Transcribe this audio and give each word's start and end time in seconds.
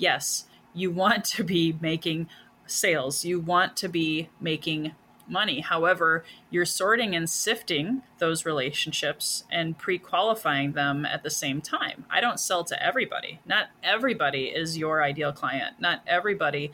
yes, 0.00 0.46
you 0.74 0.90
want 0.90 1.24
to 1.24 1.44
be 1.44 1.76
making 1.80 2.28
sales, 2.66 3.24
you 3.24 3.40
want 3.40 3.76
to 3.76 3.88
be 3.88 4.28
making 4.40 4.92
money. 5.28 5.60
However, 5.60 6.24
you're 6.50 6.64
sorting 6.64 7.14
and 7.14 7.30
sifting 7.30 8.02
those 8.18 8.44
relationships 8.44 9.44
and 9.50 9.78
pre 9.78 9.98
qualifying 9.98 10.72
them 10.72 11.06
at 11.06 11.22
the 11.22 11.30
same 11.30 11.60
time. 11.60 12.04
I 12.10 12.20
don't 12.20 12.40
sell 12.40 12.64
to 12.64 12.84
everybody. 12.84 13.40
Not 13.46 13.66
everybody 13.82 14.46
is 14.46 14.76
your 14.76 15.02
ideal 15.02 15.32
client. 15.32 15.76
Not 15.78 16.02
everybody 16.06 16.72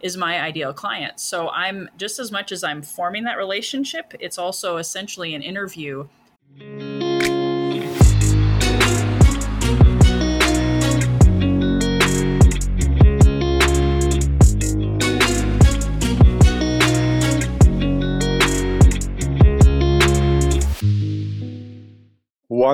is 0.00 0.16
my 0.16 0.40
ideal 0.40 0.72
client. 0.72 1.18
So 1.18 1.48
I'm 1.48 1.88
just 1.96 2.18
as 2.18 2.30
much 2.30 2.52
as 2.52 2.62
I'm 2.62 2.82
forming 2.82 3.24
that 3.24 3.36
relationship, 3.36 4.14
it's 4.20 4.38
also 4.38 4.76
essentially 4.76 5.34
an 5.34 5.42
interview. 5.42 6.06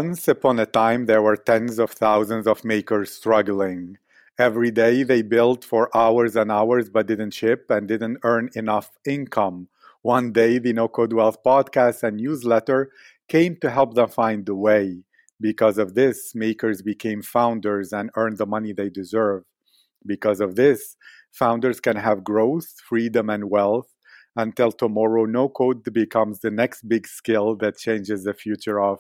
Once 0.00 0.26
upon 0.26 0.58
a 0.58 0.66
time, 0.66 1.06
there 1.06 1.22
were 1.22 1.36
tens 1.36 1.78
of 1.78 1.92
thousands 1.92 2.48
of 2.48 2.64
makers 2.64 3.12
struggling. 3.12 3.96
Every 4.36 4.72
day 4.72 5.04
they 5.04 5.22
built 5.22 5.64
for 5.64 5.88
hours 5.96 6.34
and 6.34 6.50
hours 6.50 6.90
but 6.90 7.06
didn't 7.06 7.30
ship 7.30 7.70
and 7.70 7.86
didn't 7.86 8.18
earn 8.24 8.50
enough 8.56 8.90
income. 9.06 9.68
One 10.02 10.32
day, 10.32 10.58
the 10.58 10.72
No 10.72 10.88
Code 10.88 11.12
Wealth 11.12 11.44
podcast 11.44 12.02
and 12.02 12.16
newsletter 12.16 12.90
came 13.28 13.56
to 13.60 13.70
help 13.70 13.94
them 13.94 14.08
find 14.08 14.44
the 14.44 14.56
way. 14.56 15.04
Because 15.40 15.78
of 15.78 15.94
this, 15.94 16.34
makers 16.34 16.82
became 16.82 17.22
founders 17.22 17.92
and 17.92 18.10
earned 18.16 18.38
the 18.38 18.46
money 18.46 18.72
they 18.72 18.90
deserve. 18.90 19.44
Because 20.04 20.40
of 20.40 20.56
this, 20.56 20.96
founders 21.30 21.78
can 21.78 21.94
have 21.94 22.24
growth, 22.24 22.80
freedom, 22.88 23.30
and 23.30 23.48
wealth 23.48 23.94
until 24.34 24.72
tomorrow 24.72 25.24
no 25.24 25.48
code 25.48 25.84
becomes 25.92 26.40
the 26.40 26.50
next 26.50 26.88
big 26.88 27.06
skill 27.06 27.54
that 27.54 27.78
changes 27.78 28.24
the 28.24 28.34
future 28.34 28.80
of 28.80 28.98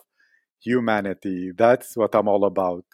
humanity. 0.64 1.52
That's 1.56 1.96
what 1.96 2.14
I'm 2.14 2.28
all 2.28 2.44
about. 2.44 2.84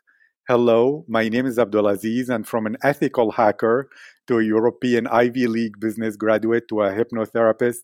Hello, 0.48 1.04
my 1.08 1.28
name 1.28 1.46
is 1.46 1.58
Abdulaziz, 1.58 2.28
and 2.28 2.46
from 2.46 2.66
an 2.66 2.76
ethical 2.82 3.30
hacker 3.30 3.88
to 4.26 4.38
a 4.38 4.42
European 4.42 5.06
Ivy 5.06 5.46
League 5.46 5.78
business 5.78 6.16
graduate 6.16 6.66
to 6.68 6.82
a 6.82 6.90
hypnotherapist 6.90 7.82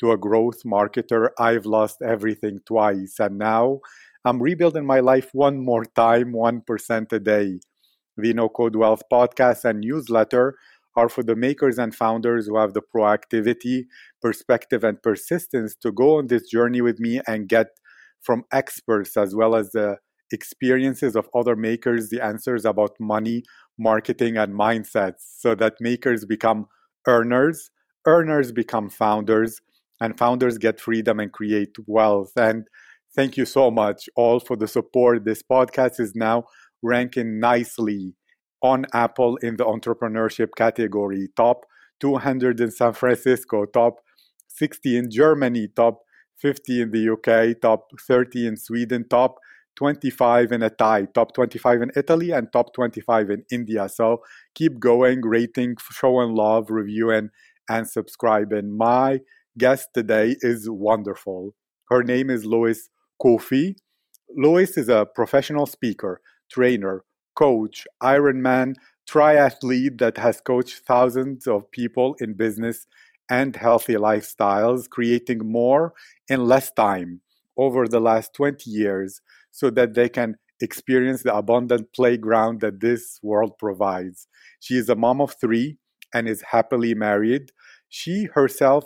to 0.00 0.12
a 0.12 0.18
growth 0.18 0.62
marketer, 0.64 1.28
I've 1.38 1.66
lost 1.66 2.02
everything 2.02 2.58
twice. 2.66 3.16
And 3.18 3.38
now 3.38 3.80
I'm 4.24 4.42
rebuilding 4.42 4.86
my 4.86 5.00
life 5.00 5.30
one 5.32 5.64
more 5.64 5.84
time, 5.84 6.32
1% 6.32 7.12
a 7.12 7.20
day. 7.20 7.60
The 8.16 8.32
No 8.32 8.48
Code 8.48 8.74
Wealth 8.74 9.02
podcast 9.12 9.64
and 9.64 9.80
newsletter 9.80 10.56
are 10.96 11.08
for 11.08 11.22
the 11.22 11.36
makers 11.36 11.78
and 11.78 11.94
founders 11.94 12.46
who 12.48 12.58
have 12.58 12.74
the 12.74 12.82
proactivity, 12.82 13.84
perspective, 14.20 14.82
and 14.82 15.00
persistence 15.00 15.76
to 15.76 15.92
go 15.92 16.18
on 16.18 16.26
this 16.26 16.48
journey 16.48 16.80
with 16.80 16.98
me 16.98 17.20
and 17.28 17.48
get 17.48 17.68
from 18.22 18.44
experts 18.52 19.16
as 19.16 19.34
well 19.34 19.54
as 19.54 19.70
the 19.72 19.96
experiences 20.32 21.16
of 21.16 21.28
other 21.34 21.56
makers 21.56 22.10
the 22.10 22.22
answers 22.22 22.64
about 22.64 22.90
money, 23.00 23.42
marketing, 23.78 24.36
and 24.36 24.54
mindsets 24.54 25.20
so 25.38 25.54
that 25.54 25.74
makers 25.80 26.24
become 26.24 26.66
earners, 27.06 27.70
earners 28.06 28.52
become 28.52 28.90
founders, 28.90 29.60
and 30.00 30.18
founders 30.18 30.58
get 30.58 30.80
freedom 30.80 31.18
and 31.18 31.32
create 31.32 31.74
wealth. 31.86 32.32
And 32.36 32.66
thank 33.14 33.36
you 33.36 33.44
so 33.44 33.70
much 33.70 34.08
all 34.16 34.40
for 34.40 34.56
the 34.56 34.68
support. 34.68 35.24
This 35.24 35.42
podcast 35.42 35.98
is 35.98 36.12
now 36.14 36.44
ranking 36.82 37.40
nicely 37.40 38.14
on 38.62 38.86
Apple 38.92 39.36
in 39.36 39.56
the 39.56 39.64
entrepreneurship 39.64 40.48
category, 40.56 41.28
top 41.36 41.64
200 42.00 42.60
in 42.60 42.70
San 42.70 42.92
Francisco, 42.92 43.64
top 43.64 44.00
60 44.48 44.96
in 44.96 45.10
Germany, 45.10 45.68
top 45.74 46.00
50 46.40 46.82
in 46.82 46.90
the 46.90 47.12
UK, 47.12 47.60
top 47.60 47.88
30 48.00 48.46
in 48.46 48.56
Sweden, 48.56 49.06
top 49.08 49.36
25 49.76 50.52
in 50.52 50.62
a 50.62 50.70
tie, 50.70 51.06
top 51.14 51.34
25 51.34 51.82
in 51.82 51.92
Italy, 51.94 52.30
and 52.32 52.52
top 52.52 52.74
25 52.74 53.30
in 53.30 53.44
India. 53.50 53.88
So 53.88 54.22
keep 54.54 54.80
going, 54.80 55.22
rating, 55.22 55.76
showing 55.92 56.34
love, 56.34 56.70
reviewing, 56.70 57.30
and 57.68 57.88
subscribing. 57.88 58.76
My 58.76 59.20
guest 59.56 59.90
today 59.94 60.36
is 60.40 60.68
wonderful. 60.68 61.54
Her 61.90 62.02
name 62.02 62.30
is 62.30 62.44
Lois 62.44 62.90
Kofi. 63.22 63.76
Lois 64.36 64.76
is 64.76 64.88
a 64.88 65.06
professional 65.06 65.66
speaker, 65.66 66.20
trainer, 66.50 67.04
coach, 67.34 67.86
Ironman, 68.02 68.74
triathlete 69.08 69.98
that 69.98 70.18
has 70.18 70.40
coached 70.40 70.82
thousands 70.86 71.46
of 71.46 71.70
people 71.70 72.14
in 72.20 72.34
business 72.34 72.86
and 73.30 73.56
healthy 73.56 73.94
lifestyles, 73.94 74.88
creating 74.88 75.40
more 75.50 75.94
in 76.28 76.44
less 76.46 76.70
time 76.72 77.20
over 77.56 77.86
the 77.86 78.00
last 78.00 78.34
20 78.34 78.70
years 78.70 79.20
so 79.50 79.70
that 79.70 79.94
they 79.94 80.08
can 80.08 80.36
experience 80.60 81.22
the 81.22 81.34
abundant 81.34 81.92
playground 81.94 82.60
that 82.60 82.80
this 82.80 83.18
world 83.22 83.58
provides. 83.58 84.26
She 84.60 84.74
is 84.74 84.88
a 84.88 84.94
mom 84.94 85.20
of 85.20 85.34
three 85.40 85.78
and 86.14 86.28
is 86.28 86.42
happily 86.42 86.94
married. 86.94 87.52
She 87.88 88.24
herself 88.34 88.84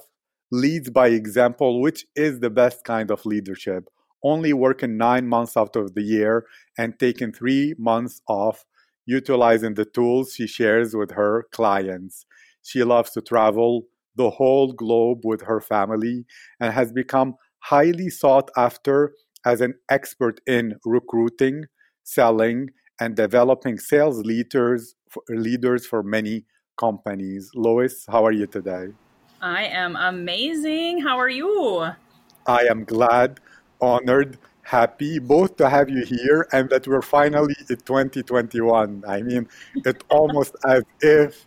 leads 0.51 0.91
by 0.91 1.09
example, 1.09 1.81
which 1.81 2.05
is 2.15 2.41
the 2.41 2.51
best 2.51 2.85
kind 2.85 3.11
of 3.11 3.25
leadership. 3.25 3.89
Only 4.23 4.53
working 4.53 4.97
nine 4.97 5.27
months 5.27 5.57
out 5.57 5.77
of 5.77 5.95
the 5.95 6.03
year 6.03 6.47
and 6.79 6.99
taking 6.99 7.33
three 7.33 7.75
months 7.79 8.23
off, 8.29 8.65
utilizing 9.07 9.75
the 9.75 9.85
tools 9.85 10.35
she 10.35 10.47
shares 10.47 10.95
with 10.95 11.13
her 11.13 11.47
clients. 11.53 12.25
She 12.63 12.85
loves 12.85 13.11
to 13.13 13.21
travel, 13.21 13.87
the 14.17 14.31
whole 14.31 14.73
globe 14.73 15.21
with 15.25 15.43
her 15.43 15.61
family 15.61 16.25
and 16.61 16.73
has 16.73 16.93
become 16.93 17.35
highly 17.61 18.09
sought 18.11 18.51
after 18.57 19.13
as 19.45 19.61
an 19.61 19.75
expert 19.91 20.41
in 20.47 20.75
recruiting, 20.85 21.65
selling, 22.05 22.69
and 23.01 23.17
developing 23.17 23.79
sales 23.79 24.19
leaders 24.25 24.95
for, 25.09 25.23
leaders 25.29 25.87
for 25.87 26.03
many 26.03 26.45
companies. 26.77 27.51
Lois, 27.55 28.05
how 28.09 28.25
are 28.25 28.33
you 28.33 28.47
today? 28.47 28.89
I 29.41 29.65
am 29.65 29.97
amazing. 29.97 31.01
How 31.03 31.19
are 31.19 31.29
you? 31.29 31.89
I 32.47 32.63
am 32.71 32.85
glad, 32.85 33.41
honored, 33.81 34.39
happy 34.63 35.19
both 35.19 35.57
to 35.57 35.69
have 35.69 35.91
you 35.91 36.05
here 36.05 36.49
and 36.53 36.71
that 36.71 36.87
we're 36.87 37.03
finally 37.03 37.55
in 37.69 37.77
2021. 37.77 39.05
I 39.07 39.23
mean, 39.23 39.49
it's 39.75 40.05
almost 40.11 40.55
as 40.67 40.83
if 41.01 41.47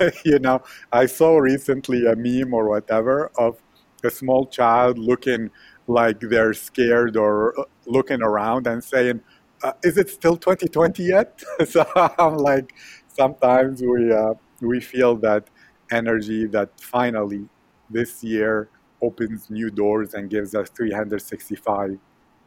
you 0.24 0.38
know, 0.38 0.62
I 0.92 1.06
saw 1.06 1.38
recently 1.38 2.06
a 2.06 2.14
meme 2.16 2.54
or 2.54 2.68
whatever 2.68 3.30
of 3.38 3.60
a 4.04 4.10
small 4.10 4.46
child 4.46 4.98
looking 4.98 5.50
like 5.86 6.20
they're 6.20 6.54
scared 6.54 7.16
or 7.16 7.58
uh, 7.58 7.64
looking 7.86 8.22
around 8.22 8.66
and 8.66 8.82
saying, 8.82 9.20
uh, 9.62 9.72
"Is 9.82 9.98
it 9.98 10.10
still 10.10 10.36
2020 10.36 11.02
yet?" 11.02 11.42
so 11.68 11.84
I'm 11.96 12.36
like, 12.36 12.74
sometimes 13.08 13.82
we 13.82 14.12
uh, 14.12 14.34
we 14.60 14.80
feel 14.80 15.16
that 15.16 15.48
energy 15.90 16.46
that 16.46 16.78
finally 16.80 17.48
this 17.90 18.22
year 18.22 18.68
opens 19.02 19.48
new 19.50 19.70
doors 19.70 20.14
and 20.14 20.28
gives 20.28 20.54
us 20.54 20.68
365 20.70 21.98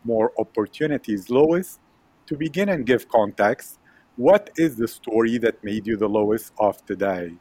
more 0.04 0.32
opportunities. 0.38 1.30
Lois, 1.30 1.80
to 2.28 2.36
begin 2.36 2.70
and 2.70 2.86
give 2.86 3.08
context, 3.08 3.80
what 4.16 4.50
is 4.58 4.76
the 4.76 4.88
story 4.88 5.38
that 5.40 5.64
made 5.64 5.88
you 5.88 5.98
the 5.98 6.10
Lois 6.10 6.52
of 6.60 6.86
today? 6.86 7.34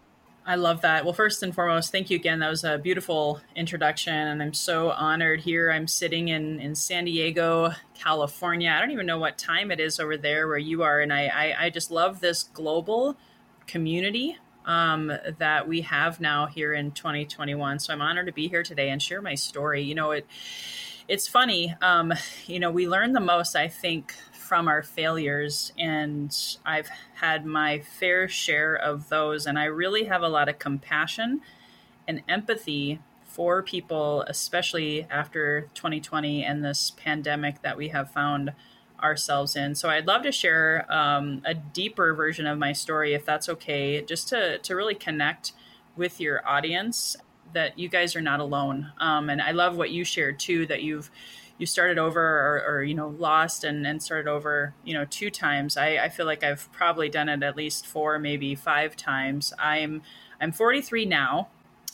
I 0.47 0.55
love 0.55 0.81
that. 0.81 1.05
Well, 1.05 1.13
first 1.13 1.43
and 1.43 1.55
foremost, 1.55 1.93
thank 1.93 2.11
you 2.11 2.17
again. 2.17 2.41
That 2.41 2.49
was 2.49 2.65
a 2.65 2.79
beautiful 2.79 3.41
introduction, 3.55 4.15
and 4.15 4.43
I'm 4.43 4.55
so 4.55 4.91
honored 4.91 5.41
here. 5.41 5.71
I'm 5.71 5.87
sitting 5.87 6.29
in, 6.29 6.59
in 6.61 6.75
San 6.75 7.05
Diego, 7.05 7.73
California. 7.95 8.71
I 8.71 8.81
don't 8.81 8.91
even 8.91 9.07
know 9.07 9.19
what 9.19 9.37
time 9.37 9.71
it 9.71 9.79
is 9.79 10.01
over 10.01 10.17
there 10.17 10.49
where 10.49 10.59
you 10.59 10.83
are, 10.83 11.01
and 11.01 11.13
I, 11.13 11.27
I, 11.27 11.67
I 11.67 11.71
just 11.71 11.91
love 11.91 12.21
this 12.21 12.43
global 12.43 13.17
community 13.67 14.39
um, 14.65 15.13
that 15.39 15.69
we 15.69 15.83
have 15.83 16.21
now 16.21 16.47
here 16.47 16.73
in 16.73 16.93
2021. 16.93 17.79
So 17.79 17.93
I'm 17.93 18.03
honored 18.03 18.27
to 18.27 18.33
be 18.33 18.49
here 18.49 18.63
today 18.63 18.91
and 18.91 19.01
share 19.01 19.23
my 19.23 19.35
story. 19.35 19.83
You 19.83 19.95
know, 19.95 20.11
it 20.13 20.27
it's 21.11 21.27
funny. 21.27 21.75
Um, 21.83 22.15
you 22.47 22.61
know, 22.61 22.71
we 22.71 22.87
learn 22.87 23.13
the 23.13 23.21
most, 23.21 23.57
I 23.57 23.67
think, 23.67 24.15
from 24.33 24.69
our 24.69 24.83
failures 24.83 25.73
and 25.77 26.37
I've 26.65 26.89
had 27.17 27.45
my 27.45 27.81
fair 27.81 28.29
share 28.29 28.77
of 28.77 29.09
those 29.09 29.47
and 29.47 29.59
I 29.59 29.65
really 29.65 30.05
have 30.05 30.23
a 30.23 30.29
lot 30.29 30.49
of 30.49 30.59
compassion 30.59 31.41
and 32.07 32.23
empathy 32.29 33.01
for 33.25 33.63
people 33.63 34.25
especially 34.27 35.07
after 35.09 35.69
2020 35.75 36.45
and 36.45 36.65
this 36.65 36.91
pandemic 36.97 37.63
that 37.63 37.77
we 37.77 37.89
have 37.89 38.11
found 38.11 38.53
ourselves 39.01 39.55
in. 39.55 39.77
So 39.77 39.89
I'd 39.89 40.09
love 40.09 40.23
to 40.23 40.33
share 40.33 40.85
um, 40.93 41.43
a 41.45 41.55
deeper 41.55 42.13
version 42.15 42.47
of 42.47 42.59
my 42.59 42.73
story 42.73 43.15
if 43.15 43.25
that's 43.25 43.49
okay 43.49 44.01
just 44.01 44.29
to 44.29 44.59
to 44.59 44.75
really 44.75 44.97
connect 44.97 45.53
with 45.97 46.21
your 46.21 46.47
audience 46.47 47.17
that 47.53 47.79
you 47.79 47.89
guys 47.89 48.17
are 48.17 48.21
not 48.21 48.41
alone. 48.41 48.93
Um, 48.99 49.31
and 49.31 49.41
I 49.41 49.53
love 49.53 49.77
what 49.77 49.91
you 49.91 50.05
shared 50.05 50.39
too 50.39 50.67
that 50.67 50.83
you've 50.83 51.11
you 51.59 51.67
started 51.67 51.99
over 51.99 52.21
or, 52.21 52.65
or 52.67 52.83
you 52.83 52.95
know 52.95 53.09
lost 53.09 53.65
and, 53.65 53.87
and 53.87 54.03
started 54.03 54.29
over 54.29 54.73
you 54.83 54.95
know 54.95 55.05
two 55.05 55.29
times 55.29 55.77
I, 55.77 55.99
I 55.99 56.09
feel 56.09 56.25
like 56.25 56.43
i've 56.43 56.73
probably 56.73 57.11
done 57.11 57.29
it 57.29 57.43
at 57.43 57.55
least 57.55 57.87
four 57.87 58.19
maybe 58.19 58.55
five 58.55 58.97
times 58.97 59.53
i'm 59.59 60.01
i'm 60.41 60.53
43 60.53 61.05
now 61.05 61.49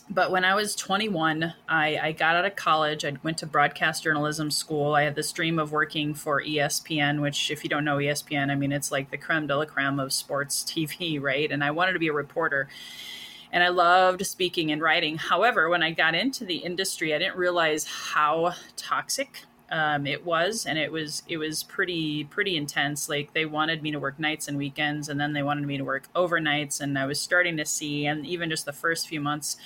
but 0.09 0.31
when 0.31 0.45
I 0.45 0.55
was 0.55 0.73
21, 0.75 1.53
I, 1.67 1.97
I, 1.97 2.11
got 2.13 2.37
out 2.37 2.45
of 2.45 2.55
college. 2.55 3.03
I 3.03 3.13
went 3.23 3.39
to 3.39 3.45
broadcast 3.45 4.03
journalism 4.03 4.51
school. 4.51 4.95
I 4.95 5.03
had 5.03 5.15
this 5.15 5.33
dream 5.33 5.59
of 5.59 5.73
working 5.73 6.13
for 6.13 6.41
ESPN, 6.41 7.21
which, 7.21 7.51
if 7.51 7.63
you 7.63 7.69
don't 7.69 7.83
know 7.83 7.97
ESPN, 7.97 8.49
I 8.49 8.55
mean, 8.55 8.71
it's 8.71 8.89
like 8.89 9.11
the 9.11 9.17
creme 9.17 9.47
de 9.47 9.57
la 9.57 9.65
creme 9.65 9.99
of 9.99 10.13
sports 10.13 10.63
TV, 10.63 11.21
right? 11.21 11.51
And 11.51 11.61
I 11.61 11.71
wanted 11.71 11.93
to 11.93 11.99
be 11.99 12.07
a 12.07 12.13
reporter. 12.13 12.69
And 13.51 13.63
I 13.63 13.69
loved 13.69 14.25
speaking 14.25 14.71
and 14.71 14.81
writing. 14.81 15.17
However, 15.17 15.69
when 15.69 15.83
I 15.83 15.91
got 15.91 16.15
into 16.15 16.45
the 16.45 16.57
industry, 16.57 17.13
I 17.13 17.17
didn't 17.17 17.37
realize 17.37 17.85
how 17.85 18.53
toxic 18.75 19.43
um, 19.69 20.07
it 20.07 20.25
was. 20.25 20.65
And 20.65 20.77
it 20.77 20.91
was 20.91 21.23
it 21.27 21.37
was 21.37 21.63
pretty 21.63 22.23
pretty 22.25 22.55
intense. 22.55 23.09
Like 23.09 23.33
they 23.33 23.45
wanted 23.45 23.83
me 23.83 23.91
to 23.91 23.99
work 23.99 24.19
nights 24.19 24.47
and 24.47 24.57
weekends 24.57 25.09
and 25.09 25.19
then 25.19 25.33
they 25.33 25.43
wanted 25.43 25.65
me 25.65 25.77
to 25.77 25.83
work 25.83 26.07
overnights. 26.13 26.79
And 26.81 26.97
i 26.97 27.05
was 27.05 27.19
starting 27.19 27.57
to 27.57 27.65
see 27.65 28.05
and 28.05 28.25
even 28.25 28.49
just 28.49 28.65
the 28.65 28.73
first 28.73 29.07
few 29.07 29.21
months 29.21 29.57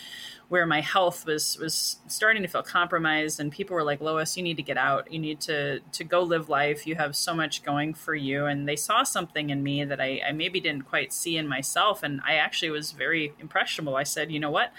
where 0.51 0.65
my 0.65 0.81
health 0.81 1.25
was 1.25 1.57
was 1.59 1.95
starting 2.07 2.41
to 2.41 2.47
feel 2.49 2.61
compromised 2.61 3.39
and 3.39 3.53
people 3.53 3.73
were 3.73 3.85
like 3.85 4.01
lois 4.01 4.35
you 4.35 4.43
need 4.43 4.57
to 4.57 4.61
get 4.61 4.77
out. 4.77 5.09
You 5.09 5.17
need 5.17 5.39
to 5.41 5.79
to 5.79 6.03
go 6.03 6.21
live 6.23 6.49
life. 6.49 6.85
You 6.85 6.95
have 6.95 7.15
so 7.15 7.33
much 7.33 7.63
going 7.63 7.93
for 7.93 8.13
you. 8.13 8.47
And 8.47 8.67
they 8.67 8.75
saw 8.75 9.03
something 9.03 9.49
in 9.49 9.63
me 9.63 9.85
that 9.85 10.01
i, 10.01 10.19
I 10.27 10.33
maybe 10.33 10.59
didn't 10.59 10.81
quite 10.89 11.13
see 11.13 11.37
in 11.37 11.47
myself. 11.47 12.03
And 12.03 12.19
i 12.25 12.33
actually 12.33 12.69
was 12.69 12.91
very 12.91 13.31
impressionable. 13.39 13.95
I 13.95 14.03
said 14.03 14.29
you 14.29 14.41
know 14.41 14.51
what? 14.51 14.73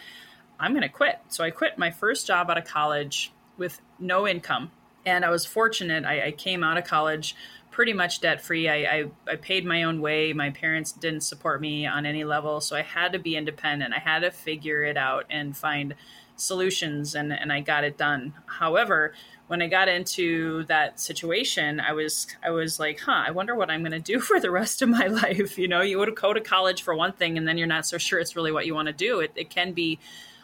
I'm 0.61 0.73
going 0.73 0.83
to 0.83 0.91
quit. 0.91 1.21
So 1.29 1.43
i 1.43 1.51
quit 1.51 1.79
my 1.79 1.91
first 1.91 2.27
job 2.27 2.51
out 2.51 2.59
of 2.59 2.67
college 2.67 3.33
with 3.57 3.81
no 3.99 4.29
income. 4.29 4.73
And 5.07 5.25
I 5.25 5.31
was 5.31 5.47
fortunate. 5.47 6.05
I, 6.05 6.27
I 6.27 6.31
came 6.33 6.63
out 6.63 6.77
of 6.77 6.85
college 6.85 7.35
pretty 7.73 7.93
much 7.93 8.21
debt 8.21 8.41
free. 8.41 8.69
I, 8.69 8.75
I, 8.75 9.05
I, 9.27 9.37
paid 9.37 9.65
my 9.65 9.83
own 9.83 10.01
way. 10.01 10.33
My 10.33 10.51
parents 10.51 10.93
didn't 10.93 11.23
support 11.23 11.61
me 11.61 11.87
on 11.87 12.07
any 12.07 12.23
level. 12.23 12.61
So 12.61 12.77
I 12.77 12.83
had 12.83 13.13
to 13.15 13.19
be 13.19 13.35
independent. 13.35 13.95
I 13.95 13.99
had 13.99 14.21
to 14.21 14.31
figure 14.31 14.85
it 14.85 14.99
out 14.99 15.25
and 15.31 15.57
find 15.57 15.95
solutions, 16.37 17.15
and, 17.15 17.33
and 17.33 17.53
I 17.53 17.61
got 17.61 17.83
it 17.83 17.97
done. 17.97 18.35
However, 18.47 19.15
when 19.49 19.63
I 19.63 19.69
got 19.69 19.89
into 19.89 20.65
that 20.65 21.01
situation, 21.01 21.81
I 21.81 21.93
was 21.93 22.27
I 22.45 22.51
was 22.51 22.79
like, 22.79 23.01
huh, 23.01 23.25
I 23.27 23.31
wonder 23.31 23.55
what 23.55 23.71
I'm 23.71 23.81
going 23.81 23.93
to 23.93 24.01
do 24.01 24.21
for 24.29 24.39
the 24.39 24.51
rest 24.51 24.83
of 24.83 24.89
my 24.89 25.07
life. 25.07 25.59
You 25.59 25.69
know, 25.69 25.81
you 25.81 25.99
would 25.99 26.15
go 26.15 26.33
to 26.33 26.41
college 26.41 26.83
for 26.83 26.95
one 26.95 27.13
thing, 27.13 27.39
and 27.39 27.49
then 27.49 27.59
you're 27.59 27.67
not 27.67 27.87
so 27.87 27.99
sure 27.99 28.19
it's 28.19 28.37
really 28.37 28.53
what 28.53 28.67
you 28.67 28.75
want 28.75 28.87
to 28.87 28.93
do. 28.93 29.21
It, 29.21 29.33
it 29.35 29.51
can 29.51 29.73
be 29.73 29.99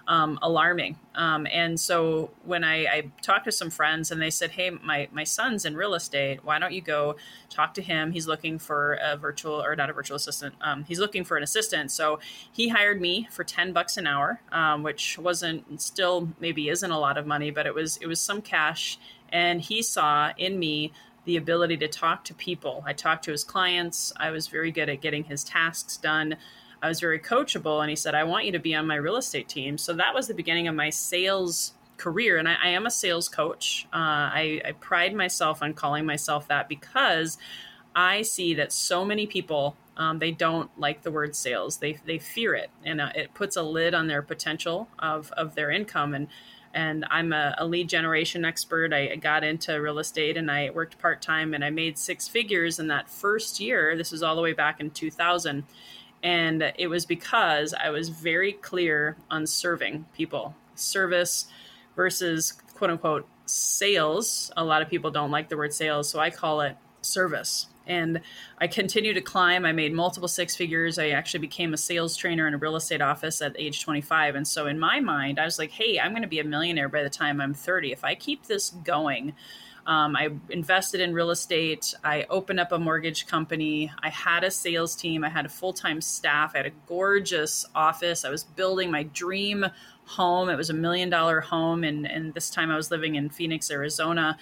um, 0.09 0.39
alarming. 0.41 0.99
Um, 1.15 1.47
and 1.53 1.79
so 1.79 2.31
when 2.45 2.65
I, 2.65 2.87
I, 2.87 3.11
talked 3.21 3.45
to 3.45 3.53
some 3.53 3.69
friends 3.69 4.11
and 4.11 4.21
they 4.21 4.31
said, 4.31 4.53
Hey, 4.53 4.71
my, 4.71 5.07
my 5.13 5.23
son's 5.23 5.67
in 5.67 5.77
real 5.77 5.93
estate. 5.93 6.43
Why 6.43 6.59
don't 6.59 6.73
you 6.73 6.81
go 6.81 7.17
talk 7.51 7.75
to 7.75 7.83
him? 7.83 8.13
He's 8.13 8.27
looking 8.27 8.59
for 8.59 8.95
a 9.03 9.19
virtual 9.19 9.63
or 9.63 9.77
not 9.77 9.91
a 9.91 9.93
virtual 9.93 10.17
assistant. 10.17 10.55
Um, 10.63 10.85
he's 10.85 10.99
looking 10.99 11.25
for 11.25 11.37
an 11.37 11.43
assistant. 11.43 11.91
So 11.91 12.21
he 12.51 12.69
hired 12.69 13.03
me 13.03 13.29
for 13.31 13.45
10 13.45 13.75
bucks 13.75 13.99
an 13.99 14.07
hour, 14.07 14.41
um, 14.51 14.83
which 14.83 15.19
wasn't 15.19 15.81
still 15.81 16.31
maybe 16.41 16.71
isn't 16.71 16.91
a 16.91 16.99
lot 16.99 17.19
of 17.19 17.27
money, 17.27 17.51
but 17.51 17.67
it 17.67 17.75
was, 17.75 17.99
it 17.99 18.07
was 18.07 18.21
some 18.21 18.41
cash. 18.41 18.99
And 19.31 19.61
he 19.61 19.83
saw 19.83 20.33
in 20.39 20.59
me 20.59 20.93
the 21.27 21.37
ability 21.37 21.77
to 21.77 21.89
talk 21.89 22.25
to 22.25 22.35
people. 22.35 22.83
I 22.87 22.95
talked 22.95 23.25
to 23.25 23.31
his 23.31 23.45
clients. 23.45 24.11
I 24.17 24.31
was 24.31 24.47
very 24.47 24.73
good 24.73 24.89
at 24.89 25.03
getting 25.03 25.25
his 25.25 25.45
tasks 25.45 25.99
done. 25.99 26.39
I 26.83 26.89
was 26.89 27.01
very 27.01 27.19
coachable, 27.19 27.81
and 27.81 27.91
he 27.91 27.97
said, 27.97 28.15
I 28.15 28.25
want 28.25 28.47
you 28.47 28.53
to 28.53 28.59
be 28.59 28.75
on 28.75 28.87
my 28.87 28.97
real 28.97 29.17
estate 29.17 29.49
team. 29.49 29.79
So 29.79 29.93
that 29.95 30.15
was 30.15 30.29
the 30.29 30.35
beginning 30.35 30.69
of 30.69 30.75
my 30.75 30.91
sales 30.91 31.75
career. 31.97 32.37
And 32.37 32.49
I, 32.49 32.57
I 32.63 32.69
am 32.69 32.87
a 32.87 32.91
sales 32.91 33.29
coach. 33.29 33.87
Uh, 33.93 33.97
I, 33.97 34.61
I 34.65 34.73
pride 34.73 35.15
myself 35.15 35.63
on 35.63 35.75
calling 35.75 36.07
myself 36.07 36.47
that 36.49 36.69
because 36.69 37.39
I 37.97 38.23
see 38.23 38.55
that 38.55 38.73
so 38.73 39.05
many 39.05 39.27
people 39.27 39.77
um, 39.99 40.21
they 40.21 40.31
don't 40.31 40.71
like 40.79 41.03
the 41.03 41.11
word 41.11 41.35
sales. 41.35 41.79
They 41.79 41.99
they 42.07 42.19
fear 42.19 42.55
it, 42.55 42.71
and 42.85 43.01
uh, 43.01 43.11
it 43.15 43.35
puts 43.35 43.57
a 43.57 43.63
lid 43.63 43.95
on 43.95 44.07
their 44.07 44.23
potential 44.23 44.89
of 44.99 45.33
of 45.33 45.57
their 45.57 45.71
income. 45.73 46.15
And 46.15 46.29
and 46.73 47.05
I'm 47.11 47.33
a, 47.33 47.55
a 47.59 47.67
lead 47.67 47.89
generation 47.89 48.45
expert. 48.45 48.93
I 48.93 49.17
got 49.17 49.43
into 49.43 49.75
real 49.81 49.99
estate 49.99 50.37
and 50.37 50.51
I 50.51 50.71
worked 50.71 50.99
part 50.99 51.21
time, 51.21 51.53
and 51.53 51.65
I 51.65 51.71
made 51.71 51.99
six 51.99 52.29
figures 52.29 52.79
in 52.79 52.87
that 52.89 53.11
first 53.11 53.59
year. 53.59 53.97
This 53.97 54.13
was 54.13 54.23
all 54.23 54.37
the 54.37 54.43
way 54.43 54.53
back 54.53 54.79
in 54.81 54.91
2000, 54.91 55.65
and 56.23 56.73
it 56.77 56.89
was 56.89 57.07
because 57.07 57.75
I 57.75 57.91
was 57.91 58.09
very 58.09 58.53
clear 58.53 59.17
on 59.31 59.47
serving 59.47 60.07
people, 60.15 60.55
service 60.75 61.47
versus 61.97 62.53
quote 62.75 62.91
unquote 62.91 63.29
sales. 63.47 64.51
A 64.57 64.65
lot 64.65 64.83
of 64.83 64.89
people 64.89 65.11
don't 65.11 65.31
like 65.31 65.49
the 65.49 65.57
word 65.57 65.73
sales, 65.73 66.09
so 66.09 66.19
I 66.19 66.31
call 66.31 66.61
it 66.61 66.77
service. 67.03 67.67
And 67.87 68.21
I 68.59 68.67
continued 68.67 69.15
to 69.15 69.23
climb. 69.23 69.65
I 69.65 69.73
made 69.73 69.95
multiple 69.95 70.29
six 70.29 70.55
figures. 70.55 70.99
I 70.99 71.09
actually 71.09 71.41
became 71.41 71.73
a 71.73 71.79
sales 71.79 72.17
trainer 72.17 72.47
in 72.47 72.53
a 72.53 72.59
real 72.59 72.77
estate 72.77 73.01
office 73.01 73.41
at 73.41 73.57
age 73.59 73.83
25. 73.83 74.35
And 74.35 74.47
so 74.47 74.67
in 74.67 74.79
my 74.79 75.01
mind, 75.01 75.39
I 75.39 75.47
was 75.47 75.59
like, 75.59 75.71
hey, 75.71 75.99
I'm 75.99 76.11
going 76.11 76.23
to 76.23 76.29
be 76.29 76.39
a 76.39 76.45
millionaire 76.45 76.91
by 76.91 77.03
the 77.03 77.09
time 77.09 77.41
I'm 77.41 77.55
30. 77.55 77.93
If 77.93 78.05
I 78.05 78.15
keep 78.15 78.45
this 78.45 78.71
going, 78.71 79.33
um, 79.89 80.15
I 80.17 80.29
invested 80.51 81.01
in 81.01 81.15
real 81.15 81.31
estate. 81.31 81.95
I 82.05 82.27
opened 82.29 82.61
up 82.61 82.73
a 82.73 82.79
mortgage 82.79 83.27
company. 83.27 83.91
I 84.03 84.11
had 84.11 84.45
a 84.45 84.51
sales 84.51 84.95
team. 84.95 85.25
I 85.25 85.31
had 85.31 85.47
a 85.47 85.49
full 85.49 85.73
time 85.73 86.03
staff. 86.03 86.53
I 86.55 86.59
had 86.59 86.67
a 86.67 86.73
gorgeous 86.87 87.65
office. 87.75 88.23
I 88.27 88.29
was 88.29 88.45
building 88.45 88.91
my 88.91 89.05
dream 89.05 89.65
home. 90.05 90.51
It 90.51 90.57
was 90.57 90.69
a 90.69 90.75
million 90.75 91.09
dollar 91.09 91.41
home. 91.41 91.85
And, 91.85 92.07
and 92.07 92.35
this 92.35 92.51
time 92.51 92.71
I 92.71 92.77
was 92.77 92.91
living 92.91 93.15
in 93.15 93.31
Phoenix, 93.31 93.71
Arizona. 93.71 94.37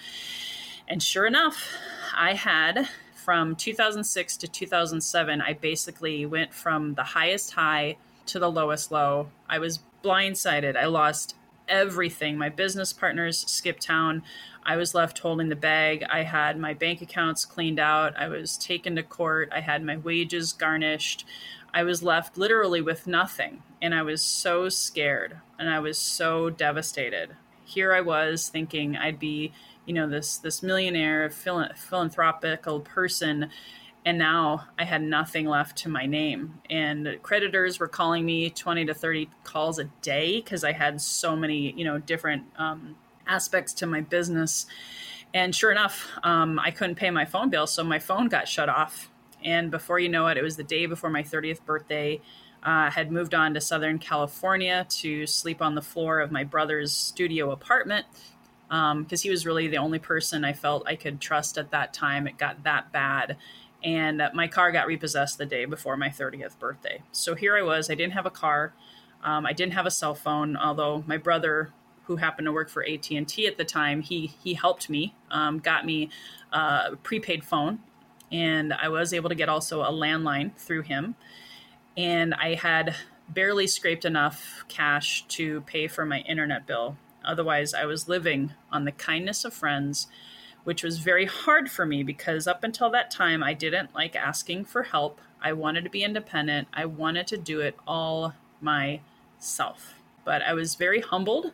And 0.85 1.01
sure 1.01 1.25
enough, 1.25 1.71
I 2.13 2.33
had 2.33 2.89
from 3.15 3.55
2006 3.55 4.35
to 4.37 4.49
2007, 4.49 5.41
I 5.41 5.53
basically 5.53 6.25
went 6.25 6.53
from 6.53 6.95
the 6.95 7.03
highest 7.03 7.53
high 7.53 7.95
to 8.25 8.39
the 8.39 8.51
lowest 8.51 8.91
low. 8.91 9.29
I 9.47 9.59
was 9.59 9.79
blindsided. 10.03 10.75
I 10.75 10.87
lost 10.87 11.35
everything. 11.67 12.37
My 12.37 12.49
business 12.49 12.93
partners 12.93 13.45
skipped 13.47 13.83
town. 13.83 14.23
I 14.63 14.75
was 14.75 14.93
left 14.93 15.19
holding 15.19 15.49
the 15.49 15.55
bag. 15.55 16.03
I 16.09 16.23
had 16.23 16.59
my 16.59 16.73
bank 16.73 17.01
accounts 17.01 17.45
cleaned 17.45 17.79
out. 17.79 18.17
I 18.17 18.27
was 18.27 18.57
taken 18.57 18.95
to 18.95 19.03
court. 19.03 19.49
I 19.53 19.61
had 19.61 19.83
my 19.83 19.97
wages 19.97 20.51
garnished. 20.53 21.25
I 21.73 21.83
was 21.83 22.03
left 22.03 22.37
literally 22.37 22.81
with 22.81 23.07
nothing. 23.07 23.63
And 23.81 23.93
I 23.95 24.01
was 24.01 24.21
so 24.21 24.69
scared 24.69 25.37
and 25.59 25.69
I 25.69 25.79
was 25.79 25.97
so 25.97 26.49
devastated. 26.49 27.35
Here 27.63 27.93
I 27.93 28.01
was 28.01 28.49
thinking 28.49 28.97
I'd 28.97 29.19
be, 29.19 29.53
you 29.85 29.93
know, 29.93 30.07
this 30.07 30.37
this 30.37 30.63
millionaire 30.63 31.29
philanthropical 31.29 32.79
person 32.81 33.49
and 34.07 34.17
now 34.17 34.65
I 34.79 34.85
had 34.85 35.01
nothing 35.01 35.47
left 35.47 35.79
to 35.79 35.89
my 35.89 36.05
name. 36.05 36.61
And 36.69 37.19
creditors 37.23 37.77
were 37.77 37.89
calling 37.89 38.25
me 38.25 38.49
20 38.49 38.85
to 38.85 38.93
30 38.93 39.29
calls 39.43 39.79
a 39.79 39.83
day 40.01 40.37
because 40.37 40.63
I 40.63 40.71
had 40.71 41.01
so 41.01 41.35
many, 41.35 41.73
you 41.73 41.83
know, 41.83 41.99
different 41.99 42.43
um, 42.57 42.95
aspects 43.27 43.73
to 43.73 43.85
my 43.85 43.99
business. 43.99 44.65
And 45.33 45.53
sure 45.53 45.73
enough, 45.73 46.07
um, 46.23 46.57
I 46.57 46.71
couldn't 46.71 46.95
pay 46.95 47.11
my 47.11 47.25
phone 47.25 47.49
bill, 47.49 47.67
so 47.67 47.83
my 47.83 47.99
phone 47.99 48.29
got 48.29 48.47
shut 48.47 48.69
off. 48.69 49.11
And 49.43 49.69
before 49.69 49.99
you 49.99 50.07
know 50.07 50.27
it, 50.27 50.37
it 50.37 50.41
was 50.41 50.55
the 50.55 50.63
day 50.63 50.85
before 50.85 51.09
my 51.09 51.21
30th 51.21 51.65
birthday. 51.65 52.21
Uh, 52.65 52.87
I 52.87 52.89
had 52.89 53.11
moved 53.11 53.35
on 53.35 53.55
to 53.55 53.59
Southern 53.59 53.99
California 53.99 54.87
to 55.01 55.27
sleep 55.27 55.61
on 55.61 55.75
the 55.75 55.81
floor 55.81 56.21
of 56.21 56.31
my 56.31 56.45
brother's 56.45 56.93
studio 56.93 57.51
apartment 57.51 58.05
because 58.69 58.93
um, 58.93 59.23
he 59.23 59.29
was 59.29 59.45
really 59.45 59.67
the 59.67 59.77
only 59.77 59.99
person 59.99 60.43
I 60.43 60.53
felt 60.53 60.87
I 60.87 60.95
could 60.95 61.21
trust 61.21 61.57
at 61.57 61.71
that 61.71 61.93
time. 61.93 62.27
It 62.27 62.37
got 62.37 62.63
that 62.63 62.91
bad. 62.91 63.37
And 63.83 64.21
my 64.33 64.47
car 64.47 64.71
got 64.71 64.87
repossessed 64.87 65.37
the 65.37 65.45
day 65.45 65.65
before 65.65 65.97
my 65.97 66.09
30th 66.09 66.57
birthday. 66.59 67.03
So 67.11 67.35
here 67.35 67.55
I 67.55 67.61
was. 67.61 67.89
I 67.89 67.95
didn't 67.95 68.13
have 68.13 68.25
a 68.25 68.31
car. 68.31 68.73
Um, 69.23 69.45
I 69.45 69.53
didn't 69.53 69.73
have 69.73 69.85
a 69.85 69.91
cell 69.91 70.15
phone, 70.15 70.57
although 70.57 71.03
my 71.07 71.17
brother 71.17 71.73
who 72.07 72.15
happened 72.15 72.45
to 72.45 72.51
work 72.51 72.69
for 72.69 72.85
AT&T 72.85 73.47
at 73.47 73.57
the 73.57 73.65
time, 73.65 74.01
he 74.01 74.27
he 74.41 74.53
helped 74.53 74.89
me, 74.89 75.13
um, 75.29 75.59
got 75.59 75.85
me 75.85 76.09
a 76.53 76.95
prepaid 77.03 77.43
phone, 77.43 77.79
and 78.31 78.73
I 78.73 78.87
was 78.87 79.13
able 79.13 79.29
to 79.29 79.35
get 79.35 79.49
also 79.49 79.81
a 79.81 79.91
landline 79.91 80.55
through 80.55 80.83
him. 80.83 81.15
And 81.97 82.33
I 82.35 82.53
had 82.53 82.95
barely 83.27 83.67
scraped 83.67 84.05
enough 84.05 84.63
cash 84.69 85.25
to 85.27 85.61
pay 85.61 85.87
for 85.87 86.05
my 86.05 86.19
internet 86.19 86.65
bill. 86.65 86.97
Otherwise, 87.25 87.73
I 87.73 87.85
was 87.85 88.07
living 88.07 88.53
on 88.71 88.85
the 88.85 88.93
kindness 88.93 89.43
of 89.43 89.53
friends, 89.53 90.07
which 90.67 90.83
was 90.83 90.99
very 90.99 91.25
hard 91.25 91.71
for 91.71 91.85
me 91.85 92.03
because 92.03 92.45
up 92.45 92.63
until 92.63 92.89
that 92.89 93.09
time, 93.09 93.41
I 93.41 93.53
didn't 93.53 93.95
like 93.95 94.15
asking 94.15 94.65
for 94.65 94.83
help. 94.83 95.21
I 95.41 95.53
wanted 95.53 95.85
to 95.85 95.89
be 95.89 96.03
independent. 96.03 96.67
I 96.73 96.85
wanted 96.85 97.25
to 97.27 97.37
do 97.37 97.61
it 97.61 97.75
all 97.87 98.33
myself. 98.59 99.93
But 100.25 100.41
I 100.41 100.53
was 100.53 100.75
very 100.75 100.99
humbled 100.99 101.53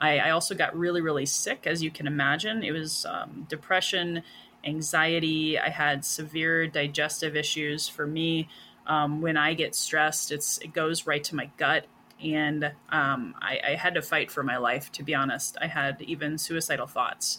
I, 0.00 0.18
I 0.18 0.30
also 0.30 0.54
got 0.54 0.76
really, 0.76 1.00
really 1.00 1.26
sick, 1.26 1.66
as 1.66 1.82
you 1.82 1.90
can 1.90 2.06
imagine. 2.06 2.62
It 2.62 2.72
was 2.72 3.06
um, 3.06 3.46
depression, 3.48 4.22
anxiety. 4.64 5.58
I 5.58 5.68
had 5.68 6.04
severe 6.04 6.66
digestive 6.66 7.36
issues. 7.36 7.88
For 7.88 8.06
me, 8.06 8.48
um, 8.86 9.20
when 9.20 9.36
I 9.36 9.54
get 9.54 9.74
stressed, 9.74 10.32
it's 10.32 10.58
it 10.58 10.72
goes 10.72 11.06
right 11.06 11.22
to 11.24 11.36
my 11.36 11.50
gut, 11.56 11.86
and 12.22 12.64
um, 12.90 13.34
I, 13.40 13.60
I, 13.66 13.74
had 13.76 13.94
to 13.94 14.02
fight 14.02 14.30
for 14.30 14.42
my 14.42 14.58
life. 14.58 14.92
To 14.92 15.02
be 15.02 15.14
honest, 15.14 15.56
I 15.60 15.68
had 15.68 16.02
even 16.02 16.36
suicidal 16.36 16.86
thoughts. 16.86 17.38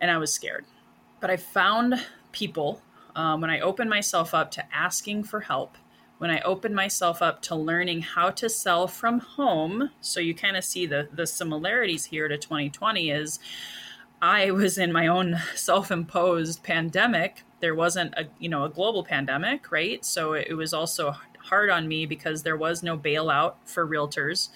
And 0.00 0.10
I 0.10 0.18
was 0.18 0.32
scared. 0.32 0.64
But 1.20 1.30
I 1.30 1.36
found 1.36 1.94
people 2.32 2.80
um, 3.14 3.40
when 3.40 3.50
I 3.50 3.60
opened 3.60 3.90
myself 3.90 4.34
up 4.34 4.50
to 4.52 4.74
asking 4.74 5.24
for 5.24 5.40
help, 5.40 5.76
when 6.18 6.30
I 6.30 6.40
opened 6.40 6.74
myself 6.74 7.22
up 7.22 7.40
to 7.42 7.54
learning 7.54 8.02
how 8.02 8.30
to 8.30 8.48
sell 8.48 8.86
from 8.86 9.20
home. 9.20 9.90
So 10.00 10.20
you 10.20 10.34
kind 10.34 10.56
of 10.56 10.64
see 10.64 10.86
the 10.86 11.08
the 11.12 11.26
similarities 11.26 12.04
here 12.06 12.28
to 12.28 12.36
2020 12.36 13.10
is 13.10 13.38
I 14.22 14.50
was 14.50 14.76
in 14.76 14.92
my 14.92 15.06
own 15.06 15.40
self-imposed 15.54 16.62
pandemic. 16.62 17.42
There 17.60 17.74
wasn't 17.74 18.14
a 18.14 18.26
you 18.38 18.48
know 18.48 18.64
a 18.64 18.68
global 18.68 19.02
pandemic, 19.02 19.72
right? 19.72 20.04
So 20.04 20.34
it 20.34 20.52
was 20.52 20.74
also 20.74 21.14
hard 21.38 21.70
on 21.70 21.88
me 21.88 22.06
because 22.06 22.42
there 22.42 22.56
was 22.56 22.82
no 22.82 22.98
bailout 22.98 23.54
for 23.64 23.86
realtors. 23.86 24.50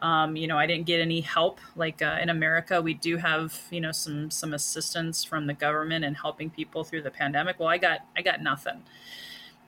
Um, 0.00 0.36
you 0.36 0.46
know, 0.46 0.56
I 0.56 0.66
didn't 0.66 0.86
get 0.86 1.00
any 1.00 1.20
help. 1.20 1.60
Like 1.74 2.02
uh, 2.02 2.18
in 2.20 2.28
America, 2.28 2.80
we 2.80 2.94
do 2.94 3.16
have 3.16 3.60
you 3.70 3.80
know 3.80 3.92
some 3.92 4.30
some 4.30 4.54
assistance 4.54 5.24
from 5.24 5.46
the 5.46 5.54
government 5.54 6.04
and 6.04 6.16
helping 6.16 6.50
people 6.50 6.84
through 6.84 7.02
the 7.02 7.10
pandemic. 7.10 7.58
Well, 7.58 7.68
I 7.68 7.78
got 7.78 8.00
I 8.16 8.22
got 8.22 8.42
nothing, 8.42 8.82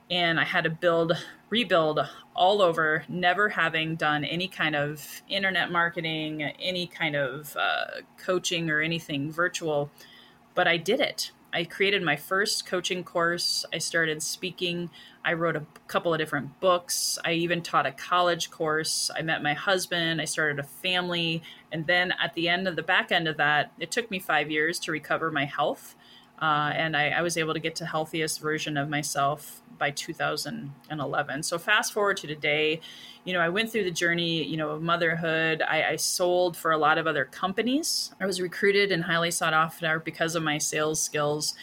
and 0.09 0.39
I 0.39 0.45
had 0.45 0.63
to 0.63 0.69
build 0.69 1.13
rebuild 1.49 1.99
all 2.35 2.61
over. 2.61 3.03
Never 3.09 3.49
having 3.49 3.95
done 3.95 4.23
any 4.23 4.47
kind 4.47 4.75
of 4.75 5.21
internet 5.27 5.71
marketing, 5.71 6.43
any 6.43 6.87
kind 6.87 7.15
of 7.15 7.55
uh, 7.57 8.01
coaching 8.17 8.69
or 8.69 8.81
anything 8.81 9.31
virtual, 9.31 9.91
but 10.55 10.67
I 10.67 10.77
did 10.77 10.99
it. 10.99 11.31
I 11.53 11.65
created 11.65 12.01
my 12.01 12.15
first 12.15 12.65
coaching 12.65 13.03
course. 13.03 13.65
I 13.73 13.77
started 13.77 14.23
speaking. 14.23 14.89
I 15.23 15.33
wrote 15.33 15.55
a 15.55 15.65
couple 15.87 16.13
of 16.13 16.19
different 16.19 16.59
books. 16.59 17.19
I 17.25 17.33
even 17.33 17.61
taught 17.61 17.85
a 17.85 17.91
college 17.91 18.49
course. 18.51 19.11
I 19.15 19.21
met 19.21 19.43
my 19.43 19.53
husband. 19.53 20.21
I 20.21 20.25
started 20.25 20.59
a 20.59 20.63
family. 20.63 21.43
And 21.71 21.85
then 21.87 22.13
at 22.23 22.33
the 22.33 22.47
end 22.47 22.67
of 22.67 22.75
the 22.75 22.83
back 22.83 23.11
end 23.11 23.27
of 23.27 23.37
that, 23.37 23.71
it 23.79 23.91
took 23.91 24.09
me 24.09 24.19
five 24.19 24.49
years 24.49 24.79
to 24.79 24.91
recover 24.91 25.29
my 25.29 25.45
health. 25.45 25.95
Uh, 26.41 26.71
and 26.75 26.97
I, 26.97 27.09
I, 27.09 27.21
was 27.21 27.37
able 27.37 27.53
to 27.53 27.59
get 27.59 27.75
to 27.75 27.85
healthiest 27.85 28.41
version 28.41 28.75
of 28.75 28.89
myself 28.89 29.61
by 29.77 29.91
2011. 29.91 31.43
So 31.43 31.59
fast 31.59 31.93
forward 31.93 32.17
to 32.17 32.27
today, 32.27 32.81
you 33.25 33.33
know, 33.33 33.39
I 33.39 33.49
went 33.49 33.71
through 33.71 33.83
the 33.83 33.91
journey, 33.91 34.43
you 34.43 34.57
know, 34.57 34.69
of 34.69 34.81
motherhood. 34.81 35.61
I, 35.61 35.83
I 35.83 35.95
sold 35.97 36.57
for 36.57 36.71
a 36.71 36.77
lot 36.77 36.97
of 36.97 37.05
other 37.05 37.25
companies. 37.25 38.13
I 38.19 38.25
was 38.25 38.41
recruited 38.41 38.91
and 38.91 39.03
highly 39.03 39.29
sought 39.29 39.53
after 39.53 39.99
because 39.99 40.35
of 40.35 40.41
my 40.41 40.57
sales 40.57 41.01
skills. 41.01 41.53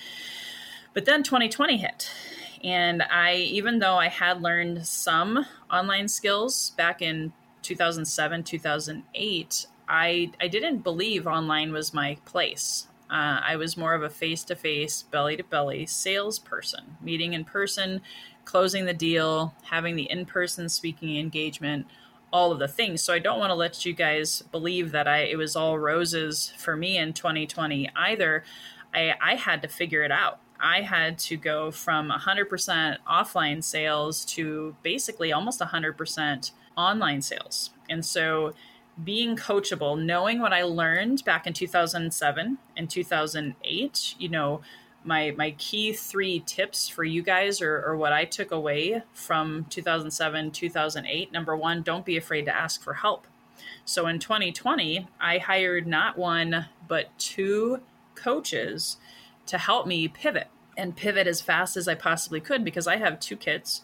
But 0.95 1.05
then 1.05 1.23
2020 1.23 1.77
hit. 1.77 2.11
And 2.65 3.03
I, 3.03 3.35
even 3.35 3.79
though 3.79 3.97
I 3.97 4.09
had 4.09 4.43
learned 4.43 4.87
some 4.87 5.47
online 5.71 6.09
skills 6.09 6.71
back 6.71 7.03
in 7.03 7.33
2007, 7.63 8.43
2008, 8.45 9.67
I, 9.89 10.33
I 10.41 10.49
didn't 10.49 10.79
believe 10.79 11.27
online 11.27 11.73
was 11.73 11.95
my 11.95 12.19
place. 12.25 12.88
Uh, 13.11 13.41
I 13.43 13.57
was 13.57 13.77
more 13.77 13.95
of 13.95 14.03
a 14.03 14.11
face 14.11 14.45
to 14.45 14.55
face, 14.55 15.03
belly 15.03 15.37
to 15.37 15.45
belly 15.45 15.87
salesperson, 15.87 16.97
meeting 17.01 17.33
in 17.33 17.45
person, 17.45 18.03
closing 18.45 18.85
the 18.85 18.95
deal, 18.95 19.55
having 19.71 19.97
the 19.97 20.11
in 20.11 20.27
person 20.27 20.69
speaking 20.69 21.19
engagement, 21.19 21.87
all 22.33 22.53
of 22.53 22.59
the 22.59 22.69
things. 22.69 23.03
So 23.03 23.13
I 23.13 23.19
don't 23.19 23.39
want 23.39 23.51
to 23.51 23.55
let 23.55 23.85
you 23.85 23.93
guys 23.93 24.43
believe 24.53 24.93
that 24.93 25.09
I 25.09 25.21
it 25.21 25.37
was 25.37 25.57
all 25.57 25.79
roses 25.79 26.53
for 26.59 26.77
me 26.77 26.99
in 26.99 27.13
2020 27.13 27.91
either. 27.97 28.45
I, 28.95 29.15
I 29.21 29.35
had 29.37 29.63
to 29.63 29.69
figure 29.69 30.03
it 30.03 30.13
out. 30.13 30.41
I 30.61 30.83
had 30.83 31.19
to 31.21 31.37
go 31.37 31.71
from 31.71 32.11
100% 32.11 32.97
offline 33.09 33.63
sales 33.63 34.25
to 34.27 34.75
basically 34.83 35.33
almost 35.33 35.61
100% 35.61 36.51
online 36.77 37.23
sales. 37.23 37.71
And 37.89 38.05
so 38.05 38.55
being 39.03 39.37
coachable, 39.37 40.03
knowing 40.03 40.41
what 40.41 40.53
I 40.53 40.63
learned 40.63 41.25
back 41.25 41.47
in 41.47 41.53
2007 41.53 42.59
and 42.77 42.91
2008, 42.91 44.15
you 44.19 44.29
know, 44.29 44.61
my 45.05 45.33
my 45.37 45.53
key 45.53 45.93
three 45.93 46.41
tips 46.41 46.89
for 46.89 47.05
you 47.05 47.23
guys 47.23 47.63
or, 47.63 47.83
or 47.85 47.97
what 47.97 48.13
I 48.13 48.25
took 48.25 48.51
away 48.51 49.03
from 49.13 49.67
2007, 49.71 50.51
2008. 50.51 51.33
Number 51.33 51.57
one, 51.57 51.83
don't 51.83 52.05
be 52.05 52.17
afraid 52.17 52.45
to 52.47 52.55
ask 52.55 52.83
for 52.83 52.95
help. 52.95 53.27
So 53.85 54.07
in 54.07 54.19
2020, 54.19 55.09
I 55.21 55.39
hired 55.39 55.87
not 55.87 56.19
one, 56.19 56.67
but 56.87 57.17
two 57.19 57.81
coaches 58.15 58.99
to 59.47 59.59
help 59.59 59.87
me 59.87 60.09
pivot 60.09 60.49
and 60.77 60.97
pivot 60.97 61.27
as 61.27 61.41
fast 61.41 61.77
as 61.77 61.89
I 61.89 61.95
possibly 61.95 62.41
could 62.41 62.65
because 62.65 62.87
I 62.87 62.97
have 62.97 63.19
two 63.19 63.37
kids 63.37 63.83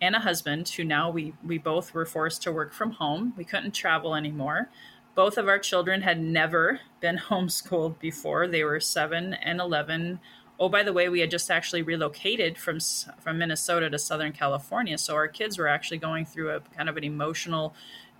and 0.00 0.14
a 0.14 0.20
husband 0.20 0.68
who 0.68 0.84
now 0.84 1.10
we 1.10 1.34
we 1.44 1.58
both 1.58 1.94
were 1.94 2.06
forced 2.06 2.42
to 2.42 2.52
work 2.52 2.72
from 2.72 2.92
home. 2.92 3.34
We 3.36 3.44
couldn't 3.44 3.72
travel 3.72 4.14
anymore. 4.14 4.68
Both 5.14 5.36
of 5.36 5.48
our 5.48 5.58
children 5.58 6.02
had 6.02 6.20
never 6.20 6.80
been 7.00 7.18
homeschooled 7.28 7.98
before. 7.98 8.46
They 8.46 8.64
were 8.64 8.80
7 8.80 9.34
and 9.34 9.60
11. 9.60 10.20
Oh, 10.60 10.68
by 10.68 10.82
the 10.82 10.92
way, 10.92 11.08
we 11.08 11.20
had 11.20 11.30
just 11.30 11.50
actually 11.50 11.82
relocated 11.82 12.58
from 12.58 12.78
from 13.20 13.38
Minnesota 13.38 13.90
to 13.90 13.98
Southern 13.98 14.32
California, 14.32 14.98
so 14.98 15.14
our 15.14 15.28
kids 15.28 15.58
were 15.58 15.68
actually 15.68 15.98
going 15.98 16.24
through 16.24 16.50
a 16.50 16.60
kind 16.76 16.88
of 16.88 16.96
an 16.96 17.04
emotional 17.04 17.74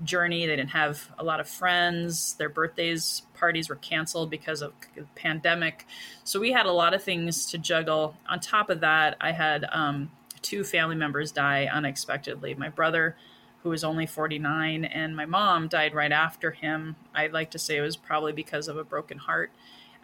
journey. 0.05 0.47
They 0.47 0.57
didn't 0.57 0.71
have 0.71 1.11
a 1.19 1.25
lot 1.25 1.41
of 1.41 1.49
friends. 1.49 2.35
Their 2.35 2.49
birthdays 2.49 3.23
parties 3.35 3.69
were 3.69 3.77
canceled 3.77 4.31
because 4.31 4.63
of 4.63 4.73
the 4.95 5.05
pandemic. 5.15 5.87
So 6.25 6.41
we 6.41 6.53
had 6.53 6.67
a 6.67 6.73
lot 6.73 6.95
of 6.95 7.03
things 7.03 7.47
to 7.47 7.59
juggle. 7.59 8.17
On 8.29 8.39
top 8.41 8.71
of 8.71 8.81
that, 8.81 9.17
I 9.21 9.33
had 9.33 9.67
um, 9.73 10.11
two 10.43 10.65
family 10.65 10.97
members 10.97 11.33
die 11.33 11.69
unexpectedly. 11.73 12.55
My 12.55 12.69
brother, 12.69 13.17
who 13.63 13.71
was 13.71 13.85
only 13.85 14.07
49, 14.07 14.85
and 14.85 15.17
my 15.17 15.27
mom 15.27 15.69
died 15.69 15.95
right 15.95 16.13
after 16.13 16.53
him. 16.53 16.97
I'd 17.15 17.33
like 17.33 17.51
to 17.53 17.59
say 17.59 17.77
it 17.77 17.83
was 17.83 17.97
probably 17.97 18.33
because 18.33 18.69
of 18.69 18.77
a 18.77 18.85
broken 18.85 19.19
heart. 19.19 19.51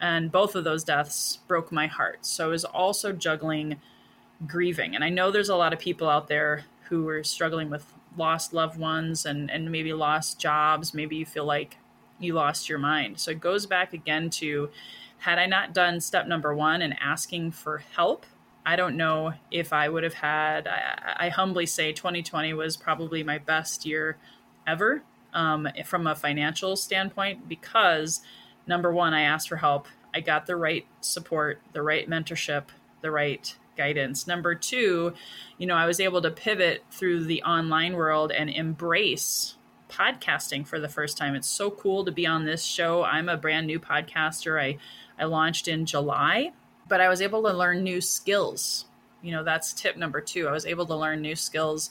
And 0.01 0.33
both 0.33 0.55
of 0.55 0.65
those 0.65 0.85
deaths 0.85 1.39
broke 1.47 1.71
my 1.71 1.87
heart. 1.87 2.27
So 2.27 2.47
I 2.47 2.49
was 2.49 2.65
also 2.65 3.13
juggling 3.13 3.77
grieving. 4.47 4.95
And 4.95 5.05
I 5.05 5.09
know 5.09 5.31
there's 5.31 5.49
a 5.49 5.57
lot 5.57 5.73
of 5.73 5.79
people 5.79 6.09
out 6.09 6.29
there 6.29 6.65
who 6.89 7.09
are 7.09 7.25
struggling 7.25 7.71
with 7.71 7.87
lost 8.17 8.53
loved 8.53 8.79
ones 8.79 9.25
and, 9.25 9.51
and 9.51 9.71
maybe 9.71 9.93
lost 9.93 10.39
jobs. 10.39 10.95
Maybe 10.95 11.17
you 11.17 11.27
feel 11.27 11.45
like 11.45 11.79
you 12.19 12.35
lost 12.35 12.69
your 12.69 12.79
mind. 12.79 13.19
So 13.19 13.31
it 13.31 13.41
goes 13.41 13.67
back 13.67 13.93
again 13.93 14.31
to 14.31 14.71
had 15.19 15.39
I 15.39 15.47
not 15.47 15.73
done 15.73 16.01
step 16.01 16.27
number 16.27 16.55
one 16.55 16.83
and 16.83 16.95
asking 17.01 17.53
for 17.53 17.79
help, 17.97 18.27
I 18.67 18.77
don't 18.77 18.97
know 18.97 19.35
if 19.51 19.73
I 19.73 19.89
would 19.89 20.05
have 20.05 20.15
had, 20.15 20.67
I, 20.67 21.27
I 21.27 21.29
humbly 21.29 21.67
say 21.67 21.93
2020 21.93 22.55
was 22.55 22.77
probably 22.77 23.23
my 23.23 23.39
best 23.39 23.85
year 23.85 24.17
ever 24.67 25.03
um, 25.35 25.69
from 25.85 26.07
a 26.07 26.15
financial 26.15 26.77
standpoint 26.77 27.49
because 27.49 28.21
number 28.67 28.93
one, 28.93 29.13
I 29.13 29.23
asked 29.23 29.49
for 29.49 29.57
help. 29.57 29.89
I 30.15 30.21
got 30.21 30.47
the 30.47 30.57
right 30.57 30.87
support, 31.01 31.61
the 31.73 31.83
right 31.83 32.09
mentorship, 32.09 32.65
the 33.03 33.11
right 33.11 33.55
guidance. 33.77 34.27
Number 34.27 34.55
two, 34.55 35.13
you 35.59 35.67
know, 35.67 35.75
I 35.75 35.87
was 35.87 36.01
able 36.01 36.23
to 36.23 36.31
pivot 36.31 36.85
through 36.91 37.25
the 37.25 37.43
online 37.43 37.95
world 37.95 38.33
and 38.33 38.49
embrace 38.49 39.57
podcasting 39.91 40.67
for 40.67 40.81
the 40.81 40.89
first 40.89 41.19
time. 41.19 41.35
It's 41.35 41.49
so 41.49 41.71
cool 41.71 42.05
to 42.05 42.13
be 42.13 42.27
on 42.27 42.45
this 42.45 42.63
show. 42.63 43.03
I'm 43.03 43.29
a 43.29 43.37
brand 43.37 43.67
new 43.67 43.79
podcaster. 43.79 44.61
I, 44.61 44.79
I 45.19 45.25
launched 45.25 45.69
in 45.69 45.85
July 45.85 46.53
but 46.89 47.01
I 47.01 47.09
was 47.09 47.21
able 47.21 47.43
to 47.43 47.53
learn 47.53 47.83
new 47.83 48.01
skills. 48.01 48.87
You 49.23 49.33
know, 49.33 49.45
that's 49.45 49.73
tip 49.73 49.97
number 49.97 50.21
two. 50.21 50.49
I 50.49 50.53
was 50.53 50.67
able 50.67 50.87
to 50.87 50.97
learn 50.97 51.23
new 51.23 51.37
skills 51.37 51.91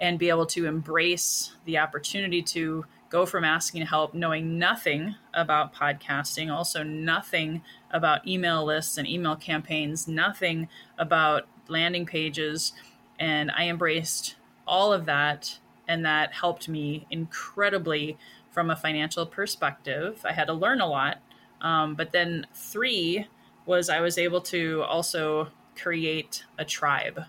and 0.00 0.18
be 0.18 0.28
able 0.28 0.46
to 0.46 0.66
embrace 0.66 1.52
the 1.64 1.78
opportunity 1.78 2.42
to 2.42 2.84
go 3.10 3.26
from 3.26 3.44
asking 3.44 3.86
help, 3.86 4.14
knowing 4.14 4.58
nothing 4.58 5.14
about 5.34 5.74
podcasting, 5.74 6.52
also 6.52 6.82
nothing 6.82 7.62
about 7.90 8.26
email 8.26 8.64
lists 8.64 8.98
and 8.98 9.08
email 9.08 9.34
campaigns, 9.34 10.06
nothing 10.06 10.68
about 10.98 11.46
landing 11.68 12.06
pages. 12.06 12.72
And 13.18 13.50
I 13.50 13.68
embraced 13.68 14.36
all 14.66 14.92
of 14.92 15.06
that. 15.06 15.58
And 15.88 16.04
that 16.04 16.34
helped 16.34 16.68
me 16.68 17.06
incredibly 17.10 18.18
from 18.50 18.70
a 18.70 18.76
financial 18.76 19.24
perspective. 19.24 20.20
I 20.28 20.32
had 20.32 20.46
to 20.48 20.52
learn 20.52 20.80
a 20.80 20.86
lot. 20.86 21.18
Um, 21.60 21.94
but 21.94 22.12
then, 22.12 22.46
three, 22.54 23.26
was 23.68 23.90
I 23.90 24.00
was 24.00 24.18
able 24.18 24.40
to 24.40 24.82
also 24.82 25.48
create 25.76 26.44
a 26.58 26.64
tribe. 26.64 27.24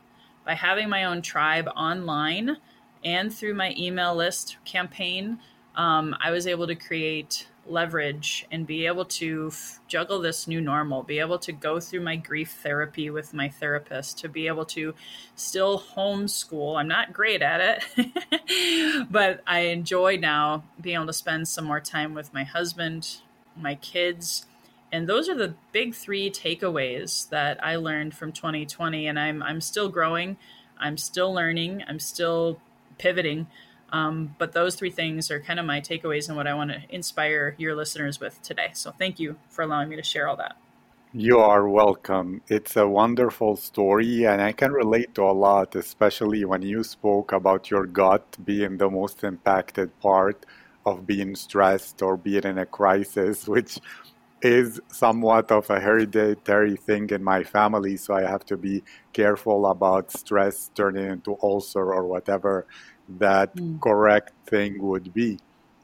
By 0.46 0.56
having 0.56 0.90
my 0.90 1.04
own 1.04 1.22
tribe 1.22 1.68
online 1.76 2.58
and 3.04 3.32
through 3.32 3.54
my 3.54 3.76
email 3.78 4.16
list 4.16 4.58
campaign, 4.66 5.40
um, 5.76 6.16
I 6.20 6.32
was 6.32 6.48
able 6.48 6.66
to 6.68 6.76
create 6.76 7.48
leverage 7.68 8.48
and 8.52 8.66
be 8.66 8.88
able 8.88 9.06
to 9.06 9.50
f- 9.52 9.80
juggle 9.88 10.20
this 10.20 10.48
new 10.48 10.60
normal, 10.60 11.04
be 11.04 11.20
able 11.20 11.38
to 11.40 11.52
go 11.52 11.80
through 11.80 12.02
my 12.02 12.16
grief 12.16 12.58
therapy 12.64 13.10
with 13.10 13.34
my 13.34 13.50
therapist, 13.50 14.18
to 14.20 14.30
be 14.30 14.48
able 14.48 14.66
to 14.66 14.96
still 15.36 15.80
homeschool. 15.96 16.80
I'm 16.80 16.88
not 16.88 17.14
great 17.14 17.42
at 17.42 17.84
it, 17.98 19.08
but 19.12 19.42
I 19.46 19.60
enjoy 19.60 20.18
now 20.18 20.64
being 20.82 20.96
able 20.96 21.08
to 21.08 21.14
spend 21.14 21.48
some 21.48 21.66
more 21.66 21.82
time 21.82 22.14
with 22.16 22.34
my 22.34 22.44
husband, 22.44 23.18
my 23.56 23.76
kids, 23.76 24.46
and 24.92 25.08
those 25.08 25.30
are 25.30 25.36
the 25.36 25.54
big 25.72 25.94
three 25.94 26.30
takeaways 26.32 27.30
that 27.30 27.64
I 27.64 27.76
learned 27.76 28.16
from 28.16 28.32
2020. 28.32 29.08
And 29.08 29.20
I'm 29.20 29.44
I'm 29.44 29.62
still 29.62 29.90
growing, 29.90 30.38
I'm 30.80 30.98
still 30.98 31.34
learning, 31.34 31.84
I'm 31.88 32.00
still 32.00 32.60
pivoting. 32.98 33.48
Um, 33.92 34.36
but 34.38 34.52
those 34.52 34.76
three 34.76 34.92
things 34.92 35.32
are 35.32 35.40
kind 35.40 35.60
of 35.60 35.66
my 35.66 35.82
takeaways 35.82 36.28
and 36.28 36.38
what 36.38 36.46
I 36.46 36.54
want 36.54 36.72
to 36.72 36.82
inspire 36.90 37.56
your 37.58 37.76
listeners 37.76 38.20
with 38.20 38.42
today. 38.44 38.70
So 38.74 38.92
thank 38.92 39.20
you 39.20 39.38
for 39.50 39.64
allowing 39.64 39.90
me 39.90 39.96
to 39.96 40.04
share 40.04 40.28
all 40.28 40.36
that. 40.38 40.58
You 41.12 41.40
are 41.40 41.68
welcome. 41.68 42.44
It's 42.48 42.78
a 42.78 42.88
wonderful 42.88 43.56
story, 43.56 44.26
and 44.26 44.40
I 44.40 44.52
can 44.52 44.72
relate 44.72 45.16
to 45.16 45.24
a 45.24 45.34
lot, 45.34 45.76
especially 45.76 46.46
when 46.46 46.62
you 46.62 46.84
spoke 46.84 47.32
about 47.32 47.72
your 47.72 47.88
gut 47.88 48.38
being 48.46 48.78
the 48.78 48.92
most 48.92 49.24
impacted 49.24 50.00
part 50.02 50.46
of 50.86 51.08
being 51.08 51.36
stressed 51.36 52.04
or 52.04 52.16
being 52.16 52.44
in 52.44 52.60
a 52.60 52.66
crisis, 52.68 53.48
which 53.56 53.80
is 54.42 54.80
somewhat 54.92 55.52
of 55.52 55.70
a 55.70 55.80
hereditary 55.80 56.76
thing 56.78 57.10
in 57.10 57.24
my 57.24 57.44
family. 57.44 57.98
So 57.98 58.14
I 58.16 58.22
have 58.22 58.46
to 58.46 58.58
be 58.58 58.84
careful 59.14 59.66
about 59.68 60.12
stress 60.12 60.70
turning 60.76 61.06
into 61.06 61.38
ulcer 61.44 61.94
or 61.94 62.06
whatever 62.08 62.66
that 63.08 63.56
Mm. 63.56 63.80
correct 63.82 64.32
thing 64.48 64.82
would 64.82 65.14
be. 65.14 65.40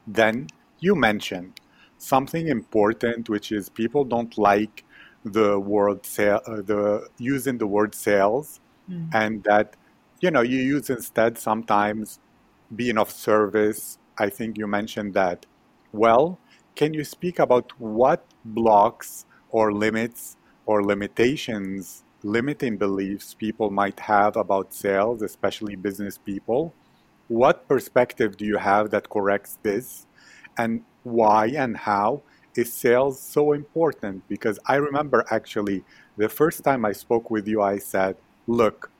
Then 0.06 0.46
you 0.80 0.94
mentioned 0.94 1.60
something 1.98 2.46
important, 2.48 3.28
which 3.28 3.52
is 3.52 3.68
people 3.68 4.04
don't 4.04 4.36
like 4.38 4.84
the 5.24 5.58
word 5.58 6.06
sale, 6.06 6.40
uh, 6.46 6.62
the 6.62 7.08
using 7.18 7.58
the 7.58 7.66
word 7.66 7.94
sales, 7.94 8.60
Mm. 8.88 9.08
and 9.12 9.44
that 9.44 9.76
you 10.20 10.30
know 10.30 10.42
you 10.42 10.58
use 10.58 10.88
instead 10.90 11.38
sometimes 11.38 12.20
being 12.74 12.98
of 12.98 13.10
service. 13.10 13.98
I 14.18 14.30
think 14.30 14.58
you 14.58 14.66
mentioned 14.66 15.14
that. 15.14 15.46
Well, 15.92 16.38
can 16.76 16.92
you 16.92 17.04
speak 17.04 17.38
about 17.38 17.72
what 17.80 18.24
blocks 18.44 19.24
or 19.50 19.72
limits 19.72 20.36
or 20.66 20.84
limitations, 20.84 22.04
limiting 22.22 22.76
beliefs 22.76 23.34
people 23.34 23.70
might 23.70 23.98
have 24.00 24.36
about 24.36 24.74
sales, 24.74 25.22
especially 25.22 25.74
business 25.74 26.18
people? 26.18 26.74
What 27.28 27.66
perspective 27.66 28.36
do 28.36 28.44
you 28.44 28.58
have 28.58 28.90
that 28.90 29.08
corrects 29.08 29.58
this? 29.62 30.06
And 30.58 30.82
why 31.02 31.46
and 31.46 31.76
how 31.76 32.22
is 32.54 32.72
sales 32.72 33.18
so 33.20 33.52
important? 33.52 34.28
Because 34.28 34.58
I 34.66 34.76
remember 34.76 35.24
actually 35.30 35.82
the 36.18 36.28
first 36.28 36.62
time 36.62 36.84
I 36.84 36.92
spoke 36.92 37.30
with 37.30 37.48
you, 37.48 37.62
I 37.62 37.78
said, 37.78 38.16
look, 38.46 38.90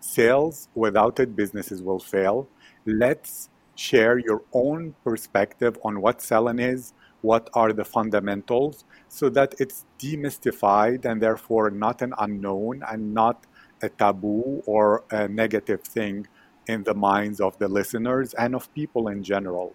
sales 0.00 0.68
without 0.74 1.20
it, 1.20 1.36
businesses 1.36 1.82
will 1.82 2.00
fail. 2.00 2.48
Let's 2.86 3.50
share 3.74 4.18
your 4.18 4.42
own 4.54 4.94
perspective 5.04 5.78
on 5.84 6.00
what 6.00 6.22
selling 6.22 6.58
is, 6.58 6.94
what 7.26 7.50
are 7.54 7.72
the 7.72 7.84
fundamentals, 7.84 8.84
so 9.08 9.28
that 9.30 9.50
it's 9.58 9.84
demystified 9.98 11.04
and 11.04 11.20
therefore 11.20 11.70
not 11.70 12.02
an 12.06 12.12
unknown 12.18 12.82
and 12.90 13.12
not 13.12 13.46
a 13.82 13.88
taboo 13.88 14.62
or 14.66 15.04
a 15.10 15.28
negative 15.28 15.82
thing 15.82 16.26
in 16.66 16.84
the 16.84 16.94
minds 16.94 17.40
of 17.40 17.58
the 17.58 17.68
listeners 17.68 18.34
and 18.34 18.54
of 18.54 18.72
people 18.74 19.08
in 19.08 19.22
general. 19.22 19.74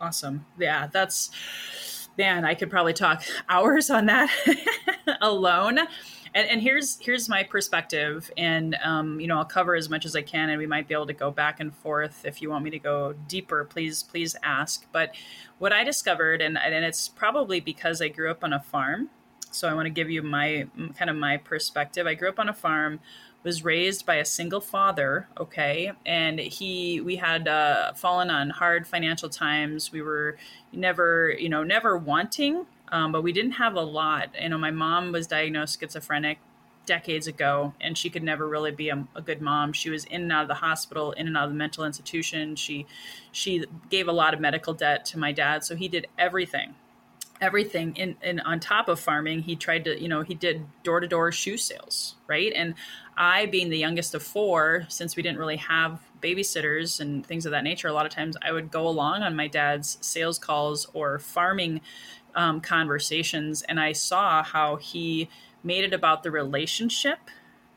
Awesome. 0.00 0.44
Yeah, 0.58 0.88
that's 0.92 1.30
man, 2.18 2.44
I 2.44 2.54
could 2.54 2.70
probably 2.70 2.92
talk 2.92 3.24
hours 3.48 3.90
on 3.90 4.06
that 4.06 4.30
alone. 5.20 5.78
And, 6.34 6.48
and 6.48 6.60
here's 6.60 6.98
here's 6.98 7.28
my 7.28 7.44
perspective, 7.44 8.30
and 8.36 8.76
um, 8.82 9.20
you 9.20 9.28
know 9.28 9.38
I'll 9.38 9.44
cover 9.44 9.76
as 9.76 9.88
much 9.88 10.04
as 10.04 10.16
I 10.16 10.22
can, 10.22 10.50
and 10.50 10.58
we 10.58 10.66
might 10.66 10.88
be 10.88 10.94
able 10.94 11.06
to 11.06 11.12
go 11.12 11.30
back 11.30 11.60
and 11.60 11.72
forth. 11.72 12.24
If 12.24 12.42
you 12.42 12.50
want 12.50 12.64
me 12.64 12.70
to 12.70 12.78
go 12.78 13.14
deeper, 13.28 13.64
please 13.64 14.02
please 14.02 14.34
ask. 14.42 14.84
But 14.90 15.14
what 15.58 15.72
I 15.72 15.84
discovered, 15.84 16.42
and 16.42 16.58
and 16.58 16.84
it's 16.84 17.08
probably 17.08 17.60
because 17.60 18.02
I 18.02 18.08
grew 18.08 18.30
up 18.32 18.42
on 18.42 18.52
a 18.52 18.60
farm, 18.60 19.10
so 19.52 19.68
I 19.68 19.74
want 19.74 19.86
to 19.86 19.90
give 19.90 20.10
you 20.10 20.22
my 20.22 20.66
kind 20.98 21.08
of 21.08 21.16
my 21.16 21.36
perspective. 21.36 22.06
I 22.06 22.14
grew 22.14 22.28
up 22.28 22.40
on 22.40 22.48
a 22.48 22.54
farm 22.54 22.98
was 23.44 23.62
raised 23.62 24.06
by 24.06 24.16
a 24.16 24.24
single 24.24 24.60
father 24.60 25.28
okay 25.38 25.92
and 26.06 26.40
he 26.40 27.00
we 27.02 27.16
had 27.16 27.46
uh, 27.46 27.92
fallen 27.92 28.30
on 28.30 28.48
hard 28.48 28.86
financial 28.86 29.28
times 29.28 29.92
we 29.92 30.00
were 30.00 30.36
never 30.72 31.36
you 31.38 31.48
know 31.48 31.62
never 31.62 31.96
wanting 31.96 32.64
um, 32.88 33.12
but 33.12 33.22
we 33.22 33.32
didn't 33.32 33.52
have 33.52 33.74
a 33.74 33.82
lot. 33.82 34.30
You 34.40 34.48
know 34.48 34.58
my 34.58 34.70
mom 34.70 35.12
was 35.12 35.26
diagnosed 35.26 35.80
schizophrenic 35.80 36.38
decades 36.86 37.26
ago 37.26 37.72
and 37.80 37.96
she 37.96 38.10
could 38.10 38.22
never 38.22 38.46
really 38.46 38.70
be 38.70 38.90
a, 38.90 39.06
a, 39.14 39.22
good 39.22 39.40
mom. 39.40 39.72
She 39.72 39.90
was 39.90 40.04
in 40.04 40.22
and 40.22 40.32
out 40.32 40.42
of 40.42 40.48
the 40.48 40.54
hospital 40.54 41.12
in 41.12 41.26
and 41.26 41.36
out 41.36 41.44
of 41.44 41.50
the 41.50 41.56
mental 41.56 41.84
institution. 41.84 42.56
She 42.56 42.86
she 43.32 43.64
gave 43.90 44.08
a 44.08 44.12
lot 44.12 44.34
of 44.34 44.40
medical 44.40 44.74
debt 44.74 45.04
to 45.06 45.18
my 45.18 45.32
dad 45.32 45.64
so 45.64 45.76
he 45.76 45.88
did 45.88 46.06
everything 46.18 46.74
everything 47.40 47.96
in, 47.96 48.16
in 48.22 48.40
on 48.40 48.60
top 48.60 48.88
of 48.88 49.00
farming. 49.00 49.42
He 49.42 49.56
tried 49.56 49.84
to 49.84 50.00
you 50.00 50.08
know 50.08 50.22
he 50.22 50.34
did 50.34 50.66
door-to-door 50.82 51.32
shoe 51.32 51.56
sales 51.56 52.16
right? 52.26 52.52
And 52.54 52.74
i 53.16 53.46
being 53.46 53.70
the 53.70 53.78
youngest 53.78 54.14
of 54.14 54.22
four 54.22 54.86
since 54.88 55.16
we 55.16 55.22
didn't 55.22 55.38
really 55.38 55.56
have 55.56 56.00
babysitters 56.20 57.00
and 57.00 57.24
things 57.24 57.46
of 57.46 57.52
that 57.52 57.62
nature 57.62 57.88
a 57.88 57.92
lot 57.92 58.06
of 58.06 58.12
times 58.12 58.36
i 58.42 58.50
would 58.50 58.70
go 58.70 58.88
along 58.88 59.22
on 59.22 59.36
my 59.36 59.46
dad's 59.46 59.98
sales 60.00 60.38
calls 60.38 60.86
or 60.94 61.18
farming 61.18 61.80
um, 62.34 62.60
conversations 62.60 63.62
and 63.62 63.80
i 63.80 63.92
saw 63.92 64.42
how 64.42 64.76
he 64.76 65.28
made 65.62 65.84
it 65.84 65.92
about 65.92 66.22
the 66.22 66.30
relationship 66.30 67.18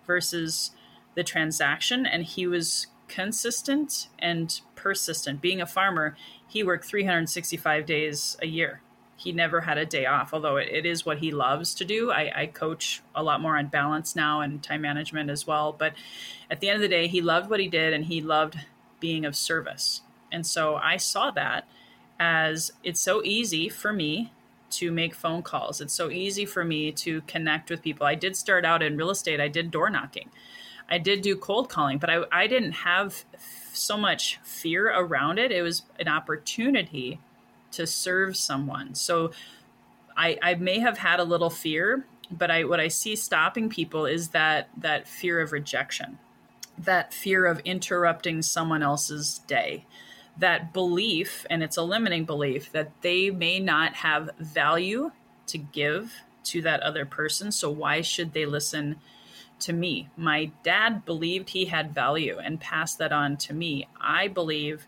versus 0.06 0.72
the 1.16 1.24
transaction 1.24 2.06
and 2.06 2.24
he 2.24 2.48
was 2.48 2.88
consistent 3.08 4.08
and 4.20 4.62
persistent 4.76 5.42
being 5.42 5.62
a 5.62 5.66
farmer 5.66 6.16
he 6.48 6.64
worked 6.64 6.86
365 6.86 7.86
days 7.86 8.38
a 8.42 8.48
year 8.48 8.82
he 9.18 9.32
never 9.32 9.62
had 9.62 9.80
a 9.80 9.86
day 9.86 10.06
off, 10.06 10.32
although 10.32 10.58
it, 10.58 10.70
it 10.72 10.86
is 10.86 11.06
what 11.06 11.18
he 11.18 11.32
loves 11.32 11.74
to 11.76 11.86
do. 11.86 12.12
I, 12.12 12.32
I, 12.42 12.46
coach 12.46 13.02
a 13.16 13.24
lot 13.24 13.42
more 13.42 13.58
on 13.58 13.66
balance 13.66 14.16
now 14.16 14.42
and 14.42 14.62
time 14.62 14.82
management 14.82 15.32
as 15.32 15.48
well. 15.48 15.74
But 15.74 15.94
at 16.52 16.60
the 16.60 16.70
end 16.70 16.76
of 16.76 16.82
the 16.84 16.96
day, 16.96 17.08
he 17.08 17.20
loved 17.20 17.50
what 17.50 17.60
he 17.60 17.68
did 17.68 17.94
and 17.94 18.06
he 18.06 18.22
loved 18.22 18.60
being 19.00 19.26
of 19.26 19.36
service. 19.36 20.02
And 20.32 20.46
so 20.46 20.76
I 20.76 20.98
saw 20.98 21.32
that 21.32 21.68
as 22.20 22.72
it's 22.84 23.02
so 23.02 23.24
easy 23.24 23.70
for 23.70 23.92
me 23.92 24.32
to 24.70 24.92
make 24.92 25.16
phone 25.16 25.42
calls. 25.42 25.82
It's 25.82 25.94
so 25.94 26.10
easy 26.10 26.46
for 26.46 26.64
me 26.64 26.92
to 26.94 27.22
connect 27.22 27.70
with 27.70 27.82
people. 27.82 28.06
I 28.06 28.16
did 28.16 28.36
start 28.36 28.66
out 28.66 28.84
in 28.84 28.98
real 28.98 29.10
estate, 29.10 29.40
I 29.40 29.48
did 29.48 29.72
door 29.72 29.90
knocking, 29.90 30.30
I 30.90 30.98
did 30.98 31.22
do 31.22 31.36
cold 31.36 31.70
calling, 31.70 31.98
but 31.98 32.10
I, 32.10 32.24
I 32.32 32.48
didn't 32.48 32.74
have 32.74 33.26
so 33.74 33.98
much 33.98 34.40
fear 34.44 34.90
around 34.90 35.38
it. 35.40 35.52
It 35.52 35.62
was 35.62 35.84
an 36.00 36.08
opportunity 36.08 37.20
to 37.72 37.86
serve 37.86 38.36
someone. 38.36 38.96
So 38.96 39.32
I, 40.16 40.38
I 40.42 40.56
may 40.56 40.80
have 40.80 40.98
had 40.98 41.20
a 41.20 41.24
little 41.24 41.50
fear, 41.50 42.06
but 42.32 42.50
I 42.50 42.64
what 42.64 42.80
I 42.80 42.88
see 42.88 43.16
stopping 43.16 43.70
people 43.70 44.06
is 44.06 44.30
that 44.30 44.70
that 44.78 45.08
fear 45.08 45.40
of 45.40 45.52
rejection, 45.52 46.18
that 46.78 47.14
fear 47.14 47.46
of 47.46 47.60
interrupting 47.60 48.42
someone 48.42 48.84
else's 48.84 49.40
day, 49.48 49.86
that 50.40 50.74
belief, 50.74 51.46
and 51.50 51.64
it's 51.64 51.78
a 51.78 51.84
limiting 51.84 52.26
belief 52.26 52.72
that 52.72 52.92
they 53.02 53.30
may 53.30 53.60
not 53.60 53.96
have 53.96 54.30
value 54.40 55.12
to 55.48 55.58
give 55.58 56.14
to 56.44 56.62
that 56.62 56.82
other 56.82 57.06
person. 57.06 57.52
So 57.52 57.70
why 57.70 58.02
should 58.02 58.34
they 58.34 58.46
listen 58.46 58.98
to 59.60 59.74
me? 59.74 60.10
My 60.16 60.52
dad 60.64 61.06
believed 61.06 61.50
he 61.50 61.66
had 61.66 61.94
value 61.94 62.38
and 62.38 62.60
passed 62.60 62.98
that 63.00 63.12
on 63.12 63.38
to 63.38 63.54
me. 63.54 63.88
I 64.00 64.28
believe 64.28 64.88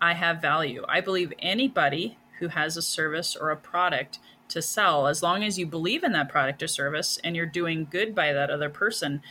I 0.00 0.14
have 0.14 0.42
value. 0.42 0.84
I 0.88 1.00
believe 1.00 1.32
anybody 1.38 2.18
who 2.38 2.48
has 2.48 2.76
a 2.76 2.82
service 2.82 3.36
or 3.36 3.50
a 3.50 3.56
product 3.56 4.18
to 4.48 4.62
sell, 4.62 5.06
as 5.06 5.22
long 5.22 5.44
as 5.44 5.58
you 5.58 5.66
believe 5.66 6.02
in 6.02 6.12
that 6.12 6.28
product 6.28 6.62
or 6.62 6.68
service 6.68 7.18
and 7.22 7.36
you're 7.36 7.46
doing 7.46 7.86
good 7.90 8.14
by 8.14 8.32
that 8.32 8.50
other 8.50 8.70
person, 8.70 9.22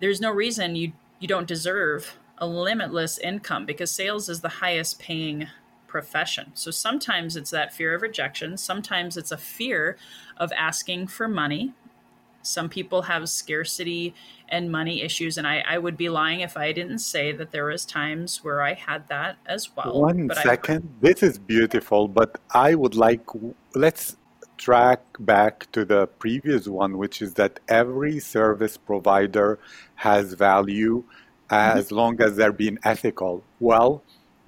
there's 0.00 0.20
no 0.20 0.30
reason 0.30 0.76
you 0.76 0.92
you 1.18 1.26
don't 1.28 1.48
deserve 1.48 2.18
a 2.38 2.46
limitless 2.46 3.18
income 3.18 3.66
because 3.66 3.90
sales 3.90 4.28
is 4.28 4.40
the 4.40 4.48
highest 4.48 4.98
paying 4.98 5.48
profession. 5.86 6.50
So 6.54 6.70
sometimes 6.70 7.36
it's 7.36 7.50
that 7.50 7.72
fear 7.72 7.94
of 7.94 8.02
rejection, 8.02 8.56
sometimes 8.56 9.16
it's 9.16 9.32
a 9.32 9.36
fear 9.36 9.96
of 10.36 10.52
asking 10.52 11.06
for 11.08 11.28
money. 11.28 11.72
Some 12.42 12.68
people 12.68 13.02
have 13.02 13.28
scarcity 13.28 14.14
and 14.48 14.70
money 14.70 15.02
issues, 15.02 15.36
and 15.36 15.46
I, 15.48 15.64
I 15.66 15.78
would 15.78 15.96
be 15.96 16.08
lying 16.08 16.40
if 16.40 16.56
I 16.56 16.70
didn't 16.70 17.00
say 17.00 17.32
that 17.32 17.50
there 17.50 17.64
was 17.64 17.84
times 17.84 18.44
where 18.44 18.62
I 18.62 18.74
had 18.74 19.08
that 19.08 19.38
as 19.46 19.74
well. 19.74 20.00
One 20.00 20.28
But 20.28 20.46
I. 20.46 20.78
This 21.00 21.24
is 21.24 21.38
beautiful, 21.38 22.06
but 22.06 22.40
I 22.52 22.76
would 22.76 22.94
like, 22.94 23.22
let's 23.74 24.16
track 24.58 25.00
back 25.18 25.70
to 25.72 25.84
the 25.84 26.06
previous 26.06 26.68
one, 26.68 26.98
which 26.98 27.20
is 27.20 27.34
that 27.34 27.58
every 27.68 28.20
service 28.20 28.76
provider 28.76 29.58
has 29.96 30.34
value. 30.34 31.04
As 31.50 31.92
long 31.92 32.20
as 32.20 32.36
they're 32.36 32.52
being 32.52 32.78
ethical. 32.84 33.44
Well, 33.60 34.02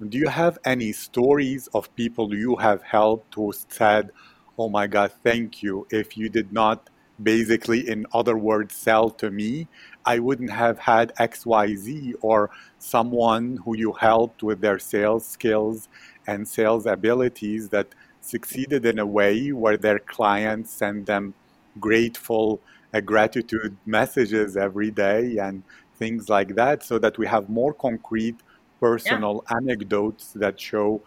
do 0.07 0.17
you 0.17 0.27
have 0.27 0.57
any 0.65 0.91
stories 0.91 1.67
of 1.73 1.93
people 1.95 2.33
you 2.33 2.55
have 2.57 2.81
helped 2.83 3.35
who 3.35 3.53
said, 3.69 4.11
Oh 4.57 4.69
my 4.69 4.87
God, 4.87 5.11
thank 5.23 5.63
you. 5.63 5.87
If 5.89 6.17
you 6.17 6.29
did 6.29 6.51
not 6.51 6.89
basically, 7.21 7.89
in 7.89 8.05
other 8.13 8.37
words, 8.37 8.75
sell 8.75 9.09
to 9.09 9.29
me, 9.29 9.67
I 10.05 10.19
wouldn't 10.19 10.51
have 10.51 10.79
had 10.79 11.13
XYZ 11.15 12.13
or 12.21 12.49
someone 12.77 13.59
who 13.65 13.75
you 13.75 13.93
helped 13.93 14.41
with 14.41 14.61
their 14.61 14.79
sales 14.79 15.25
skills 15.25 15.89
and 16.27 16.47
sales 16.47 16.85
abilities 16.85 17.69
that 17.69 17.87
succeeded 18.21 18.85
in 18.85 18.99
a 18.99 19.05
way 19.05 19.51
where 19.51 19.77
their 19.77 19.99
clients 19.99 20.71
send 20.71 21.05
them 21.05 21.33
grateful 21.79 22.61
uh, 22.93 22.99
gratitude 22.99 23.77
messages 23.85 24.57
every 24.57 24.91
day 24.91 25.37
and 25.37 25.63
things 25.99 26.29
like 26.29 26.55
that 26.55 26.83
so 26.83 26.97
that 26.97 27.17
we 27.17 27.27
have 27.27 27.49
more 27.49 27.73
concrete 27.73 28.37
yeah. 28.39 28.79
personal 28.79 29.43
anecdotes 29.49 30.31
that 30.33 30.59
show 30.59 31.01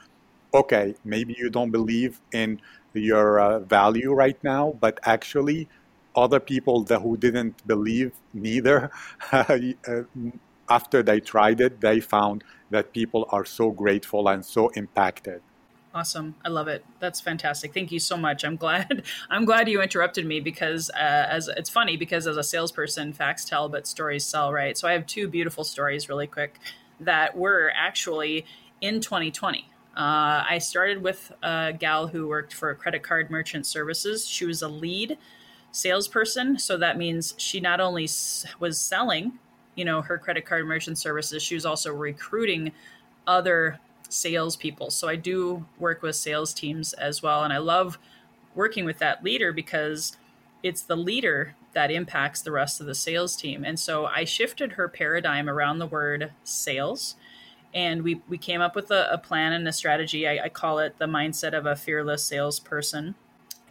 okay 0.55 0.95
maybe 1.05 1.35
you 1.39 1.51
don't 1.51 1.71
believe 1.71 2.21
in 2.33 2.61
your 2.95 3.41
uh, 3.41 3.59
value 3.61 4.13
right 4.13 4.43
now 4.45 4.77
but 4.81 5.01
actually 5.05 5.69
other 6.15 6.39
people 6.39 6.85
that 6.85 7.01
who 7.01 7.17
didn't 7.17 7.67
believe 7.67 8.13
neither 8.35 8.91
uh, 9.33 9.59
after 10.69 11.03
they 11.03 11.19
tried 11.21 11.61
it 11.61 11.81
they 11.81 11.99
found 12.01 12.45
that 12.71 12.93
people 12.93 13.27
are 13.31 13.45
so 13.45 13.71
grateful 13.71 14.29
and 14.29 14.45
so 14.45 14.69
impacted 14.71 15.41
Awesome. 15.95 16.35
I 16.43 16.49
love 16.49 16.69
it. 16.69 16.85
That's 17.01 17.21
fantastic. 17.21 17.75
Thank 17.75 17.93
you 17.93 17.99
so 17.99 18.17
much. 18.17 18.45
I'm 18.45 18.57
glad 18.57 19.03
I'm 19.31 19.45
glad 19.45 19.69
you 19.69 19.83
interrupted 19.83 20.25
me 20.25 20.41
because 20.41 20.91
uh, 20.91 21.27
as 21.29 21.49
it's 21.49 21.69
funny 21.69 21.97
because 21.97 22.27
as 22.27 22.39
a 22.39 22.43
salesperson, 22.43 23.13
facts 23.13 23.45
tell 23.45 23.69
but 23.69 23.87
stories 23.87 24.25
sell, 24.25 24.53
right? 24.53 24.77
So 24.77 24.89
I 24.89 24.93
have 24.93 25.07
two 25.07 25.29
beautiful 25.29 25.65
stories 25.65 26.09
really 26.09 26.27
quick 26.27 26.59
that 27.01 27.37
were 27.37 27.73
actually 27.75 28.47
in 28.81 29.01
2020. 29.01 29.67
Uh, 29.95 30.43
I 30.49 30.59
started 30.59 31.03
with 31.03 31.31
a 31.43 31.75
gal 31.79 32.07
who 32.07 32.27
worked 32.27 32.55
for 32.55 32.75
credit 32.75 33.03
card 33.03 33.31
merchant 33.31 33.67
services. 33.67 34.27
She 34.27 34.47
was 34.47 34.63
a 34.63 34.69
lead 34.69 35.19
salesperson, 35.73 36.59
so 36.59 36.79
that 36.79 36.97
means 36.97 37.35
she 37.37 37.61
not 37.61 37.81
only 37.81 38.09
was 38.59 38.79
selling, 38.79 39.39
you 39.75 39.85
know, 39.85 40.01
her 40.01 40.17
credit 40.17 40.47
card 40.47 40.67
merchant 40.67 40.97
services, 40.97 41.43
she 41.43 41.55
was 41.55 41.67
also 41.67 41.93
recruiting 41.93 42.73
other 43.27 43.79
salespeople. 44.13 44.91
So 44.91 45.09
I 45.09 45.17
do 45.17 45.67
work 45.79 46.03
with 46.03 46.17
sales 46.17 46.53
teams 46.53 46.93
as 46.95 47.23
well. 47.23 47.45
And 47.45 47.53
I 47.53 47.59
love 47.59 47.99
working 48.55 48.85
with 48.85 48.99
that 48.99 49.25
leader 49.25 49.53
because 49.53 50.17
it's 50.63 50.83
the 50.83 50.97
leader 50.97 51.57
that 51.73 51.91
impacts 51.91 52.43
the 52.43 52.53
rest 52.53 52.81
of 52.81 52.87
the 52.87 52.95
sales 52.95 53.35
team. 53.35 53.65
And 53.65 53.81
so 53.81 54.07
I 54.07 54.25
shifted 54.25 54.73
her 54.73 54.89
paradigm 54.89 55.49
around 55.49 55.79
the 55.79 55.87
word 55.87 56.33
sales. 56.45 57.17
And 57.75 58.03
we, 58.03 58.21
we 58.29 58.37
came 58.37 58.61
up 58.61 58.77
with 58.77 58.91
a, 58.91 59.11
a 59.11 59.19
plan 59.19 59.53
and 59.53 59.67
a 59.67 59.73
strategy. 59.73 60.29
I, 60.29 60.45
I 60.45 60.49
call 60.51 60.79
it 60.79 60.99
the 60.99 61.07
mindset 61.07 61.57
of 61.57 61.65
a 61.65 61.75
fearless 61.75 62.23
salesperson. 62.23 63.15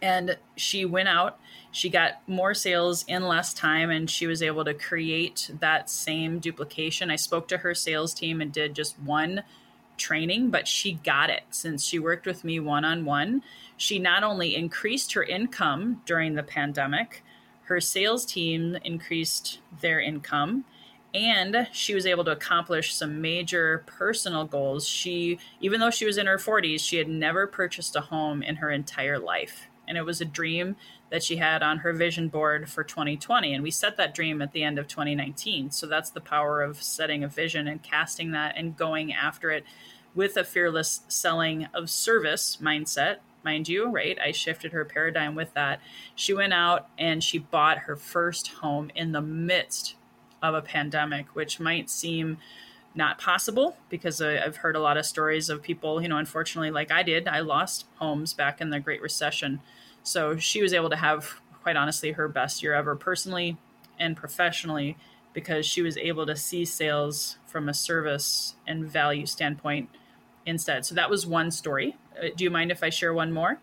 And 0.02 0.36
she 0.56 0.84
went 0.84 1.08
out, 1.08 1.38
she 1.70 1.88
got 1.88 2.20
more 2.26 2.54
sales 2.54 3.04
in 3.06 3.22
less 3.22 3.54
time, 3.54 3.88
and 3.88 4.10
she 4.10 4.26
was 4.26 4.42
able 4.42 4.64
to 4.64 4.74
create 4.74 5.52
that 5.60 5.88
same 5.88 6.40
duplication. 6.40 7.08
I 7.08 7.14
spoke 7.14 7.46
to 7.48 7.58
her 7.58 7.72
sales 7.72 8.12
team 8.12 8.40
and 8.40 8.52
did 8.52 8.74
just 8.74 8.98
one 8.98 9.44
training, 10.02 10.50
but 10.50 10.66
she 10.66 10.94
got 11.04 11.30
it 11.30 11.44
since 11.50 11.84
she 11.84 11.98
worked 11.98 12.26
with 12.26 12.42
me 12.44 12.58
one 12.58 12.84
on 12.84 13.04
one. 13.04 13.42
She 13.76 13.98
not 13.98 14.24
only 14.24 14.56
increased 14.56 15.12
her 15.12 15.22
income 15.22 16.02
during 16.04 16.34
the 16.34 16.42
pandemic, 16.42 17.24
her 17.62 17.80
sales 17.80 18.26
team 18.26 18.76
increased 18.84 19.60
their 19.80 20.00
income 20.00 20.64
and 21.14 21.68
she 21.72 21.94
was 21.94 22.06
able 22.06 22.24
to 22.24 22.30
accomplish 22.30 22.94
some 22.94 23.20
major 23.20 23.84
personal 23.86 24.44
goals. 24.44 24.86
She, 24.86 25.38
even 25.60 25.80
though 25.80 25.90
she 25.90 26.06
was 26.06 26.16
in 26.16 26.26
her 26.26 26.38
40s, 26.38 26.80
she 26.80 26.96
had 26.96 27.08
never 27.08 27.46
purchased 27.46 27.96
a 27.96 28.00
home 28.00 28.42
in 28.42 28.56
her 28.56 28.70
entire 28.70 29.18
life. 29.18 29.68
And 29.92 29.98
it 29.98 30.06
was 30.06 30.22
a 30.22 30.24
dream 30.24 30.76
that 31.10 31.22
she 31.22 31.36
had 31.36 31.62
on 31.62 31.80
her 31.80 31.92
vision 31.92 32.28
board 32.28 32.66
for 32.70 32.82
2020. 32.82 33.52
And 33.52 33.62
we 33.62 33.70
set 33.70 33.98
that 33.98 34.14
dream 34.14 34.40
at 34.40 34.52
the 34.52 34.62
end 34.62 34.78
of 34.78 34.88
2019. 34.88 35.70
So 35.70 35.86
that's 35.86 36.08
the 36.08 36.18
power 36.22 36.62
of 36.62 36.82
setting 36.82 37.22
a 37.22 37.28
vision 37.28 37.68
and 37.68 37.82
casting 37.82 38.30
that 38.30 38.54
and 38.56 38.74
going 38.74 39.12
after 39.12 39.50
it 39.50 39.64
with 40.14 40.38
a 40.38 40.44
fearless 40.44 41.02
selling 41.08 41.66
of 41.74 41.90
service 41.90 42.56
mindset. 42.58 43.16
Mind 43.44 43.68
you, 43.68 43.90
right? 43.90 44.18
I 44.18 44.32
shifted 44.32 44.72
her 44.72 44.86
paradigm 44.86 45.34
with 45.34 45.52
that. 45.52 45.82
She 46.14 46.32
went 46.32 46.54
out 46.54 46.88
and 46.96 47.22
she 47.22 47.36
bought 47.36 47.80
her 47.80 47.96
first 47.96 48.48
home 48.48 48.90
in 48.94 49.12
the 49.12 49.20
midst 49.20 49.96
of 50.42 50.54
a 50.54 50.62
pandemic, 50.62 51.26
which 51.34 51.60
might 51.60 51.90
seem 51.90 52.38
not 52.94 53.18
possible 53.18 53.76
because 53.90 54.22
I've 54.22 54.56
heard 54.56 54.74
a 54.74 54.80
lot 54.80 54.96
of 54.96 55.04
stories 55.04 55.50
of 55.50 55.62
people, 55.62 56.00
you 56.00 56.08
know, 56.08 56.16
unfortunately, 56.16 56.70
like 56.70 56.90
I 56.90 57.02
did, 57.02 57.28
I 57.28 57.40
lost 57.40 57.84
homes 57.96 58.32
back 58.32 58.62
in 58.62 58.70
the 58.70 58.80
Great 58.80 59.02
Recession 59.02 59.60
so 60.02 60.36
she 60.36 60.62
was 60.62 60.72
able 60.72 60.90
to 60.90 60.96
have, 60.96 61.40
quite 61.62 61.76
honestly, 61.76 62.12
her 62.12 62.28
best 62.28 62.62
year 62.62 62.74
ever 62.74 62.96
personally 62.96 63.56
and 63.98 64.16
professionally 64.16 64.96
because 65.32 65.64
she 65.64 65.82
was 65.82 65.96
able 65.96 66.26
to 66.26 66.36
see 66.36 66.64
sales 66.64 67.38
from 67.46 67.68
a 67.68 67.74
service 67.74 68.54
and 68.66 68.84
value 68.84 69.26
standpoint 69.26 69.88
instead. 70.44 70.84
So 70.84 70.94
that 70.94 71.08
was 71.08 71.26
one 71.26 71.50
story. 71.50 71.96
Uh, 72.18 72.28
do 72.36 72.44
you 72.44 72.50
mind 72.50 72.70
if 72.70 72.82
I 72.82 72.90
share 72.90 73.14
one 73.14 73.32
more? 73.32 73.58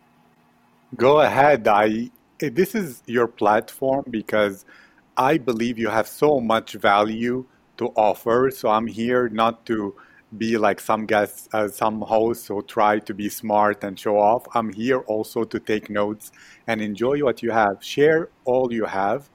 Go 0.96 1.20
ahead. 1.20 1.68
I 1.68 2.10
this 2.38 2.74
is 2.74 3.02
your 3.06 3.28
platform 3.28 4.04
because 4.10 4.64
I 5.16 5.36
believe 5.36 5.78
you 5.78 5.88
have 5.88 6.08
so 6.08 6.40
much 6.40 6.72
value 6.72 7.44
to 7.76 7.88
offer. 7.88 8.50
So 8.52 8.70
I'm 8.70 8.86
here 8.86 9.28
not 9.28 9.66
to 9.66 9.94
be 10.38 10.56
like 10.56 10.80
some 10.80 11.06
guests, 11.06 11.48
uh, 11.52 11.68
some 11.68 12.00
hosts 12.00 12.46
who 12.46 12.62
try 12.62 12.98
to 13.00 13.14
be 13.14 13.28
smart 13.28 13.82
and 13.82 13.98
show 13.98 14.18
off. 14.18 14.46
I'm 14.54 14.72
here 14.72 15.00
also 15.00 15.44
to 15.44 15.58
take 15.58 15.90
notes 15.90 16.30
and 16.66 16.80
enjoy 16.80 17.20
what 17.24 17.42
you 17.42 17.50
have. 17.50 17.82
Share 17.82 18.28
all 18.44 18.72
you 18.72 18.84
have 18.84 19.28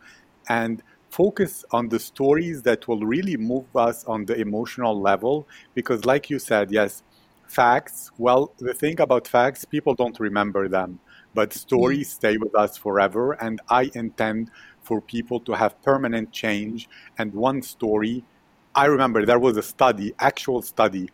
and 0.47 0.81
focus 1.09 1.65
on 1.71 1.89
the 1.89 1.99
stories 1.99 2.61
that 2.63 2.87
will 2.87 3.05
really 3.05 3.37
move 3.37 3.65
us 3.75 4.05
on 4.05 4.25
the 4.25 4.35
emotional 4.35 4.99
level. 4.99 5.47
Because, 5.73 6.05
like 6.05 6.29
you 6.29 6.39
said, 6.39 6.71
yes, 6.71 7.03
facts, 7.47 8.11
well, 8.17 8.53
the 8.57 8.73
thing 8.73 8.99
about 9.01 9.27
facts, 9.27 9.65
people 9.65 9.95
don't 9.95 10.19
remember 10.19 10.67
them, 10.67 10.99
but 11.33 11.53
stories 11.53 12.09
mm-hmm. 12.09 12.15
stay 12.15 12.37
with 12.37 12.55
us 12.55 12.77
forever. 12.77 13.33
And 13.33 13.61
I 13.69 13.91
intend 13.95 14.51
for 14.81 15.01
people 15.01 15.39
to 15.41 15.53
have 15.53 15.81
permanent 15.81 16.31
change. 16.31 16.87
And 17.17 17.33
one 17.33 17.61
story 17.61 18.23
I 18.75 18.85
remember 18.87 19.25
there 19.25 19.39
was 19.39 19.55
a 19.55 19.63
study, 19.63 20.13
actual 20.19 20.61
study, 20.61 21.09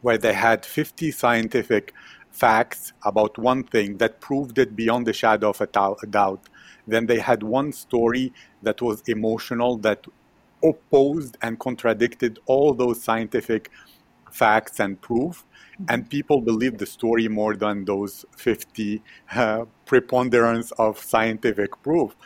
where 0.00 0.16
they 0.16 0.32
had 0.32 0.64
50 0.64 1.10
scientific 1.10 1.92
facts 2.30 2.94
about 3.04 3.36
one 3.36 3.62
thing 3.62 3.98
that 3.98 4.20
proved 4.20 4.58
it 4.58 4.74
beyond 4.74 5.06
the 5.06 5.12
shadow 5.12 5.50
of 5.50 5.60
a 5.60 5.66
doubt. 5.66 6.48
Then 6.86 7.04
they 7.04 7.18
had 7.18 7.42
one 7.42 7.72
story 7.72 8.32
that 8.62 8.80
was 8.80 9.02
emotional, 9.06 9.76
that 9.78 10.06
opposed 10.64 11.36
and 11.42 11.58
contradicted 11.58 12.38
all 12.46 12.72
those 12.72 13.02
scientific 13.02 13.70
facts 14.32 14.80
and 14.80 14.98
proof. 15.00 15.44
And 15.88 16.08
people 16.08 16.40
believed 16.40 16.78
the 16.78 16.86
story 16.86 17.28
more 17.28 17.54
than 17.54 17.84
those 17.84 18.24
50 18.36 19.02
uh, 19.34 19.66
preponderance 19.84 20.72
of 20.72 20.98
scientific 20.98 21.82
proof. 21.82 22.16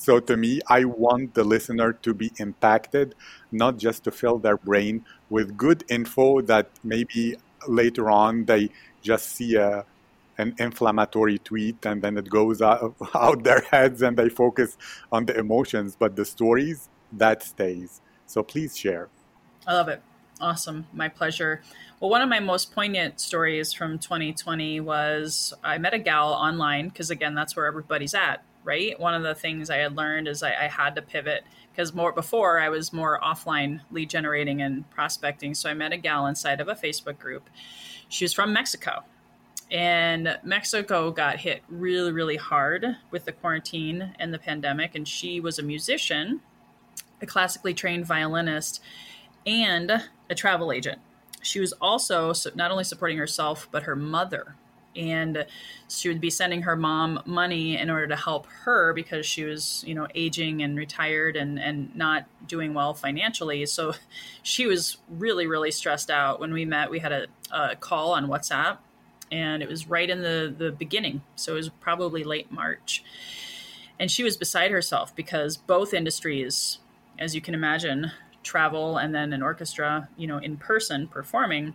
So 0.00 0.18
to 0.18 0.34
me, 0.34 0.62
I 0.66 0.86
want 0.86 1.34
the 1.34 1.44
listener 1.44 1.92
to 1.92 2.14
be 2.14 2.32
impacted, 2.38 3.14
not 3.52 3.76
just 3.76 4.02
to 4.04 4.10
fill 4.10 4.38
their 4.38 4.56
brain 4.56 5.04
with 5.28 5.58
good 5.58 5.84
info 5.90 6.40
that 6.40 6.70
maybe 6.82 7.36
later 7.68 8.08
on 8.10 8.46
they 8.46 8.70
just 9.02 9.28
see 9.36 9.56
a, 9.56 9.84
an 10.38 10.54
inflammatory 10.58 11.36
tweet 11.36 11.84
and 11.84 12.00
then 12.00 12.16
it 12.16 12.30
goes 12.30 12.62
out, 12.70 12.96
out 13.14 13.44
their 13.44 13.60
heads 13.70 14.00
and 14.00 14.16
they 14.16 14.30
focus 14.30 14.78
on 15.12 15.26
the 15.26 15.38
emotions, 15.38 15.96
but 15.98 16.16
the 16.16 16.24
stories, 16.24 16.88
that 17.12 17.42
stays. 17.42 18.00
So 18.24 18.42
please 18.42 18.74
share. 18.78 19.10
I 19.66 19.74
love 19.74 19.88
it. 19.88 20.00
Awesome. 20.40 20.86
My 20.94 21.08
pleasure. 21.08 21.60
Well, 22.00 22.08
one 22.08 22.22
of 22.22 22.30
my 22.30 22.40
most 22.40 22.72
poignant 22.72 23.20
stories 23.20 23.74
from 23.74 23.98
2020 23.98 24.80
was 24.80 25.52
I 25.62 25.76
met 25.76 25.92
a 25.92 25.98
gal 25.98 26.32
online 26.32 26.88
because, 26.88 27.10
again, 27.10 27.34
that's 27.34 27.54
where 27.54 27.66
everybody's 27.66 28.14
at 28.14 28.42
right? 28.64 28.98
One 28.98 29.14
of 29.14 29.22
the 29.22 29.34
things 29.34 29.70
I 29.70 29.78
had 29.78 29.96
learned 29.96 30.28
is 30.28 30.42
I, 30.42 30.50
I 30.50 30.68
had 30.68 30.94
to 30.96 31.02
pivot 31.02 31.44
because 31.72 31.94
more 31.94 32.12
before 32.12 32.60
I 32.60 32.68
was 32.68 32.92
more 32.92 33.20
offline 33.20 33.80
lead 33.90 34.10
generating 34.10 34.60
and 34.62 34.88
prospecting. 34.90 35.54
So 35.54 35.70
I 35.70 35.74
met 35.74 35.92
a 35.92 35.96
gal 35.96 36.26
inside 36.26 36.60
of 36.60 36.68
a 36.68 36.74
Facebook 36.74 37.18
group. 37.18 37.48
She 38.08 38.24
was 38.24 38.32
from 38.32 38.52
Mexico. 38.52 39.04
And 39.70 40.38
Mexico 40.42 41.12
got 41.12 41.38
hit 41.38 41.62
really, 41.68 42.10
really 42.10 42.36
hard 42.36 42.96
with 43.12 43.24
the 43.24 43.32
quarantine 43.32 44.14
and 44.18 44.34
the 44.34 44.38
pandemic. 44.38 44.96
And 44.96 45.06
she 45.06 45.38
was 45.38 45.58
a 45.58 45.62
musician, 45.62 46.40
a 47.22 47.26
classically 47.26 47.72
trained 47.72 48.04
violinist, 48.04 48.82
and 49.46 50.08
a 50.28 50.34
travel 50.34 50.72
agent. 50.72 50.98
She 51.40 51.60
was 51.60 51.72
also 51.74 52.34
not 52.54 52.70
only 52.70 52.84
supporting 52.84 53.16
herself, 53.16 53.68
but 53.70 53.84
her 53.84 53.96
mother 53.96 54.56
and 54.96 55.46
she 55.88 56.08
would 56.08 56.20
be 56.20 56.30
sending 56.30 56.62
her 56.62 56.76
mom 56.76 57.22
money 57.24 57.76
in 57.76 57.90
order 57.90 58.08
to 58.08 58.16
help 58.16 58.46
her 58.64 58.92
because 58.92 59.24
she 59.24 59.44
was 59.44 59.84
you 59.86 59.94
know 59.94 60.06
aging 60.14 60.62
and 60.62 60.76
retired 60.76 61.36
and 61.36 61.58
and 61.58 61.94
not 61.94 62.26
doing 62.46 62.74
well 62.74 62.94
financially. 62.94 63.66
So 63.66 63.94
she 64.42 64.66
was 64.66 64.98
really 65.08 65.46
really 65.46 65.70
stressed 65.70 66.10
out. 66.10 66.40
When 66.40 66.52
we 66.52 66.64
met 66.64 66.90
we 66.90 66.98
had 66.98 67.12
a, 67.12 67.26
a 67.52 67.76
call 67.76 68.12
on 68.12 68.26
whatsapp 68.26 68.78
and 69.30 69.62
it 69.62 69.68
was 69.68 69.88
right 69.88 70.08
in 70.08 70.22
the 70.22 70.54
the 70.56 70.72
beginning. 70.72 71.22
So 71.36 71.52
it 71.52 71.56
was 71.56 71.68
probably 71.68 72.24
late 72.24 72.50
march. 72.50 73.04
And 73.98 74.10
she 74.10 74.22
was 74.22 74.36
beside 74.36 74.70
herself 74.70 75.14
because 75.14 75.56
both 75.56 75.92
industries 75.92 76.78
as 77.18 77.34
you 77.34 77.40
can 77.40 77.54
imagine 77.54 78.10
travel 78.42 78.96
and 78.96 79.14
then 79.14 79.32
an 79.34 79.42
orchestra 79.42 80.08
you 80.16 80.26
know 80.26 80.38
in 80.38 80.56
person 80.56 81.06
performing 81.06 81.74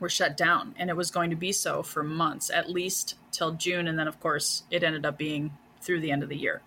were 0.00 0.08
shut 0.08 0.36
down 0.36 0.74
and 0.78 0.90
it 0.90 0.96
was 0.96 1.10
going 1.10 1.30
to 1.30 1.36
be 1.36 1.52
so 1.52 1.82
for 1.82 2.02
months 2.02 2.50
at 2.50 2.70
least 2.70 3.14
till 3.30 3.52
june 3.52 3.88
and 3.88 3.98
then 3.98 4.08
of 4.08 4.20
course 4.20 4.64
it 4.70 4.82
ended 4.82 5.06
up 5.06 5.16
being 5.16 5.52
through 5.80 6.00
the 6.00 6.10
end 6.10 6.22
of 6.22 6.28
the 6.28 6.36
year 6.36 6.62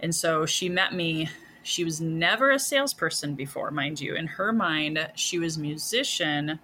and 0.00 0.14
so 0.14 0.46
she 0.46 0.68
met 0.68 0.94
me 0.94 1.28
she 1.62 1.84
was 1.84 2.00
never 2.00 2.50
a 2.50 2.58
salesperson 2.58 3.34
before 3.34 3.70
mind 3.70 4.00
you 4.00 4.14
in 4.14 4.26
her 4.26 4.52
mind 4.52 5.10
she 5.14 5.38
was 5.38 5.58
musician 5.58 6.58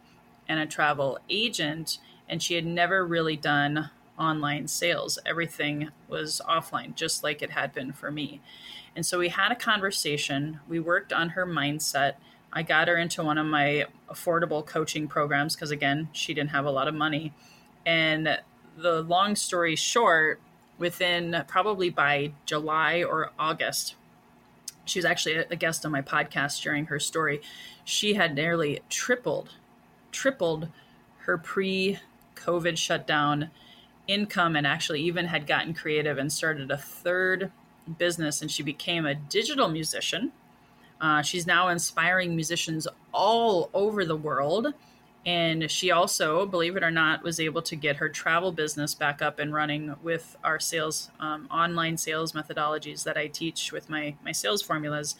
and 0.48 0.60
a 0.60 0.66
travel 0.66 1.18
agent 1.28 1.98
and 2.28 2.42
she 2.42 2.54
had 2.54 2.64
never 2.64 3.04
really 3.04 3.36
done 3.36 3.90
online 4.20 4.68
sales. 4.68 5.18
Everything 5.26 5.88
was 6.08 6.40
offline, 6.48 6.94
just 6.94 7.24
like 7.24 7.42
it 7.42 7.50
had 7.50 7.72
been 7.72 7.92
for 7.92 8.10
me. 8.10 8.40
And 8.94 9.04
so 9.04 9.18
we 9.18 9.28
had 9.28 9.50
a 9.50 9.56
conversation. 9.56 10.60
We 10.68 10.78
worked 10.78 11.12
on 11.12 11.30
her 11.30 11.46
mindset. 11.46 12.14
I 12.52 12.62
got 12.62 12.88
her 12.88 12.96
into 12.96 13.22
one 13.22 13.38
of 13.38 13.46
my 13.46 13.86
affordable 14.10 14.66
coaching 14.66 15.06
programs 15.06 15.54
because, 15.54 15.70
again, 15.70 16.08
she 16.12 16.34
didn't 16.34 16.50
have 16.50 16.64
a 16.64 16.70
lot 16.70 16.88
of 16.88 16.94
money. 16.94 17.32
And 17.86 18.38
the 18.76 19.02
long 19.02 19.36
story 19.36 19.76
short, 19.76 20.40
within 20.78 21.44
probably 21.46 21.90
by 21.90 22.32
July 22.46 23.04
or 23.04 23.30
August, 23.38 23.94
she 24.84 24.98
was 24.98 25.04
actually 25.04 25.36
a 25.36 25.56
guest 25.56 25.86
on 25.86 25.92
my 25.92 26.02
podcast 26.02 26.60
sharing 26.60 26.86
her 26.86 26.98
story. 26.98 27.40
She 27.84 28.14
had 28.14 28.34
nearly 28.34 28.80
tripled, 28.88 29.50
tripled 30.10 30.68
her 31.18 31.38
pre 31.38 31.98
COVID 32.34 32.76
shutdown 32.76 33.50
income 34.08 34.56
and 34.56 34.66
actually 34.66 35.02
even 35.02 35.26
had 35.26 35.46
gotten 35.46 35.74
creative 35.74 36.18
and 36.18 36.32
started 36.32 36.70
a 36.70 36.76
third 36.76 37.52
business 37.98 38.40
and 38.40 38.50
she 38.50 38.62
became 38.62 39.06
a 39.06 39.14
digital 39.14 39.68
musician. 39.68 40.32
Uh, 41.00 41.22
she's 41.22 41.46
now 41.46 41.68
inspiring 41.68 42.34
musicians 42.34 42.86
all 43.12 43.70
over 43.72 44.04
the 44.04 44.16
world. 44.16 44.74
And 45.26 45.70
she 45.70 45.90
also, 45.90 46.46
believe 46.46 46.76
it 46.76 46.82
or 46.82 46.90
not, 46.90 47.22
was 47.22 47.40
able 47.40 47.60
to 47.62 47.76
get 47.76 47.96
her 47.96 48.08
travel 48.08 48.52
business 48.52 48.94
back 48.94 49.20
up 49.20 49.38
and 49.38 49.52
running 49.52 49.94
with 50.02 50.36
our 50.42 50.58
sales, 50.58 51.10
um, 51.20 51.46
online 51.50 51.98
sales 51.98 52.32
methodologies 52.32 53.04
that 53.04 53.18
I 53.18 53.26
teach 53.26 53.70
with 53.70 53.90
my, 53.90 54.14
my 54.24 54.32
sales 54.32 54.62
formulas 54.62 55.16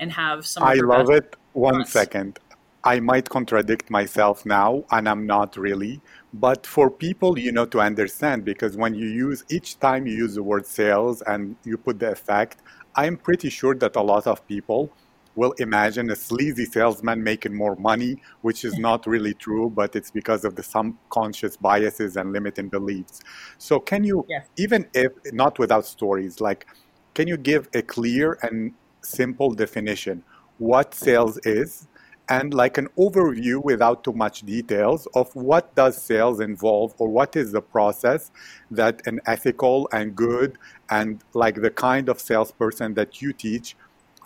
and 0.00 0.12
have 0.12 0.44
some. 0.44 0.64
I 0.64 0.74
love 0.74 1.10
it. 1.10 1.36
One 1.52 1.84
second. 1.84 2.40
I 2.84 3.00
might 3.00 3.28
contradict 3.28 3.90
myself 3.90 4.46
now, 4.46 4.84
and 4.90 5.08
I'm 5.08 5.26
not 5.26 5.56
really. 5.56 6.00
But 6.32 6.66
for 6.66 6.90
people, 6.90 7.38
you 7.38 7.52
know, 7.52 7.66
to 7.66 7.80
understand, 7.80 8.44
because 8.44 8.76
when 8.76 8.94
you 8.94 9.06
use 9.06 9.44
each 9.50 9.78
time 9.78 10.06
you 10.06 10.14
use 10.14 10.36
the 10.36 10.42
word 10.42 10.66
sales 10.66 11.20
and 11.22 11.56
you 11.64 11.76
put 11.76 11.98
the 11.98 12.10
effect, 12.10 12.58
I'm 12.94 13.16
pretty 13.16 13.50
sure 13.50 13.74
that 13.76 13.96
a 13.96 14.02
lot 14.02 14.26
of 14.26 14.46
people 14.46 14.92
will 15.38 15.52
imagine 15.58 16.10
a 16.10 16.16
sleazy 16.16 16.64
salesman 16.64 17.22
making 17.22 17.54
more 17.54 17.76
money, 17.76 18.20
which 18.42 18.64
is 18.64 18.76
not 18.76 19.06
really 19.06 19.34
true, 19.34 19.70
but 19.70 19.94
it's 19.94 20.10
because 20.10 20.44
of 20.44 20.56
the 20.56 20.62
subconscious 20.62 21.56
biases 21.56 22.16
and 22.16 22.32
limiting 22.32 22.68
beliefs. 22.68 23.20
So, 23.56 23.78
can 23.78 24.02
you, 24.02 24.26
yes. 24.28 24.48
even 24.56 24.86
if 24.94 25.12
not 25.32 25.58
without 25.58 25.86
stories, 25.86 26.40
like, 26.40 26.66
can 27.14 27.28
you 27.28 27.36
give 27.36 27.68
a 27.74 27.82
clear 27.82 28.38
and 28.42 28.72
simple 29.02 29.54
definition 29.54 30.24
what 30.58 30.92
sales 30.92 31.38
is 31.44 31.86
and 32.28 32.52
like 32.52 32.76
an 32.76 32.88
overview 32.98 33.62
without 33.62 34.04
too 34.04 34.12
much 34.12 34.42
details 34.42 35.06
of 35.14 35.34
what 35.34 35.74
does 35.74 36.00
sales 36.00 36.40
involve 36.40 36.94
or 36.98 37.08
what 37.08 37.36
is 37.36 37.52
the 37.52 37.62
process 37.62 38.30
that 38.70 39.00
an 39.06 39.20
ethical 39.26 39.88
and 39.92 40.14
good 40.14 40.58
and 40.90 41.22
like 41.32 41.54
the 41.62 41.70
kind 41.70 42.08
of 42.08 42.20
salesperson 42.20 42.92
that 42.94 43.22
you 43.22 43.32
teach 43.32 43.76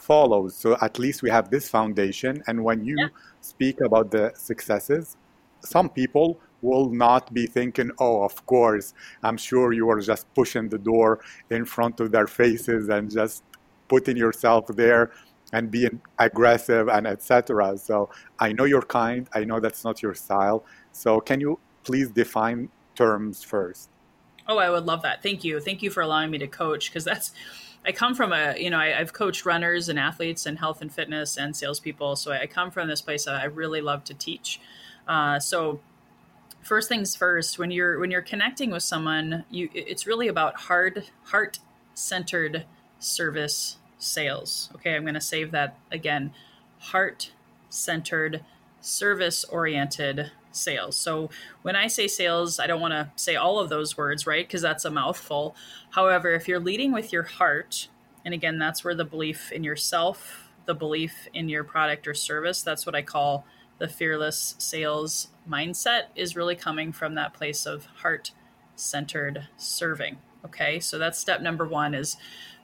follows 0.03 0.55
so 0.57 0.77
at 0.81 0.99
least 0.99 1.23
we 1.23 1.31
have 1.31 1.51
this 1.51 1.69
foundation 1.69 2.43
and 2.47 2.63
when 2.63 2.85
you 2.85 2.97
yeah. 2.99 3.09
speak 3.41 3.81
about 3.81 4.11
the 4.11 4.33
successes 4.35 5.17
some 5.61 5.89
people 5.89 6.41
will 6.61 6.91
not 6.91 7.33
be 7.33 7.47
thinking 7.47 7.91
oh 7.99 8.23
of 8.23 8.45
course 8.47 8.95
i'm 9.23 9.37
sure 9.37 9.73
you 9.73 9.89
are 9.89 10.01
just 10.01 10.25
pushing 10.35 10.69
the 10.69 10.79
door 10.79 11.21
in 11.51 11.65
front 11.65 12.01
of 12.01 12.11
their 12.11 12.27
faces 12.27 12.89
and 12.89 13.11
just 13.11 13.45
putting 13.89 14.17
yourself 14.17 14.67
there 14.69 15.13
and 15.53 15.71
being 15.71 16.01
aggressive 16.19 16.89
and 16.89 17.07
etc. 17.07 17.77
So 17.77 18.09
I 18.39 18.53
know 18.53 18.65
you're 18.65 18.83
kind. 18.83 19.29
I 19.35 19.45
know 19.45 19.61
that's 19.61 19.85
not 19.85 20.03
your 20.03 20.15
style. 20.15 20.65
So 20.93 21.21
can 21.21 21.41
you 21.41 21.59
please 21.85 22.11
define 22.11 22.71
terms 22.95 23.43
first? 23.43 23.91
Oh, 24.49 24.59
I 24.59 24.71
would 24.71 24.87
love 24.87 25.03
that. 25.03 25.23
Thank 25.23 25.45
you. 25.45 25.61
Thank 25.61 25.83
you 25.83 25.91
for 25.91 26.03
allowing 26.03 26.31
me 26.31 26.39
to 26.39 26.49
coach 26.49 26.91
because 26.91 27.05
that's. 27.05 27.33
I 27.85 27.93
come 27.93 28.15
from 28.15 28.33
a, 28.33 28.57
you 28.57 28.71
know, 28.71 28.79
I, 28.79 28.89
have 28.91 29.13
coached 29.13 29.45
runners 29.45 29.89
and 29.89 29.99
athletes 29.99 30.47
and 30.47 30.59
health 30.59 30.83
and 30.83 30.93
fitness 30.93 31.37
and 31.37 31.55
salespeople. 31.57 32.17
So 32.17 32.31
I 32.31 32.47
come 32.47 32.71
from 32.71 32.89
this 32.89 33.01
place 33.01 33.25
that 33.25 33.35
I 33.35 33.45
really 33.45 33.81
love 33.81 34.05
to 34.05 34.15
teach. 34.15 34.61
Uh, 35.09 35.41
so 35.41 35.81
first 36.63 36.89
things 36.89 37.17
first, 37.17 37.59
when 37.59 37.71
you're 37.71 37.99
when 37.99 38.11
you're 38.11 38.23
connecting 38.23 38.71
with 38.71 38.83
someone, 38.83 39.45
you 39.51 39.69
it's 39.75 40.07
really 40.07 40.29
about 40.29 40.55
hard 40.55 41.07
heart 41.25 41.59
centered 41.95 42.67
service 42.99 43.79
sales. 43.99 44.71
Okay, 44.77 44.95
I'm 44.95 45.03
going 45.03 45.15
to 45.15 45.21
save 45.21 45.51
that 45.51 45.77
again. 45.91 46.33
Heart 46.79 47.33
centered, 47.69 48.45
service 48.81 49.45
oriented 49.45 50.31
sales. 50.53 50.97
So 50.97 51.31
when 51.63 51.77
I 51.77 51.87
say 51.87 52.07
sales, 52.09 52.59
I 52.59 52.67
don't 52.67 52.81
want 52.81 52.93
to 52.93 53.11
say 53.17 53.37
all 53.37 53.59
of 53.59 53.69
those 53.69 53.97
words, 53.97 54.27
right? 54.27 54.47
Because 54.47 54.63
that's 54.63 54.85
a 54.85 54.91
mouthful. 54.91 55.55
However, 55.91 56.33
if 56.33 56.49
you're 56.49 56.61
leading 56.61 56.93
with 56.93 57.13
your 57.13 57.25
heart, 57.25 57.89
and 58.25 58.33
again, 58.35 58.59
that's 58.59 58.85
where 58.85 58.95
the 58.95 59.05
belief 59.05 59.51
in 59.53 59.65
yourself, 59.65 60.51
the 60.67 60.75
belief 60.75 61.29
in 61.35 61.49
your 61.49 61.65
product 61.65 62.07
or 62.07 62.15
service, 62.15 62.63
that's 62.63 62.87
what 62.87 62.95
I 62.95 63.03
call 63.03 63.45
the 63.79 63.89
fearless 63.89 64.55
sales 64.59 65.29
mindset, 65.49 66.05
is 66.15 66.37
really 66.37 66.55
coming 66.55 66.93
from 66.93 67.15
that 67.15 67.35
place 67.35 67.67
of 67.67 67.87
heart 67.87 68.31
centered 68.77 69.49
serving. 69.57 70.19
Okay, 70.45 70.81
so 70.81 70.99
that's 70.99 71.19
step 71.19 71.41
number 71.41 71.67
one 71.67 71.95
is 71.95 72.17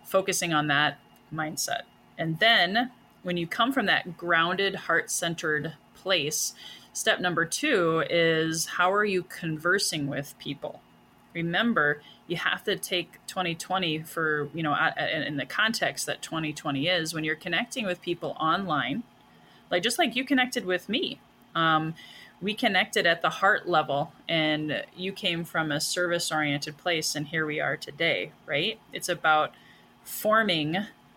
focusing 0.04 0.52
on 0.52 0.68
that 0.68 0.98
mindset. 1.32 1.82
And 2.16 2.38
then 2.38 2.90
when 3.22 3.36
you 3.36 3.46
come 3.46 3.72
from 3.72 3.86
that 3.86 4.16
grounded, 4.16 4.74
heart 4.74 5.10
centered 5.10 5.74
place, 5.94 6.54
step 6.98 7.20
number 7.20 7.44
two 7.44 8.02
is 8.10 8.66
how 8.66 8.92
are 8.92 9.04
you 9.04 9.22
conversing 9.22 10.08
with 10.08 10.34
people? 10.38 10.80
Remember, 11.32 12.02
you 12.26 12.36
have 12.36 12.64
to 12.64 12.76
take 12.76 13.24
2020 13.28 14.00
for, 14.00 14.48
you 14.52 14.62
know, 14.62 14.76
in 14.98 15.36
the 15.36 15.46
context 15.46 16.06
that 16.06 16.22
2020 16.22 16.88
is 16.88 17.14
when 17.14 17.22
you're 17.22 17.36
connecting 17.36 17.86
with 17.86 18.02
people 18.02 18.36
online, 18.40 19.04
like 19.70 19.82
just 19.82 19.98
like 19.98 20.16
you 20.16 20.24
connected 20.24 20.64
with 20.64 20.88
me. 20.88 21.20
Um, 21.54 21.94
we 22.40 22.54
connected 22.54 23.06
at 23.06 23.22
the 23.22 23.30
heart 23.30 23.68
level 23.68 24.12
and 24.28 24.84
you 24.96 25.12
came 25.12 25.44
from 25.44 25.70
a 25.70 25.80
service 25.80 26.32
oriented 26.32 26.76
place 26.76 27.14
and 27.14 27.28
here 27.28 27.44
we 27.44 27.58
are 27.58 27.76
today 27.76 28.30
right 28.46 28.78
it's 28.92 29.08
about 29.08 29.52
forming 30.04 30.76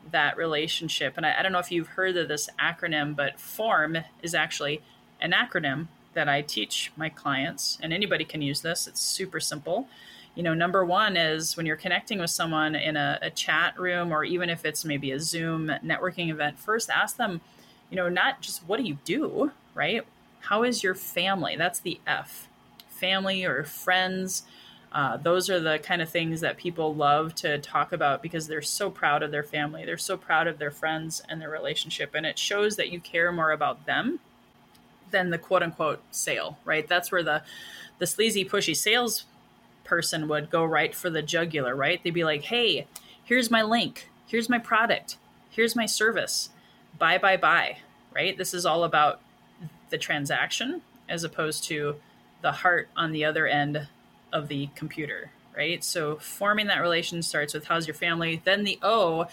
that 0.10 0.38
relationship. 0.38 1.14
And 1.18 1.26
I, 1.26 1.40
I, 1.40 1.44
don't 1.44 1.52
know 1.52 1.60
if 1.60 1.72
you've 1.72 1.90
heard 1.90 2.18
of 2.18 2.28
this 2.28 2.50
acronym, 2.60 3.16
but 3.16 3.40
FORM 3.40 3.98
is 4.22 4.34
actually 4.34 4.82
an 5.22 5.32
acronym 5.32 5.88
that 6.14 6.28
I 6.28 6.42
teach 6.42 6.92
my 6.96 7.10
clients, 7.10 7.78
and 7.82 7.94
anybody 7.94 8.26
can 8.26 8.42
use 8.42 8.62
this. 8.62 8.88
It's 8.88 9.02
super 9.02 9.40
simple. 9.40 9.88
You 10.36 10.44
know, 10.44 10.54
number 10.54 10.86
one 10.86 11.18
is 11.18 11.58
when 11.58 11.66
you're 11.66 11.76
connecting 11.76 12.20
with 12.20 12.30
someone 12.30 12.76
in 12.76 12.96
a, 12.96 13.20
a 13.22 13.30
chat 13.30 13.80
room 13.80 14.14
or 14.14 14.24
even 14.24 14.50
if 14.50 14.66
it's 14.66 14.86
maybe 14.86 15.12
a 15.12 15.20
Zoom 15.20 15.68
networking 15.84 16.30
event, 16.30 16.58
first 16.58 16.90
ask 16.90 17.18
them, 17.18 17.42
you 17.90 17.98
know, 17.98 18.08
not 18.08 18.42
just 18.42 18.64
what 18.66 18.78
do 18.78 18.84
you 18.84 18.98
do, 19.04 19.52
right? 19.76 20.06
How 20.42 20.64
is 20.64 20.84
your 20.84 20.96
family? 20.96 21.56
That's 21.58 21.80
the 21.82 22.00
F. 22.08 22.48
Family 22.90 23.44
or 23.44 23.64
friends 23.64 24.44
uh, 24.92 25.16
those 25.18 25.50
are 25.50 25.60
the 25.60 25.80
kind 25.80 26.02
of 26.02 26.10
things 26.10 26.42
that 26.42 26.58
people 26.58 26.94
love 26.94 27.34
to 27.34 27.58
talk 27.60 27.94
about 27.94 28.22
because 28.22 28.48
they're 28.48 28.62
so 28.62 28.90
proud 28.90 29.24
of 29.24 29.32
their 29.32 29.44
family. 29.44 29.86
They're 29.86 29.98
so 29.98 30.18
proud 30.18 30.48
of 30.48 30.58
their 30.58 30.72
friends 30.72 31.24
and 31.30 31.42
their 31.42 31.50
relationship. 31.50 32.14
And 32.14 32.26
it 32.26 32.38
shows 32.38 32.76
that 32.76 32.90
you 32.90 33.00
care 33.00 33.32
more 33.32 33.52
about 33.52 33.86
them 33.86 34.20
than 35.12 35.30
the 35.30 35.38
quote 35.38 35.64
unquote 35.64 36.02
sale, 36.12 36.58
right? 36.66 36.88
That's 36.88 37.12
where 37.12 37.24
the, 37.24 37.44
the 38.00 38.08
sleazy, 38.08 38.46
pushy 38.46 38.76
sales 38.76 39.26
person 39.84 40.28
would 40.28 40.50
go 40.50 40.64
right 40.64 40.96
for 40.96 41.10
the 41.10 41.22
jugular, 41.22 41.76
right? 41.76 42.02
They'd 42.04 42.14
be 42.14 42.24
like, 42.24 42.44
hey, 42.44 42.88
here's 43.24 43.52
my 43.52 43.62
link. 43.62 44.10
Here's 44.28 44.50
my 44.50 44.60
product. 44.60 45.18
Here's 45.50 45.76
my 45.76 45.86
service. 45.86 46.50
Buy, 46.98 47.18
buy, 47.18 47.38
buy, 47.38 47.78
right? 48.14 48.38
This 48.38 48.54
is 48.54 48.66
all 48.66 48.84
about 48.84 49.20
the 49.90 49.98
transaction 49.98 50.82
as 51.10 51.24
opposed 51.24 51.66
to 51.66 51.98
the 52.42 52.52
heart 52.52 52.88
on 52.96 53.12
the 53.12 53.26
other 53.26 53.46
end 53.46 53.88
of 54.32 54.48
the 54.48 54.70
computer, 54.76 55.32
right? 55.56 55.84
So 55.84 56.16
forming 56.18 56.68
that 56.68 56.80
relation 56.80 57.22
starts 57.22 57.54
with 57.54 57.66
how's 57.66 57.88
your 57.88 57.94
family, 57.94 58.42
then 58.46 58.64
the 58.64 58.80
O, 58.82 59.28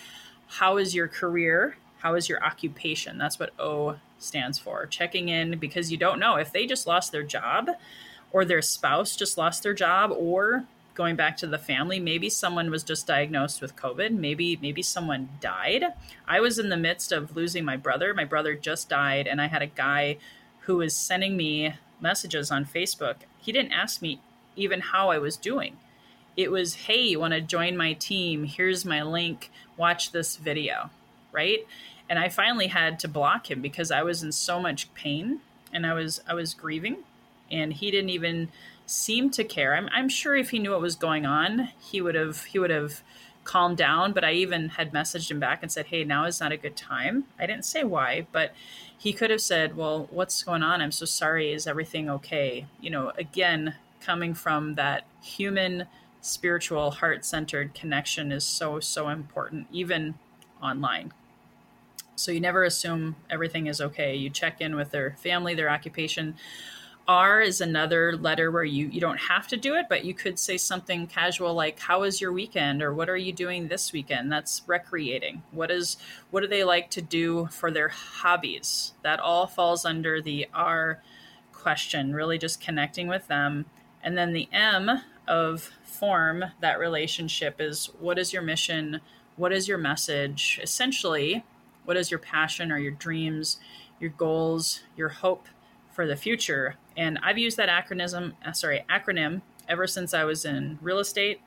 how 0.48 0.76
is 0.76 0.94
your 0.94 1.08
career? 1.08 1.76
How 1.98 2.14
is 2.14 2.28
your 2.28 2.44
occupation? 2.44 3.18
That's 3.18 3.38
what 3.38 3.52
O 3.58 3.96
stands 4.18 4.58
for. 4.58 4.86
Checking 4.86 5.28
in 5.28 5.58
because 5.58 5.90
you 5.90 5.96
don't 5.96 6.18
know 6.18 6.36
if 6.36 6.52
they 6.52 6.66
just 6.66 6.86
lost 6.86 7.12
their 7.12 7.22
job 7.22 7.70
or 8.32 8.44
their 8.44 8.62
spouse 8.62 9.16
just 9.16 9.38
lost 9.38 9.62
their 9.62 9.74
job 9.74 10.12
or 10.14 10.64
going 10.94 11.16
back 11.16 11.36
to 11.36 11.46
the 11.46 11.58
family 11.58 12.00
maybe 12.00 12.28
someone 12.28 12.72
was 12.72 12.82
just 12.82 13.06
diagnosed 13.06 13.62
with 13.62 13.76
covid 13.76 14.10
maybe 14.10 14.58
maybe 14.60 14.82
someone 14.82 15.28
died 15.40 15.84
i 16.26 16.40
was 16.40 16.58
in 16.58 16.70
the 16.70 16.76
midst 16.76 17.12
of 17.12 17.36
losing 17.36 17.64
my 17.64 17.76
brother 17.76 18.12
my 18.12 18.24
brother 18.24 18.56
just 18.56 18.88
died 18.88 19.28
and 19.28 19.40
i 19.40 19.46
had 19.46 19.62
a 19.62 19.66
guy 19.66 20.16
who 20.62 20.78
was 20.78 20.96
sending 20.96 21.36
me 21.36 21.72
messages 22.00 22.50
on 22.50 22.64
facebook 22.64 23.14
he 23.40 23.52
didn't 23.52 23.72
ask 23.72 24.02
me 24.02 24.20
even 24.58 24.80
how 24.80 25.10
I 25.10 25.18
was 25.18 25.36
doing. 25.36 25.76
It 26.36 26.50
was, 26.50 26.74
hey, 26.74 27.00
you 27.00 27.20
want 27.20 27.34
to 27.34 27.40
join 27.40 27.76
my 27.76 27.94
team? 27.94 28.44
Here's 28.44 28.84
my 28.84 29.02
link. 29.02 29.50
Watch 29.76 30.12
this 30.12 30.36
video, 30.36 30.90
right? 31.32 31.66
And 32.08 32.18
I 32.18 32.28
finally 32.28 32.68
had 32.68 32.98
to 33.00 33.08
block 33.08 33.50
him 33.50 33.60
because 33.60 33.90
I 33.90 34.02
was 34.02 34.22
in 34.22 34.32
so 34.32 34.60
much 34.60 34.92
pain 34.94 35.40
and 35.72 35.86
I 35.86 35.92
was 35.92 36.20
I 36.26 36.34
was 36.34 36.54
grieving 36.54 36.98
and 37.50 37.72
he 37.72 37.90
didn't 37.90 38.10
even 38.10 38.48
seem 38.86 39.30
to 39.30 39.44
care. 39.44 39.74
I'm, 39.74 39.88
I'm 39.92 40.08
sure 40.08 40.34
if 40.34 40.50
he 40.50 40.58
knew 40.58 40.70
what 40.70 40.80
was 40.80 40.96
going 40.96 41.26
on, 41.26 41.70
he 41.80 42.00
would 42.00 42.14
have 42.14 42.44
he 42.44 42.58
would 42.58 42.70
have 42.70 43.02
calmed 43.44 43.76
down. 43.76 44.12
But 44.12 44.24
I 44.24 44.32
even 44.32 44.70
had 44.70 44.92
messaged 44.92 45.30
him 45.30 45.40
back 45.40 45.62
and 45.62 45.70
said, 45.70 45.86
"Hey, 45.86 46.04
now 46.04 46.24
is 46.24 46.40
not 46.40 46.52
a 46.52 46.56
good 46.56 46.76
time." 46.76 47.24
I 47.38 47.46
didn't 47.46 47.64
say 47.64 47.84
why, 47.84 48.26
but 48.32 48.54
he 48.96 49.12
could 49.12 49.30
have 49.30 49.40
said, 49.40 49.76
"Well, 49.76 50.08
what's 50.10 50.42
going 50.42 50.62
on? 50.62 50.80
I'm 50.80 50.92
so 50.92 51.04
sorry. 51.06 51.52
Is 51.52 51.66
everything 51.66 52.08
okay?" 52.10 52.66
You 52.80 52.90
know, 52.90 53.12
again, 53.18 53.74
coming 54.00 54.34
from 54.34 54.74
that 54.76 55.04
human, 55.22 55.86
spiritual, 56.20 56.92
heart-centered 56.92 57.74
connection 57.74 58.32
is 58.32 58.44
so 58.44 58.80
so 58.80 59.08
important, 59.08 59.66
even 59.72 60.14
online. 60.62 61.12
So 62.18 62.32
you 62.32 62.40
never 62.40 62.64
assume 62.64 63.16
everything 63.30 63.66
is 63.66 63.80
okay. 63.80 64.14
You 64.14 64.30
check 64.30 64.60
in 64.60 64.76
with 64.76 64.90
their 64.90 65.16
family, 65.18 65.54
their 65.54 65.70
occupation 65.70 66.34
R 67.08 67.40
is 67.40 67.62
another 67.62 68.18
letter 68.18 68.50
where 68.50 68.64
you 68.64 68.86
you 68.88 69.00
don't 69.00 69.16
have 69.16 69.48
to 69.48 69.56
do 69.56 69.74
it, 69.74 69.86
but 69.88 70.04
you 70.04 70.12
could 70.12 70.38
say 70.38 70.58
something 70.58 71.06
casual 71.06 71.54
like 71.54 71.80
"How 71.80 72.00
was 72.00 72.20
your 72.20 72.32
weekend?" 72.32 72.82
or 72.82 72.92
"What 72.92 73.08
are 73.08 73.16
you 73.16 73.32
doing 73.32 73.68
this 73.68 73.94
weekend?" 73.94 74.30
That's 74.30 74.60
recreating. 74.66 75.42
What 75.50 75.70
is 75.70 75.96
what 76.30 76.42
do 76.42 76.46
they 76.46 76.64
like 76.64 76.90
to 76.90 77.02
do 77.02 77.46
for 77.46 77.70
their 77.70 77.88
hobbies? 77.88 78.92
That 79.02 79.20
all 79.20 79.46
falls 79.46 79.86
under 79.86 80.20
the 80.20 80.48
R 80.52 81.02
question. 81.50 82.12
Really, 82.14 82.36
just 82.36 82.60
connecting 82.60 83.08
with 83.08 83.26
them, 83.26 83.64
and 84.02 84.18
then 84.18 84.34
the 84.34 84.50
M 84.52 85.00
of 85.26 85.70
form 85.84 86.44
that 86.60 86.78
relationship 86.78 87.58
is 87.58 87.86
what 87.98 88.18
is 88.18 88.34
your 88.34 88.42
mission? 88.42 89.00
What 89.36 89.52
is 89.52 89.66
your 89.66 89.78
message? 89.78 90.60
Essentially, 90.62 91.42
what 91.88 91.96
is 91.96 92.10
your 92.10 92.20
passion 92.20 92.70
or 92.70 92.76
your 92.76 92.92
dreams, 92.92 93.56
your 93.98 94.10
goals, 94.10 94.82
your 94.94 95.08
hope 95.08 95.46
for 95.90 96.06
the 96.06 96.16
future? 96.16 96.74
And 96.98 97.18
I've 97.22 97.38
used 97.38 97.56
that 97.56 97.70
acronym, 97.70 98.34
uh, 98.44 98.52
sorry, 98.52 98.84
acronym 98.90 99.40
ever 99.70 99.86
since 99.86 100.12
I 100.12 100.24
was 100.24 100.44
in 100.44 100.78
real 100.82 100.98
estate. 100.98 101.40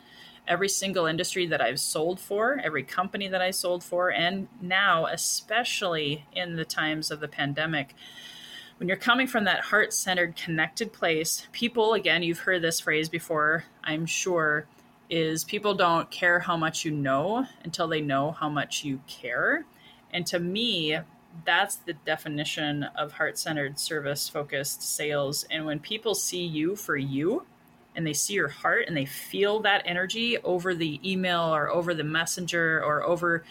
Every 0.48 0.68
single 0.68 1.06
industry 1.06 1.46
that 1.46 1.62
I've 1.62 1.80
sold 1.80 2.20
for, 2.20 2.60
every 2.64 2.82
company 2.82 3.28
that 3.28 3.40
I 3.40 3.52
sold 3.52 3.84
for, 3.84 4.12
and 4.12 4.48
now, 4.60 5.06
especially 5.06 6.26
in 6.34 6.56
the 6.56 6.66
times 6.66 7.12
of 7.12 7.20
the 7.20 7.28
pandemic, 7.28 7.94
when 8.78 8.88
you're 8.88 8.98
coming 8.98 9.28
from 9.28 9.44
that 9.44 9.66
heart 9.66 9.94
centered, 9.94 10.36
connected 10.36 10.92
place, 10.92 11.48
people, 11.52 11.94
again, 11.94 12.24
you've 12.24 12.40
heard 12.40 12.64
this 12.64 12.80
phrase 12.80 13.10
before, 13.10 13.66
I'm 13.84 14.08
sure, 14.08 14.66
is 15.08 15.44
people 15.44 15.76
don't 15.76 16.10
care 16.10 16.40
how 16.40 16.58
much 16.58 16.84
you 16.84 16.90
know 16.90 17.46
until 17.64 17.88
they 17.88 18.02
know 18.02 18.32
how 18.32 18.50
much 18.50 18.84
you 18.84 19.02
care. 19.06 19.68
And 20.12 20.26
to 20.28 20.40
me, 20.40 21.00
that's 21.46 21.78
the 21.78 21.94
definition 21.94 22.84
of 22.84 23.14
heart 23.14 23.38
centered, 23.38 23.80
service 23.80 24.28
focused 24.28 24.84
sales. 24.84 25.46
And 25.50 25.66
when 25.66 25.80
people 25.80 26.16
see 26.16 26.46
you 26.46 26.76
for 26.76 26.98
you, 26.98 27.46
and 27.96 28.08
they 28.08 28.14
see 28.14 28.34
your 28.34 28.48
heart 28.48 28.86
and 28.88 28.96
they 28.96 29.06
feel 29.06 29.60
that 29.62 29.84
energy 29.86 30.38
over 30.40 30.74
the 30.74 31.00
email 31.04 31.54
or 31.54 31.70
over 31.70 31.94
the 31.94 32.04
messenger 32.04 32.82
or 32.84 33.04
over 33.04 33.44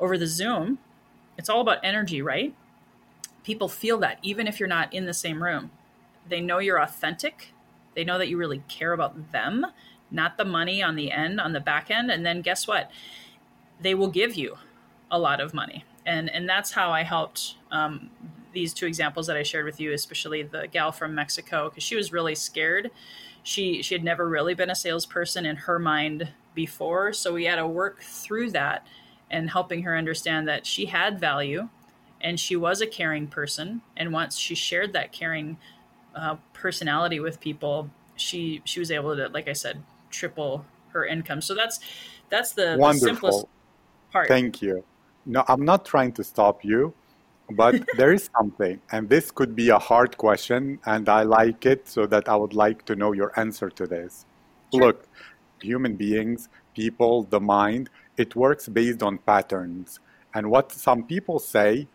over 0.00 0.18
the 0.18 0.26
zoom 0.26 0.78
it's 1.38 1.48
all 1.48 1.60
about 1.60 1.78
energy 1.84 2.22
right? 2.22 2.54
People 3.44 3.68
feel 3.68 3.98
that 3.98 4.18
even 4.22 4.46
if 4.46 4.58
you're 4.58 4.68
not 4.68 4.92
in 4.92 5.06
the 5.06 5.14
same 5.14 5.42
room. 5.42 5.70
They 6.28 6.40
know 6.40 6.58
you're 6.58 6.82
authentic. 6.82 7.52
They 7.94 8.02
know 8.02 8.18
that 8.18 8.28
you 8.28 8.36
really 8.36 8.62
care 8.68 8.92
about 8.92 9.30
them 9.32 9.66
not 10.10 10.36
the 10.36 10.44
money 10.44 10.82
on 10.82 10.96
the 10.96 11.10
end 11.10 11.40
on 11.40 11.52
the 11.52 11.60
back 11.60 11.90
end. 11.90 12.10
And 12.10 12.24
then 12.24 12.42
guess 12.42 12.66
what? 12.66 12.90
They 13.80 13.94
will 13.94 14.08
give 14.08 14.34
you 14.34 14.56
a 15.10 15.18
lot 15.18 15.40
of 15.40 15.54
money 15.54 15.84
and 16.06 16.30
and 16.30 16.48
that's 16.48 16.72
how 16.72 16.90
I 16.90 17.02
helped 17.02 17.56
um, 17.70 18.10
these 18.52 18.72
two 18.72 18.86
examples 18.86 19.26
that 19.26 19.36
I 19.36 19.42
shared 19.42 19.66
with 19.66 19.80
you, 19.80 19.92
especially 19.92 20.42
the 20.42 20.66
gal 20.68 20.92
from 20.92 21.14
Mexico, 21.14 21.68
because 21.68 21.82
she 21.82 21.96
was 21.96 22.12
really 22.12 22.34
scared. 22.34 22.90
She 23.42 23.82
she 23.82 23.94
had 23.94 24.04
never 24.04 24.28
really 24.28 24.54
been 24.54 24.70
a 24.70 24.74
salesperson 24.74 25.44
in 25.44 25.56
her 25.56 25.78
mind 25.78 26.28
before, 26.54 27.12
so 27.12 27.34
we 27.34 27.44
had 27.44 27.56
to 27.56 27.66
work 27.66 28.00
through 28.00 28.52
that 28.52 28.86
and 29.30 29.50
helping 29.50 29.82
her 29.82 29.96
understand 29.96 30.48
that 30.48 30.64
she 30.64 30.86
had 30.86 31.18
value 31.18 31.68
and 32.20 32.38
she 32.40 32.56
was 32.56 32.80
a 32.80 32.86
caring 32.86 33.26
person. 33.26 33.82
And 33.96 34.12
once 34.12 34.38
she 34.38 34.54
shared 34.54 34.92
that 34.94 35.12
caring 35.12 35.58
uh, 36.14 36.36
personality 36.52 37.20
with 37.20 37.40
people, 37.40 37.90
she 38.16 38.62
she 38.64 38.80
was 38.80 38.90
able 38.90 39.16
to, 39.16 39.28
like 39.28 39.48
I 39.48 39.52
said, 39.52 39.82
triple 40.10 40.64
her 40.88 41.04
income. 41.04 41.40
So 41.40 41.54
that's 41.54 41.80
that's 42.30 42.52
the, 42.52 42.76
the 42.76 42.92
simplest 42.94 43.46
part. 44.10 44.28
Thank 44.28 44.62
you. 44.62 44.84
No, 45.26 45.44
I'm 45.48 45.64
not 45.64 45.84
trying 45.84 46.12
to 46.12 46.24
stop 46.24 46.64
you, 46.64 46.94
but 47.50 47.74
there 47.96 48.12
is 48.12 48.30
something, 48.36 48.80
and 48.92 49.08
this 49.08 49.30
could 49.30 49.54
be 49.54 49.68
a 49.68 49.78
hard 49.78 50.16
question, 50.16 50.78
and 50.86 51.08
I 51.08 51.22
like 51.22 51.66
it 51.66 51.88
so 51.88 52.06
that 52.06 52.28
I 52.28 52.36
would 52.36 52.54
like 52.54 52.84
to 52.86 52.96
know 52.96 53.12
your 53.12 53.38
answer 53.38 53.68
to 53.70 53.86
this. 53.86 54.24
Sure. 54.72 54.86
Look, 54.86 55.08
human 55.60 55.96
beings, 55.96 56.48
people, 56.74 57.24
the 57.24 57.40
mind, 57.40 57.90
it 58.16 58.36
works 58.36 58.68
based 58.68 59.02
on 59.02 59.18
patterns. 59.18 60.00
And 60.34 60.50
what 60.50 60.72
some 60.72 61.04
people 61.04 61.38
say 61.38 61.88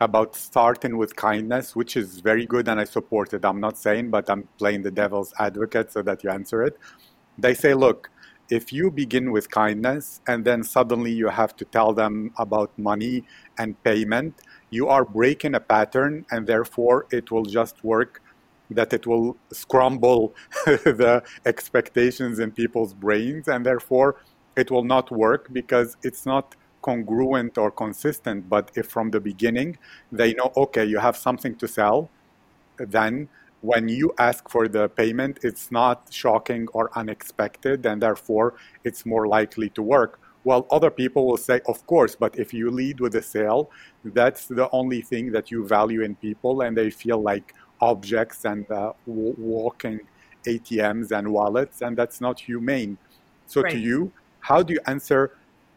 about 0.00 0.36
starting 0.36 0.96
with 0.96 1.16
kindness, 1.16 1.74
which 1.74 1.96
is 1.96 2.20
very 2.20 2.46
good 2.46 2.68
and 2.68 2.78
I 2.80 2.84
support 2.84 3.34
it. 3.34 3.44
I'm 3.44 3.60
not 3.60 3.76
saying, 3.76 4.10
but 4.10 4.30
I'm 4.30 4.48
playing 4.58 4.82
the 4.82 4.90
devil's 4.90 5.32
advocate 5.38 5.90
so 5.92 6.02
that 6.02 6.22
you 6.22 6.30
answer 6.30 6.62
it. 6.62 6.78
They 7.36 7.54
say, 7.54 7.74
look, 7.74 8.10
if 8.50 8.72
you 8.72 8.90
begin 8.90 9.30
with 9.30 9.50
kindness 9.50 10.20
and 10.26 10.44
then 10.44 10.62
suddenly 10.62 11.12
you 11.12 11.28
have 11.28 11.54
to 11.56 11.64
tell 11.64 11.92
them 11.92 12.32
about 12.38 12.70
money 12.78 13.24
and 13.58 13.82
payment, 13.84 14.40
you 14.70 14.88
are 14.88 15.04
breaking 15.04 15.54
a 15.54 15.60
pattern 15.60 16.24
and 16.30 16.46
therefore 16.46 17.06
it 17.10 17.30
will 17.30 17.44
just 17.44 17.82
work 17.84 18.22
that 18.70 18.92
it 18.92 19.06
will 19.06 19.36
scramble 19.52 20.34
the 20.66 21.22
expectations 21.46 22.38
in 22.38 22.50
people's 22.50 22.94
brains 22.94 23.48
and 23.48 23.64
therefore 23.64 24.16
it 24.56 24.70
will 24.70 24.84
not 24.84 25.10
work 25.10 25.48
because 25.52 25.96
it's 26.02 26.26
not 26.26 26.54
congruent 26.82 27.56
or 27.58 27.70
consistent. 27.70 28.48
But 28.48 28.70
if 28.74 28.86
from 28.86 29.10
the 29.10 29.20
beginning 29.20 29.78
they 30.12 30.34
know 30.34 30.52
okay 30.56 30.84
you 30.84 30.98
have 30.98 31.16
something 31.16 31.54
to 31.56 31.68
sell 31.68 32.10
then 32.78 33.28
when 33.60 33.88
you 33.88 34.12
ask 34.18 34.48
for 34.48 34.68
the 34.68 34.88
payment, 34.88 35.40
it's 35.42 35.72
not 35.72 36.08
shocking 36.12 36.68
or 36.72 36.90
unexpected, 36.96 37.84
and 37.86 38.02
therefore 38.02 38.54
it's 38.84 39.04
more 39.04 39.26
likely 39.26 39.68
to 39.70 39.82
work. 39.82 40.20
While 40.44 40.66
other 40.70 40.90
people 40.90 41.26
will 41.26 41.36
say, 41.36 41.60
of 41.66 41.84
course, 41.86 42.14
but 42.14 42.38
if 42.38 42.54
you 42.54 42.70
lead 42.70 43.00
with 43.00 43.14
a 43.16 43.22
sale, 43.22 43.70
that's 44.04 44.46
the 44.46 44.68
only 44.70 45.02
thing 45.02 45.32
that 45.32 45.50
you 45.50 45.66
value 45.66 46.02
in 46.02 46.14
people, 46.16 46.62
and 46.62 46.76
they 46.76 46.90
feel 46.90 47.20
like 47.20 47.54
objects 47.80 48.44
and 48.44 48.70
uh, 48.70 48.92
w- 49.06 49.34
walking 49.36 50.00
ATMs 50.46 51.10
and 51.10 51.28
wallets, 51.28 51.82
and 51.82 51.96
that's 51.96 52.20
not 52.20 52.38
humane. 52.40 52.96
So, 53.46 53.62
right. 53.62 53.72
to 53.72 53.78
you, 53.78 54.12
how 54.40 54.62
do 54.62 54.74
you 54.74 54.80
answer 54.86 55.32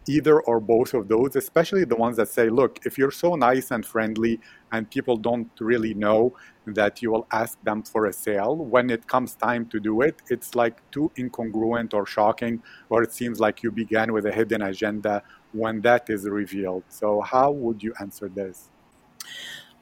either 0.08 0.42
or 0.42 0.60
both 0.60 0.94
of 0.94 1.08
those, 1.08 1.36
especially 1.36 1.86
the 1.86 1.96
ones 1.96 2.18
that 2.18 2.28
say, 2.28 2.50
look, 2.50 2.80
if 2.86 2.98
you're 2.98 3.12
so 3.12 3.36
nice 3.36 3.72
and 3.72 3.86
friendly 3.86 4.40
and 4.72 4.90
people 4.90 5.16
don't 5.16 5.50
really 5.60 5.94
know 5.94 6.36
that 6.66 7.02
you 7.02 7.12
will 7.12 7.28
ask 7.32 7.62
them 7.64 7.84
for 7.84 8.06
a 8.06 8.14
sale, 8.14 8.56
when 8.56 8.90
it 8.90 9.08
comes 9.08 9.36
time 9.36 9.66
to 9.68 9.80
do 9.80 10.02
it, 10.02 10.22
it's 10.30 10.56
like 10.56 10.80
too 10.92 11.12
incongruent 11.18 11.94
or 11.94 12.06
shocking, 12.06 12.62
or 12.90 13.04
it 13.04 13.14
seems 13.14 13.40
like 13.40 13.64
you 13.64 13.72
began 13.72 14.12
with 14.14 14.26
a 14.26 14.32
hidden 14.32 14.62
agenda 14.62 15.24
when 15.54 15.82
that 15.82 16.10
is 16.10 16.28
revealed. 16.28 16.84
So, 16.90 17.22
how 17.22 17.52
would 17.52 17.84
you 17.84 17.94
answer 18.00 18.30
this? 18.30 18.70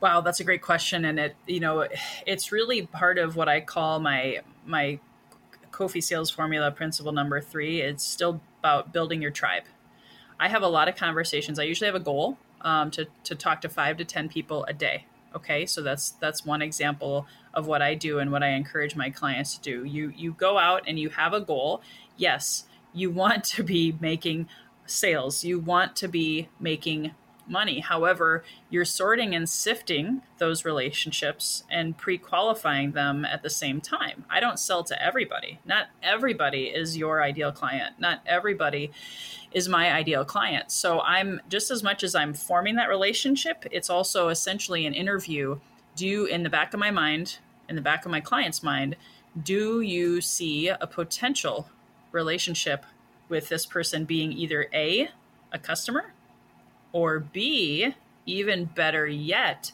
Wow, 0.02 0.22
that's 0.22 0.40
a 0.40 0.44
great 0.44 0.62
question, 0.62 1.06
and 1.06 1.20
it 1.20 1.36
you 1.46 1.60
know 1.60 1.88
it's 2.26 2.52
really 2.54 2.86
part 2.88 3.18
of 3.18 3.36
what 3.36 3.50
I 3.50 3.60
call 3.60 4.00
my 4.00 4.40
my 4.66 5.00
Kofi 5.72 6.02
sales 6.02 6.30
formula 6.30 6.72
principle 6.72 7.12
number 7.12 7.42
three. 7.42 7.82
It's 7.82 8.06
still 8.06 8.42
about 8.60 8.94
building 8.94 9.22
your 9.22 9.32
tribe 9.32 9.64
I 10.40 10.48
have 10.48 10.64
a 10.64 10.68
lot 10.68 10.88
of 10.88 10.96
conversations. 10.96 11.60
I 11.60 11.64
usually 11.64 11.88
have 11.88 11.96
a 11.96 12.00
goal 12.00 12.38
um, 12.62 12.92
to 12.92 13.08
to 13.26 13.36
talk 13.36 13.62
to 13.62 13.70
five 13.70 13.98
to 13.98 14.06
ten 14.06 14.30
people 14.30 14.66
a 14.66 14.74
day. 14.74 15.06
Okay, 15.36 15.66
so 15.66 15.82
that's 15.82 16.12
that's 16.12 16.46
one 16.46 16.62
example 16.62 17.28
of 17.54 17.68
what 17.68 17.82
I 17.82 17.94
do 17.96 18.20
and 18.20 18.32
what 18.32 18.42
I 18.42 18.50
encourage 18.50 18.96
my 18.96 19.10
clients 19.10 19.58
to 19.58 19.62
do. 19.62 19.84
You 19.84 20.14
you 20.16 20.34
go 20.34 20.58
out 20.58 20.84
and 20.88 20.98
you 20.98 21.10
have 21.10 21.34
a 21.34 21.42
goal. 21.42 21.82
Yes, 22.18 22.66
you 22.94 23.12
want 23.12 23.44
to 23.46 23.64
be 23.64 23.96
making 24.00 24.48
sales. 24.86 25.44
You 25.44 25.60
want 25.60 25.96
to 25.98 26.08
be 26.08 26.50
making 26.60 27.12
money. 27.50 27.80
However, 27.80 28.44
you're 28.70 28.86
sorting 28.86 29.36
and 29.36 29.50
sifting 29.50 30.22
those 30.38 30.66
relationships 30.66 31.64
and 31.70 31.98
pre 31.98 32.18
qualifying 32.18 32.92
them 32.92 33.26
at 33.26 33.44
the 33.44 33.50
same 33.50 33.82
time. 33.82 34.26
I 34.30 34.40
don't 34.40 34.60
sell 34.60 34.84
to 34.86 35.04
everybody. 35.04 35.60
Not 35.66 35.88
everybody 36.04 36.66
is 36.66 36.98
your 36.98 37.22
ideal 37.22 37.52
client. 37.52 37.96
Not 38.00 38.22
everybody 38.26 38.92
is 39.52 39.68
my 39.68 39.92
ideal 39.92 40.26
client. 40.26 40.72
So 40.72 41.02
I'm 41.02 41.42
just 41.50 41.72
as 41.72 41.84
much 41.84 42.04
as 42.04 42.16
I'm 42.16 42.34
forming 42.34 42.76
that 42.76 42.90
relationship, 42.90 43.66
it's 43.72 43.90
also 43.90 44.30
essentially 44.30 44.86
an 44.86 44.94
interview. 44.94 45.60
Do 45.96 46.26
in 46.26 46.44
the 46.44 46.50
back 46.50 46.74
of 46.74 46.80
my 46.80 46.92
mind, 46.92 47.40
in 47.68 47.76
the 47.76 47.82
back 47.82 48.06
of 48.06 48.12
my 48.12 48.22
client's 48.22 48.64
mind, 48.64 48.96
do 49.42 49.82
you 49.82 50.22
see 50.22 50.68
a 50.68 50.88
potential 50.88 51.70
relationship 52.12 52.86
with 53.28 53.50
this 53.50 53.66
person 53.66 54.06
being 54.06 54.32
either 54.32 54.68
A, 54.74 55.10
a 55.52 55.60
customer, 55.60 56.14
or 56.92 57.20
B, 57.20 57.94
even 58.26 58.66
better 58.66 59.08
yet, 59.08 59.72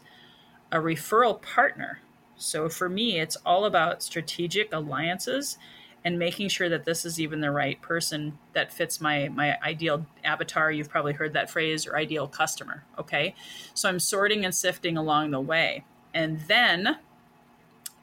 a 0.71 0.77
referral 0.77 1.41
partner. 1.41 1.99
So 2.37 2.67
for 2.67 2.89
me, 2.89 3.19
it's 3.19 3.37
all 3.45 3.65
about 3.65 4.03
strategic 4.03 4.73
alliances 4.73 5.57
and 6.03 6.19
making 6.19 6.49
sure 6.49 6.69
that 6.69 6.85
this 6.85 7.03
is 7.03 7.19
even 7.19 7.41
the 7.41 7.49
right 7.49 7.81
person 7.81 8.37
that 8.53 8.71
fits 8.71 9.01
my 9.01 9.27
my 9.29 9.57
ideal 9.63 10.05
avatar. 10.23 10.71
You've 10.71 10.89
probably 10.89 11.13
heard 11.13 11.33
that 11.33 11.49
phrase 11.49 11.87
or 11.87 11.97
ideal 11.97 12.27
customer 12.27 12.83
okay? 12.99 13.33
So 13.73 13.89
i'm 13.89 13.99
sorting 13.99 14.45
and 14.45 14.53
sifting 14.53 14.97
along 14.97 15.31
the 15.31 15.41
way. 15.41 15.83
And 16.13 16.41
then 16.41 16.97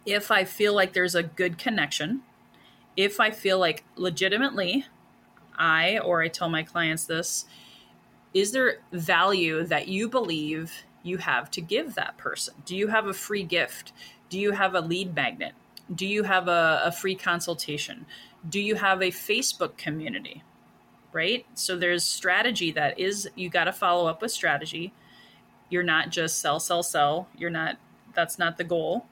if 0.04 0.30
i 0.30 0.44
feel 0.44 0.74
like 0.74 0.92
there's 0.92 1.14
a 1.14 1.22
good 1.22 1.58
connection 1.58 2.22
if 2.96 3.20
i 3.20 3.30
feel 3.30 3.58
like 3.58 3.84
legitimately 3.96 4.84
i 5.56 5.98
or 5.98 6.22
i 6.22 6.28
tell 6.28 6.48
my 6.48 6.62
clients 6.62 7.04
this 7.04 7.44
is 8.34 8.52
there 8.52 8.78
value 8.92 9.64
that 9.64 9.88
you 9.88 10.08
believe 10.08 10.84
you 11.02 11.18
have 11.18 11.50
to 11.50 11.60
give 11.60 11.94
that 11.94 12.16
person 12.16 12.54
do 12.64 12.76
you 12.76 12.88
have 12.88 13.06
a 13.06 13.14
free 13.14 13.42
gift 13.42 13.92
do 14.28 14.38
you 14.38 14.52
have 14.52 14.74
a 14.74 14.80
lead 14.80 15.14
magnet 15.14 15.54
do 15.94 16.06
you 16.06 16.22
have 16.22 16.48
a, 16.48 16.82
a 16.84 16.92
free 16.92 17.14
consultation? 17.14 18.06
Do 18.48 18.60
you 18.60 18.76
have 18.76 19.02
a 19.02 19.10
Facebook 19.10 19.76
community? 19.76 20.42
Right? 21.12 21.44
So 21.54 21.76
there's 21.76 22.04
strategy 22.04 22.70
that 22.72 22.98
is, 22.98 23.28
you 23.34 23.50
got 23.50 23.64
to 23.64 23.72
follow 23.72 24.06
up 24.06 24.22
with 24.22 24.30
strategy. 24.30 24.92
You're 25.68 25.82
not 25.82 26.10
just 26.10 26.38
sell, 26.38 26.60
sell, 26.60 26.82
sell. 26.82 27.28
You're 27.36 27.50
not, 27.50 27.76
that's 28.14 28.38
not 28.38 28.56
the 28.56 28.64
goal. 28.64 29.06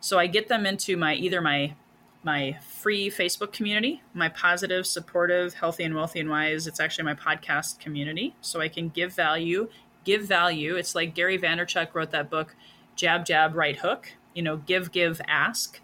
So 0.00 0.18
I 0.18 0.26
get 0.26 0.48
them 0.48 0.64
into 0.64 0.96
my 0.96 1.14
either 1.14 1.40
my 1.40 1.74
my 2.22 2.58
free 2.60 3.10
Facebook 3.10 3.52
community, 3.52 4.02
my 4.14 4.28
positive, 4.28 4.86
supportive, 4.86 5.54
healthy 5.54 5.84
and 5.84 5.94
wealthy 5.94 6.20
and 6.20 6.30
wise. 6.30 6.66
It's 6.66 6.80
actually 6.80 7.04
my 7.04 7.14
podcast 7.14 7.80
community. 7.80 8.34
So 8.40 8.60
I 8.60 8.68
can 8.68 8.88
give 8.88 9.12
value, 9.12 9.68
give 10.04 10.22
value. 10.22 10.76
It's 10.76 10.94
like 10.94 11.14
Gary 11.14 11.38
Vaynerchuk 11.38 11.94
wrote 11.94 12.10
that 12.12 12.30
book, 12.30 12.54
Jab, 12.94 13.24
Jab, 13.24 13.54
Right 13.54 13.76
Hook. 13.76 14.12
You 14.34 14.42
know, 14.42 14.56
give, 14.56 14.92
give, 14.92 15.20
ask 15.26 15.80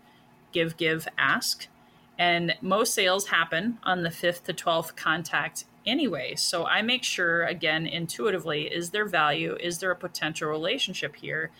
give, 0.53 0.77
give, 0.77 1.09
ask. 1.17 1.69
And 2.19 2.57
most 2.61 2.95
sales 2.95 3.29
happen 3.29 3.79
on 3.85 4.03
the 4.03 4.11
fifth 4.11 4.45
to 4.45 4.55
12th 4.55 4.97
contact 4.97 5.65
anyway. 5.87 6.35
So 6.35 6.67
I 6.67 6.83
make 6.83 7.05
sure, 7.05 7.45
again, 7.45 7.87
intuitively, 7.87 8.63
is 8.63 8.91
there 8.91 9.07
value? 9.07 9.57
Is 9.61 9.79
there 9.79 9.91
a 9.91 9.97
potential 9.97 10.51
relationship 10.51 11.17
here? 11.17 11.51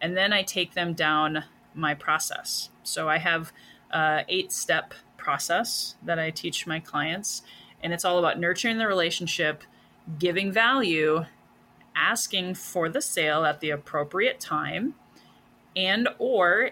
And 0.00 0.16
then 0.16 0.32
I 0.32 0.42
take 0.42 0.74
them 0.74 0.94
down 0.94 1.44
my 1.74 1.94
process. 1.94 2.70
So 2.82 3.08
I 3.08 3.18
have 3.18 3.52
Uh, 3.92 4.22
a 4.22 4.24
eight 4.28 4.52
step 4.52 4.94
process 5.16 5.96
that 6.04 6.18
I 6.18 6.30
teach 6.30 6.66
my 6.66 6.80
clients. 6.80 7.42
And 7.82 7.92
it's 7.92 8.04
all 8.04 8.18
about 8.18 8.38
nurturing 8.38 8.78
the 8.78 8.86
relationship, 8.86 9.64
giving 10.18 10.52
value, 10.52 11.24
asking 11.96 12.54
for 12.54 12.88
the 12.88 13.00
sale 13.00 13.44
at 13.44 13.60
the 13.60 13.70
appropriate 13.70 14.38
time, 14.38 14.94
and 15.74 16.08
or 16.18 16.70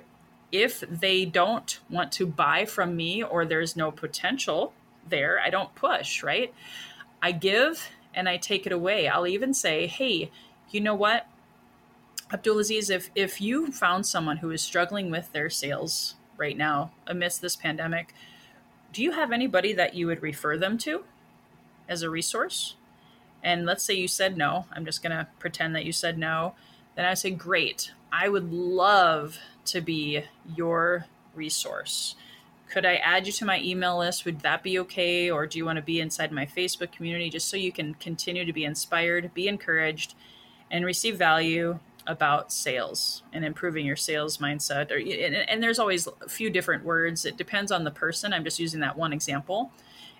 if 0.53 0.81
they 0.81 1.25
don't 1.25 1.81
want 1.91 2.12
to 2.12 2.27
buy 2.27 2.65
from 2.65 2.95
me 2.95 3.23
or 3.23 3.45
there's 3.45 3.75
no 3.75 3.91
potential 3.91 4.73
there, 5.09 5.41
I 5.45 5.51
don't 5.51 5.75
push, 5.75 6.23
right? 6.23 6.55
I 7.21 7.33
give 7.33 7.91
and 8.15 8.29
I 8.29 8.37
take 8.37 8.67
it 8.67 8.73
away. 8.73 9.09
I'll 9.09 9.27
even 9.27 9.53
say, 9.53 9.87
hey, 9.87 10.31
you 10.71 10.81
know 10.81 10.95
what? 10.95 11.27
Abdulaziz, 12.31 12.91
if, 12.91 13.11
if 13.15 13.41
you 13.41 13.73
found 13.73 14.07
someone 14.07 14.39
who 14.39 14.51
is 14.51 14.62
struggling 14.62 15.11
with 15.11 15.33
their 15.33 15.51
sales 15.51 16.15
right 16.37 16.57
now 16.57 16.93
amidst 17.07 17.41
this 17.41 17.57
pandemic, 17.57 18.14
do 18.93 19.03
you 19.03 19.12
have 19.12 19.32
anybody 19.32 19.72
that 19.72 19.95
you 19.95 20.07
would 20.07 20.22
refer 20.22 20.57
them 20.57 20.78
to 20.78 21.05
as 21.89 22.03
a 22.03 22.11
resource? 22.11 22.76
And 23.43 23.66
let's 23.66 23.85
say 23.85 23.95
you 23.95 24.09
said 24.09 24.37
no. 24.37 24.66
I'm 24.72 24.85
just 24.85 25.03
going 25.03 25.16
to 25.16 25.28
pretend 25.39 25.74
that 25.74 25.85
you 25.85 25.93
said 25.93 26.16
no. 26.16 26.55
Then 26.97 27.05
I 27.05 27.14
say, 27.14 27.30
great. 27.30 27.93
I 28.12 28.28
would 28.28 28.53
love 28.53 29.39
to 29.66 29.80
be 29.80 30.22
your 30.55 31.07
resource. 31.35 32.14
Could 32.70 32.87
I 32.87 32.95
add 32.97 33.26
you 33.26 33.32
to 33.35 33.45
my 33.45 33.61
email 33.61 33.99
list? 33.99 34.24
Would 34.24 34.41
that 34.41 34.62
be 34.62 34.78
okay? 34.80 35.30
Or 35.30 35.47
do 35.47 35.59
you 35.59 35.64
want 35.64 35.76
to 35.76 35.82
be 35.82 36.01
inside 36.01 36.32
my 36.32 36.47
Facebook 36.47 36.93
community 36.93 37.28
just 37.30 37.49
so 37.49 37.57
you 37.57 37.72
can 37.72 37.95
continue 37.95 38.45
to 38.45 38.53
be 38.53 38.64
inspired, 38.64 39.35
be 39.35 39.49
encouraged, 39.49 40.14
and 40.70 40.85
receive 40.85 41.16
value 41.16 41.78
about 42.07 42.53
sales 42.53 43.23
and 43.33 43.45
improving 43.45 43.87
your 43.87 43.97
sales 43.97 44.39
mindset? 44.39 44.91
Or, 44.91 44.97
and, 44.97 45.35
and 45.35 45.63
there's 45.63 45.79
always 45.79 46.07
a 46.07 46.29
few 46.29 46.51
different 46.51 46.85
words. 46.85 47.25
It 47.25 47.37
depends 47.37 47.73
on 47.73 47.85
the 47.85 47.91
person. 47.91 48.33
I'm 48.33 48.45
just 48.45 48.59
using 48.59 48.81
that 48.81 48.97
one 48.97 49.13
example. 49.13 49.73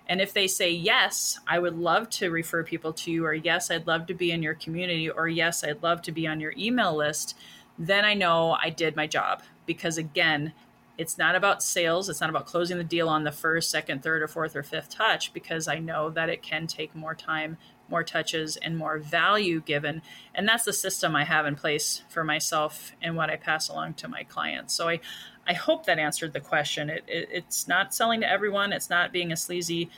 And 0.07 0.21
if 0.21 0.33
they 0.33 0.47
say, 0.47 0.71
yes, 0.71 1.39
I 1.47 1.57
would 1.57 1.77
love 1.77 2.09
to 2.11 2.29
refer 2.29 2.63
people 2.63 2.93
to 2.93 3.11
you, 3.11 3.25
or 3.25 3.33
yes, 3.33 3.71
I'd 3.71 3.87
love 3.87 4.05
to 4.07 4.13
be 4.13 4.31
in 4.31 4.43
your 4.43 4.53
community, 4.53 5.09
or 5.09 5.27
yes, 5.27 5.63
I'd 5.63 5.81
love 5.81 6.01
to 6.03 6.11
be 6.11 6.27
on 6.27 6.39
your 6.39 6.53
email 6.57 6.95
list, 6.95 7.35
then 7.79 8.05
I 8.05 8.13
know 8.13 8.51
I 8.61 8.69
did 8.69 8.95
my 8.95 9.07
job. 9.07 9.41
Because 9.65 9.97
again, 9.97 10.53
it's 10.97 11.17
not 11.17 11.35
about 11.35 11.63
sales. 11.63 12.07
It's 12.07 12.21
not 12.21 12.29
about 12.29 12.45
closing 12.45 12.77
the 12.77 12.83
deal 12.83 13.09
on 13.09 13.23
the 13.23 13.31
first, 13.31 13.71
second, 13.71 14.03
third, 14.03 14.21
or 14.21 14.27
fourth, 14.27 14.55
or 14.55 14.63
fifth 14.63 14.89
touch, 14.89 15.33
because 15.33 15.67
I 15.67 15.79
know 15.79 16.09
that 16.11 16.29
it 16.29 16.43
can 16.43 16.67
take 16.67 16.95
more 16.95 17.15
time, 17.15 17.57
more 17.89 18.03
touches, 18.03 18.57
and 18.57 18.77
more 18.77 18.97
value 18.97 19.61
given. 19.61 20.01
And 20.33 20.47
that's 20.47 20.65
the 20.65 20.73
system 20.73 21.15
I 21.15 21.23
have 21.23 21.45
in 21.45 21.55
place 21.55 22.03
for 22.09 22.23
myself 22.23 22.93
and 23.01 23.15
what 23.15 23.29
I 23.29 23.35
pass 23.35 23.69
along 23.69 23.95
to 23.95 24.07
my 24.07 24.23
clients. 24.23 24.73
So 24.73 24.89
I, 24.89 24.99
I 25.47 25.53
hope 25.53 25.85
that 25.85 25.99
answered 25.99 26.33
the 26.33 26.39
question. 26.39 26.89
It, 26.89 27.03
it, 27.07 27.29
it's 27.31 27.67
not 27.67 27.93
selling 27.93 28.21
to 28.21 28.29
everyone, 28.29 28.73
it's 28.73 28.89
not 28.89 29.11
being 29.11 29.31
a 29.31 29.37
sleazy 29.37 29.89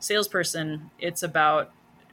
salesperson. 0.00 0.90
It's 0.98 1.22
about 1.22 1.72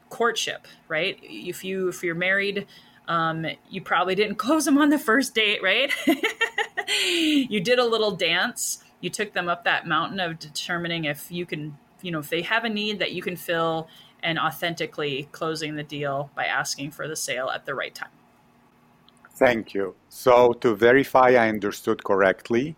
courtship, 0.10 0.68
right? 0.88 1.18
If 1.24 1.64
you 1.64 1.90
if 1.90 2.04
you're 2.04 2.16
married, 2.16 2.68
um, 3.08 3.46
you 3.70 3.82
probably 3.82 4.16
didn't 4.16 4.36
close 4.46 4.66
them 4.66 4.78
on 4.78 4.90
the 4.90 5.00
first 5.00 5.34
date, 5.34 5.62
right? 5.64 5.92
you 7.08 7.60
did 7.60 7.80
a 7.80 7.86
little 7.86 8.12
dance. 8.12 8.84
You 9.02 9.10
took 9.10 9.34
them 9.34 9.50
up 9.50 9.66
that 9.66 9.88
mountain 9.88 10.20
of 10.20 10.40
determining 10.40 11.06
if 11.06 11.32
you 11.32 11.46
can, 11.46 11.78
you 12.02 12.12
know, 12.12 12.20
if 12.20 12.30
they 12.30 12.42
have 12.44 12.64
a 12.64 12.70
need 12.70 13.00
that 13.00 13.12
you 13.12 13.22
can 13.22 13.36
fill 13.36 13.88
and 14.24 14.40
authentically 14.40 15.28
closing 15.32 15.76
the 15.76 15.84
deal 15.84 16.32
by 16.36 16.46
asking 16.46 16.92
for 16.92 17.08
the 17.08 17.16
sale 17.16 17.50
at 17.50 17.66
the 17.66 17.76
right 17.76 17.94
time. 17.94 18.10
Thank 19.36 19.74
you. 19.74 19.96
So, 20.10 20.54
to 20.54 20.76
verify 20.76 21.30
I 21.32 21.50
understood 21.50 22.04
correctly, 22.04 22.76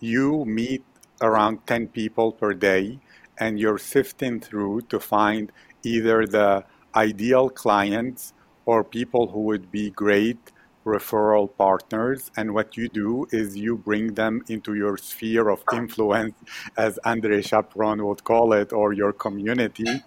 you 0.00 0.44
meet 0.44 0.84
around 1.20 1.66
10 1.66 1.88
people 1.88 2.32
per 2.32 2.52
day 2.52 3.00
and 3.38 3.58
you're 3.58 3.78
sifting 3.78 4.40
through 4.40 4.82
to 4.82 5.00
find 5.00 5.52
either 5.82 6.26
the 6.26 6.64
ideal 6.94 7.48
clients 7.48 8.32
or 8.64 8.84
people 8.84 9.28
who 9.28 9.40
would 9.40 9.70
be 9.70 9.90
great 9.90 10.52
referral 10.84 11.48
partners. 11.58 12.30
And 12.36 12.54
what 12.54 12.76
you 12.76 12.88
do 12.88 13.26
is 13.30 13.56
you 13.56 13.76
bring 13.76 14.14
them 14.14 14.42
into 14.48 14.74
your 14.74 14.96
sphere 14.96 15.48
of 15.48 15.62
influence, 15.72 16.34
as 16.76 16.98
Andre 17.04 17.42
Chaperon 17.42 18.06
would 18.06 18.24
call 18.24 18.52
it, 18.52 18.72
or 18.72 18.92
your 18.92 19.12
community, 19.12 20.02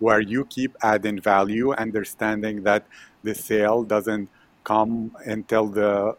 where 0.00 0.20
you 0.20 0.44
keep 0.46 0.76
adding 0.82 1.20
value, 1.20 1.72
understanding 1.74 2.64
that 2.64 2.86
the 3.22 3.34
sale 3.34 3.84
doesn't 3.84 4.28
come 4.64 5.16
until 5.24 5.68
the 5.68 6.16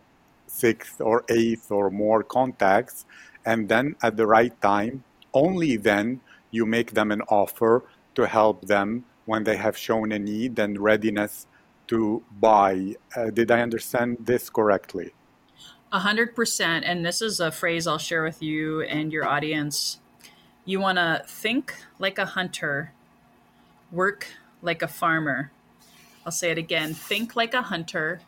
sixth 0.48 1.02
or 1.02 1.26
eighth 1.30 1.72
or 1.72 1.90
more 1.90 2.24
contacts. 2.24 3.06
And 3.46 3.68
then 3.68 3.96
at 4.02 4.18
the 4.18 4.28
right 4.28 4.60
time, 4.62 5.04
only 5.34 5.78
then 5.78 6.22
you 6.52 6.66
make 6.66 6.92
them 6.92 7.12
an 7.12 7.22
offer 7.24 7.84
to 8.16 8.28
help 8.28 8.68
them 8.68 9.06
when 9.26 9.44
they 9.44 9.58
have 9.58 9.78
shown 9.78 10.12
a 10.12 10.20
need 10.20 10.60
and 10.60 10.80
readiness 10.80 11.48
to 11.88 12.24
buy. 12.40 12.96
Uh, 13.16 13.30
did 13.30 13.52
I 13.52 13.62
understand 13.62 14.18
this 14.22 14.50
correctly? 14.50 15.14
A 15.92 16.00
hundred 16.00 16.36
percent. 16.36 16.86
And 16.86 17.06
this 17.06 17.22
is 17.22 17.40
a 17.40 17.52
phrase 17.52 17.88
I'll 17.88 17.98
share 17.98 18.24
with 18.24 18.42
you 18.42 18.82
and 18.82 19.12
your 19.12 19.28
audience. 19.28 20.00
You 20.66 20.80
want 20.80 20.98
to 20.98 21.24
think 21.28 21.74
like 22.00 22.18
a 22.18 22.26
hunter, 22.26 22.94
work 23.92 24.28
like 24.62 24.82
a 24.82 24.88
farmer. 24.88 25.52
I'll 26.26 26.32
say 26.32 26.52
it 26.52 26.58
again 26.58 26.94
think 26.94 27.36
like 27.36 27.54
a 27.54 27.64
hunter, 27.64 28.22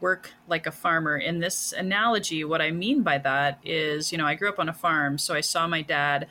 work 0.00 0.32
like 0.48 0.66
a 0.66 0.72
farmer. 0.72 1.16
In 1.16 1.40
this 1.40 1.72
analogy, 1.72 2.44
what 2.44 2.60
I 2.60 2.70
mean 2.70 3.02
by 3.02 3.18
that 3.18 3.58
is, 3.64 4.12
you 4.12 4.18
know, 4.18 4.26
I 4.26 4.34
grew 4.34 4.48
up 4.48 4.58
on 4.58 4.68
a 4.68 4.74
farm, 4.74 5.18
so 5.18 5.34
I 5.34 5.40
saw 5.40 5.66
my 5.66 5.82
dad, 5.82 6.28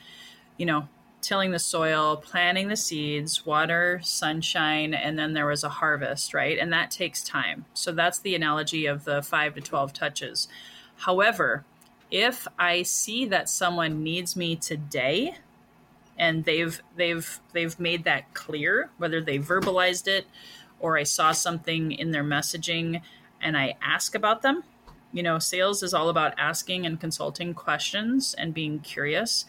you 0.58 0.66
know, 0.66 0.88
tilling 1.22 1.50
the 1.50 1.60
soil, 1.60 2.18
planting 2.18 2.68
the 2.68 2.76
seeds, 2.76 3.46
water, 3.48 4.00
sunshine, 4.04 4.94
and 4.94 5.18
then 5.18 5.34
there 5.34 5.48
was 5.48 5.64
a 5.64 5.70
harvest, 5.70 6.36
right? 6.36 6.60
And 6.60 6.72
that 6.72 6.92
takes 6.92 7.24
time. 7.24 7.66
So 7.74 7.92
that's 7.92 8.20
the 8.20 8.36
analogy 8.36 8.86
of 8.86 9.06
the 9.06 9.24
5 9.24 9.56
to 9.56 9.62
12 9.62 9.92
touches. 9.92 10.48
However, 10.98 11.66
if 12.12 12.48
I 12.60 12.84
see 12.84 13.26
that 13.26 13.50
someone 13.50 14.04
needs 14.04 14.36
me 14.36 14.56
today 14.56 15.38
and 16.18 16.46
they've 16.46 16.82
they've 16.96 17.40
they've 17.54 17.80
made 17.80 18.04
that 18.06 18.34
clear, 18.34 18.90
whether 18.98 19.22
they 19.22 19.40
verbalized 19.40 20.08
it 20.08 20.26
or 20.80 20.98
I 20.98 21.04
saw 21.04 21.32
something 21.32 21.92
in 21.92 22.12
their 22.12 22.24
messaging 22.24 23.02
and 23.42 23.58
I 23.58 23.76
ask 23.82 24.16
about 24.16 24.42
them, 24.42 24.64
you 25.12 25.24
know, 25.24 25.40
sales 25.40 25.84
is 25.84 25.94
all 25.94 26.10
about 26.10 26.34
asking 26.38 26.86
and 26.86 27.00
consulting 27.00 27.54
questions 27.54 28.36
and 28.38 28.54
being 28.54 28.80
curious. 28.80 29.46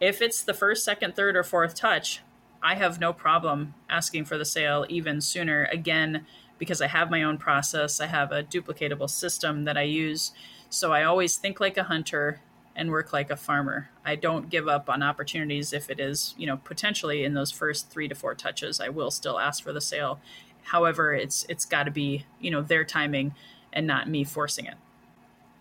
If 0.00 0.20
it's 0.20 0.42
the 0.42 0.54
first, 0.54 0.84
second, 0.84 1.14
third, 1.16 1.36
or 1.36 1.44
fourth 1.44 1.74
touch, 1.74 2.22
I 2.62 2.74
have 2.74 3.00
no 3.00 3.12
problem 3.12 3.74
asking 3.88 4.24
for 4.24 4.36
the 4.36 4.44
sale 4.44 4.84
even 4.88 5.20
sooner. 5.20 5.68
Again, 5.72 6.26
because 6.58 6.80
I 6.80 6.88
have 6.88 7.10
my 7.10 7.22
own 7.22 7.38
process, 7.38 8.00
I 8.00 8.06
have 8.06 8.32
a 8.32 8.42
duplicatable 8.42 9.10
system 9.10 9.64
that 9.64 9.76
I 9.76 9.82
use. 9.82 10.32
So 10.68 10.92
I 10.92 11.04
always 11.04 11.36
think 11.36 11.60
like 11.60 11.76
a 11.76 11.84
hunter 11.84 12.40
and 12.76 12.90
work 12.90 13.12
like 13.12 13.30
a 13.30 13.36
farmer. 13.36 13.88
I 14.04 14.14
don't 14.14 14.50
give 14.50 14.68
up 14.68 14.88
on 14.88 15.02
opportunities 15.02 15.72
if 15.72 15.90
it 15.90 15.98
is, 15.98 16.34
you 16.38 16.46
know, 16.46 16.58
potentially 16.58 17.24
in 17.24 17.34
those 17.34 17.50
first 17.50 17.90
3 17.90 18.06
to 18.08 18.14
4 18.14 18.34
touches 18.34 18.80
I 18.80 18.90
will 18.90 19.10
still 19.10 19.40
ask 19.40 19.64
for 19.64 19.72
the 19.72 19.80
sale. 19.80 20.20
However, 20.64 21.14
it's 21.14 21.46
it's 21.48 21.64
got 21.64 21.84
to 21.84 21.90
be, 21.90 22.26
you 22.40 22.50
know, 22.50 22.62
their 22.62 22.84
timing 22.84 23.34
and 23.72 23.86
not 23.86 24.08
me 24.08 24.24
forcing 24.24 24.66
it. 24.66 24.76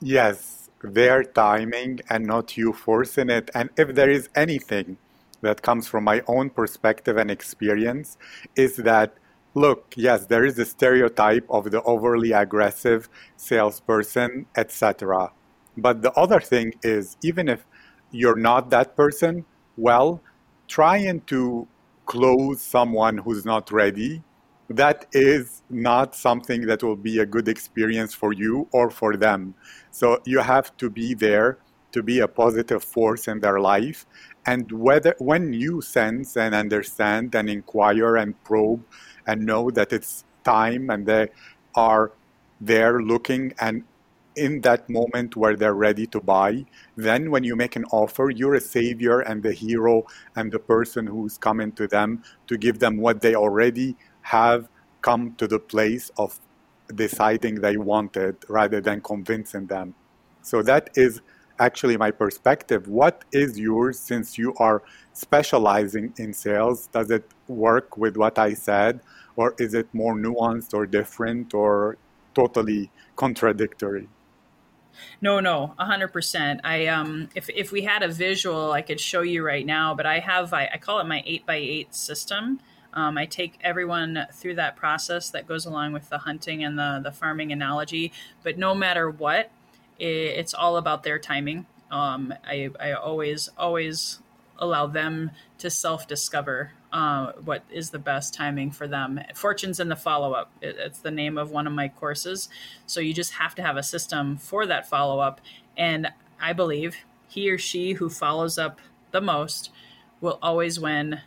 Yes, 0.02 0.70
their 0.84 1.24
timing 1.24 2.02
and 2.10 2.26
not 2.26 2.58
you 2.58 2.74
forcing 2.74 3.30
it. 3.30 3.50
And 3.56 3.70
if 3.78 3.96
there 3.96 4.10
is 4.10 4.30
anything 4.36 4.98
that 5.42 5.62
comes 5.62 5.88
from 5.88 6.04
my 6.04 6.22
own 6.28 6.50
perspective 6.50 7.18
and 7.18 7.32
experience 7.32 8.18
is 8.56 8.78
that 8.78 9.14
look, 9.54 9.94
yes, 9.96 10.26
there 10.26 10.46
is 10.46 10.60
a 10.60 10.66
stereotype 10.66 11.46
of 11.50 11.72
the 11.72 11.82
overly 11.84 12.34
aggressive 12.34 13.08
salesperson, 13.38 14.46
etc. 14.56 15.32
But 15.78 16.02
the 16.02 16.12
other 16.14 16.40
thing 16.40 16.74
is, 16.84 17.18
even 17.24 17.48
if 17.48 17.66
you're 18.12 18.38
not 18.38 18.70
that 18.70 18.96
person, 18.96 19.46
well, 19.78 20.22
trying 20.68 21.22
to 21.22 21.68
close 22.06 22.62
someone 22.62 23.18
who's 23.18 23.46
not 23.46 23.72
ready, 23.72 24.24
that 24.70 25.06
is 25.12 25.62
not 25.70 26.16
something 26.16 26.66
that 26.66 26.82
will 26.82 26.96
be 26.96 27.20
a 27.20 27.26
good 27.26 27.48
experience 27.48 28.14
for 28.14 28.34
you 28.34 28.68
or 28.72 28.90
for 28.90 29.16
them. 29.16 29.54
So 29.92 30.22
you 30.26 30.40
have 30.40 30.76
to 30.78 30.90
be 30.90 31.14
there 31.14 31.60
to 31.92 32.04
be 32.04 32.20
a 32.20 32.28
positive 32.28 32.84
force 32.84 33.28
in 33.28 33.40
their 33.40 33.60
life. 33.60 34.06
And 34.46 34.72
whether 34.72 35.16
when 35.20 35.54
you 35.54 35.82
sense 35.82 36.36
and 36.36 36.54
understand 36.54 37.36
and 37.36 37.50
inquire 37.50 38.18
and 38.18 38.42
probe 38.44 38.84
and 39.28 39.46
know 39.46 39.72
that 39.72 39.94
it's 39.94 40.26
time 40.44 40.90
and 40.90 41.06
they 41.06 41.30
are 41.76 42.12
there 42.60 43.02
looking 43.02 43.54
and 43.60 43.84
in 44.36 44.62
that 44.62 44.90
moment 44.90 45.36
where 45.36 45.56
they're 45.56 45.74
ready 45.74 46.06
to 46.08 46.20
buy, 46.20 46.66
then 46.96 47.32
when 47.32 47.44
you 47.44 47.56
make 47.56 47.76
an 47.76 47.86
offer, 47.92 48.30
you're 48.30 48.56
a 48.56 48.62
savior 48.62 49.20
and 49.22 49.44
the 49.44 49.54
hero 49.54 50.06
and 50.36 50.52
the 50.52 50.60
person 50.60 51.08
who's 51.08 51.38
coming 51.38 51.72
to 51.74 51.88
them 51.88 52.24
to 52.48 52.58
give 52.58 52.80
them 52.80 52.98
what 52.98 53.22
they 53.22 53.36
already 53.36 53.96
have 54.22 54.68
come 55.02 55.36
to 55.36 55.48
the 55.48 55.60
place 55.60 56.12
of 56.18 56.40
deciding 56.94 57.56
they 57.56 57.78
wanted 57.78 58.36
rather 58.50 58.82
than 58.82 59.02
convincing 59.02 59.68
them. 59.68 59.96
So 60.42 60.62
that 60.64 60.90
is 60.96 61.22
actually 61.60 61.98
my 61.98 62.12
perspective. 62.12 62.88
What 62.88 63.24
is 63.32 63.58
yours 63.58 64.00
since 64.00 64.38
you 64.38 64.54
are 64.58 64.84
specializing 65.14 66.14
in 66.18 66.34
sales? 66.34 66.88
Does 66.88 67.10
it 67.12 67.30
work 67.48 67.98
with 67.98 68.18
what 68.18 68.38
I 68.38 68.54
said? 68.54 69.00
Or 69.36 69.56
is 69.60 69.74
it 69.74 69.88
more 69.94 70.16
nuanced 70.16 70.74
or 70.74 70.86
different 70.86 71.54
or 71.54 71.98
totally 72.34 72.92
contradictory? 73.16 74.08
No, 75.22 75.40
no, 75.40 75.74
hundred 75.78 76.10
percent. 76.10 76.62
I 76.64 76.88
um, 76.88 77.30
if 77.36 77.50
if 77.50 77.72
we 77.72 77.82
had 77.84 78.04
a 78.04 78.08
visual, 78.08 78.72
I 78.72 78.82
could 78.82 79.00
show 79.00 79.22
you 79.22 79.46
right 79.46 79.66
now. 79.66 79.94
But 79.96 80.06
I 80.06 80.20
have 80.20 80.54
I, 80.54 80.70
I 80.74 80.78
call 80.78 81.00
it 81.00 81.06
my 81.06 81.24
eight 81.26 81.46
by 81.46 81.56
eight 81.56 81.94
system. 81.96 82.60
Um, 82.94 83.18
I 83.18 83.26
take 83.26 83.60
everyone 83.62 84.26
through 84.34 84.56
that 84.56 84.78
process 84.78 85.30
that 85.32 85.48
goes 85.48 85.66
along 85.66 85.94
with 85.94 86.10
the 86.10 86.20
hunting 86.20 86.64
and 86.64 86.78
the 86.78 87.02
the 87.04 87.12
farming 87.12 87.52
analogy. 87.52 88.12
But 88.44 88.58
no 88.58 88.74
matter 88.74 89.10
what, 89.10 89.52
it, 90.00 90.06
it's 90.06 90.54
all 90.54 90.78
about 90.78 91.04
their 91.04 91.20
timing. 91.20 91.66
Um, 91.92 92.34
I 92.46 92.70
I 92.80 92.94
always 92.94 93.50
always 93.58 94.20
allow 94.58 94.88
them 94.88 95.32
to 95.60 95.70
self 95.70 96.08
discover 96.08 96.72
uh, 96.96 97.34
what 97.44 97.62
is 97.70 97.90
the 97.90 98.00
best 98.00 98.34
timing 98.34 98.72
for 98.72 98.88
them. 98.88 99.20
Fortunes 99.34 99.82
in 99.82 99.90
the 99.90 99.98
follow 99.98 100.32
up. 100.32 100.50
It, 100.62 100.78
it's 100.80 101.00
the 101.00 101.12
name 101.12 101.38
of 101.38 101.52
one 101.52 101.68
of 101.68 101.74
my 101.74 101.90
courses. 101.90 102.48
So 102.86 103.02
you 103.02 103.14
just 103.14 103.34
have 103.34 103.54
to 103.56 103.62
have 103.62 103.76
a 103.76 103.84
system 103.84 104.38
for 104.38 104.66
that 104.66 104.88
follow 104.88 105.20
up. 105.20 105.42
And 105.76 106.08
I 106.40 106.54
believe 106.54 106.96
he 107.28 107.52
or 107.52 107.58
she 107.58 107.94
who 107.94 108.10
follows 108.10 108.58
up 108.58 108.80
the 109.12 109.20
most 109.20 109.72
will 110.22 110.40
always 110.42 110.80
win 110.80 111.20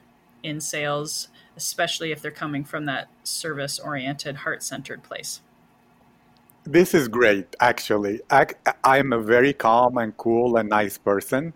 in 0.43 0.63
sales, 0.63 1.29
especially 1.55 2.13
if 2.13 2.23
they're 2.23 2.31
coming 2.31 2.65
from 2.65 2.87
that 2.87 3.09
service 3.23 3.79
oriented, 3.79 4.37
heart 4.37 4.63
centered 4.63 5.03
place. 5.03 5.43
This 6.65 6.95
is 6.95 7.09
great, 7.09 7.55
actually. 7.61 8.23
I, 8.31 8.47
I'm 8.83 9.13
a 9.13 9.21
very 9.21 9.53
calm 9.53 9.99
and 9.99 10.17
cool 10.17 10.57
and 10.57 10.71
nice 10.71 10.97
person. 10.97 11.53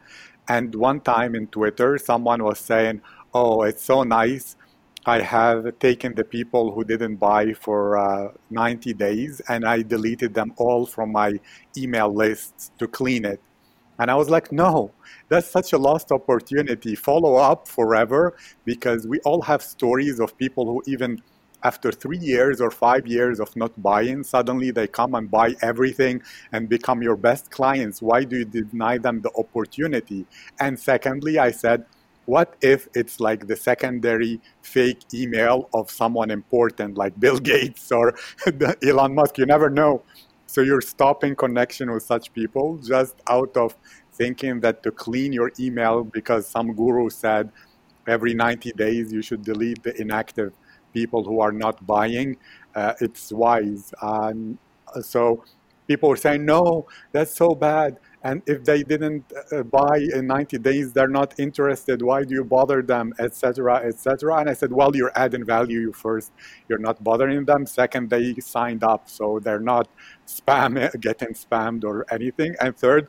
And 0.46 0.74
one 0.74 1.00
time 1.00 1.34
in 1.34 1.46
Twitter, 1.46 1.96
someone 1.96 2.44
was 2.44 2.58
saying, 2.58 3.00
oh, 3.34 3.62
it's 3.62 3.82
so 3.82 4.02
nice. 4.02 4.56
I 5.04 5.20
have 5.20 5.78
taken 5.80 6.14
the 6.14 6.22
people 6.22 6.72
who 6.72 6.84
didn't 6.84 7.16
buy 7.16 7.54
for 7.54 7.96
uh, 7.96 8.32
90 8.50 8.94
days 8.94 9.40
and 9.48 9.64
I 9.64 9.82
deleted 9.82 10.32
them 10.34 10.52
all 10.56 10.86
from 10.86 11.10
my 11.10 11.40
email 11.76 12.12
lists 12.14 12.70
to 12.78 12.86
clean 12.86 13.24
it. 13.24 13.40
And 13.98 14.10
I 14.10 14.14
was 14.14 14.30
like, 14.30 14.52
no, 14.52 14.92
that's 15.28 15.48
such 15.48 15.72
a 15.72 15.78
lost 15.78 16.12
opportunity. 16.12 16.94
Follow 16.94 17.34
up 17.34 17.66
forever 17.66 18.36
because 18.64 19.06
we 19.06 19.18
all 19.20 19.42
have 19.42 19.62
stories 19.62 20.20
of 20.20 20.36
people 20.38 20.66
who, 20.66 20.82
even 20.86 21.20
after 21.64 21.92
three 21.92 22.18
years 22.18 22.60
or 22.60 22.70
five 22.70 23.06
years 23.06 23.38
of 23.40 23.54
not 23.56 23.80
buying, 23.82 24.22
suddenly 24.24 24.70
they 24.70 24.86
come 24.86 25.14
and 25.14 25.30
buy 25.30 25.54
everything 25.62 26.22
and 26.52 26.68
become 26.68 27.02
your 27.02 27.16
best 27.16 27.50
clients. 27.50 28.00
Why 28.02 28.24
do 28.24 28.38
you 28.38 28.44
deny 28.44 28.98
them 28.98 29.20
the 29.20 29.30
opportunity? 29.36 30.26
And 30.58 30.78
secondly, 30.78 31.38
I 31.38 31.50
said, 31.50 31.84
what 32.26 32.54
if 32.62 32.88
it's 32.94 33.20
like 33.20 33.46
the 33.46 33.56
secondary 33.56 34.40
fake 34.62 35.00
email 35.12 35.68
of 35.74 35.90
someone 35.90 36.30
important 36.30 36.96
like 36.96 37.18
Bill 37.18 37.38
Gates 37.52 37.90
or 37.90 38.14
Elon 38.82 39.14
Musk? 39.14 39.38
You 39.38 39.46
never 39.46 39.70
know. 39.70 40.02
So 40.46 40.60
you're 40.60 40.82
stopping 40.82 41.34
connection 41.34 41.90
with 41.90 42.02
such 42.02 42.32
people 42.32 42.76
just 42.78 43.14
out 43.28 43.56
of 43.56 43.74
thinking 44.12 44.60
that 44.60 44.82
to 44.82 44.90
clean 44.90 45.32
your 45.32 45.50
email 45.58 46.04
because 46.04 46.46
some 46.46 46.74
guru 46.74 47.08
said 47.08 47.50
every 48.06 48.34
90 48.34 48.72
days 48.72 49.12
you 49.12 49.22
should 49.22 49.42
delete 49.42 49.82
the 49.82 49.98
inactive 50.00 50.52
people 50.92 51.24
who 51.24 51.40
are 51.40 51.52
not 51.52 51.86
buying. 51.86 52.36
Uh, 52.74 52.92
it's 53.00 53.32
wise. 53.32 53.94
Um, 54.02 54.58
so 55.00 55.42
people 55.88 56.10
are 56.10 56.16
saying, 56.16 56.44
no, 56.44 56.86
that's 57.12 57.34
so 57.34 57.54
bad 57.54 57.98
and 58.24 58.42
if 58.46 58.64
they 58.64 58.82
didn't 58.82 59.24
uh, 59.52 59.62
buy 59.64 59.98
in 60.14 60.26
90 60.26 60.58
days 60.58 60.92
they're 60.92 61.08
not 61.08 61.38
interested. 61.38 62.02
Why 62.02 62.22
do 62.22 62.34
you 62.34 62.44
bother 62.44 62.82
them? 62.82 63.12
Etc 63.18 63.74
etc 63.84 64.36
and 64.36 64.48
i 64.48 64.52
said 64.54 64.72
well 64.72 64.94
you're 64.94 65.12
adding 65.14 65.44
value 65.44 65.80
you 65.80 65.92
first. 65.92 66.32
You're 66.68 66.78
not 66.78 67.02
bothering 67.02 67.44
them. 67.44 67.66
Second 67.66 68.10
they 68.10 68.34
signed 68.34 68.84
up. 68.84 69.08
So 69.08 69.40
they're 69.42 69.60
not 69.60 69.88
spam 70.26 70.72
getting 71.00 71.34
spammed 71.34 71.84
or 71.84 72.06
anything. 72.12 72.54
And 72.60 72.76
third 72.76 73.08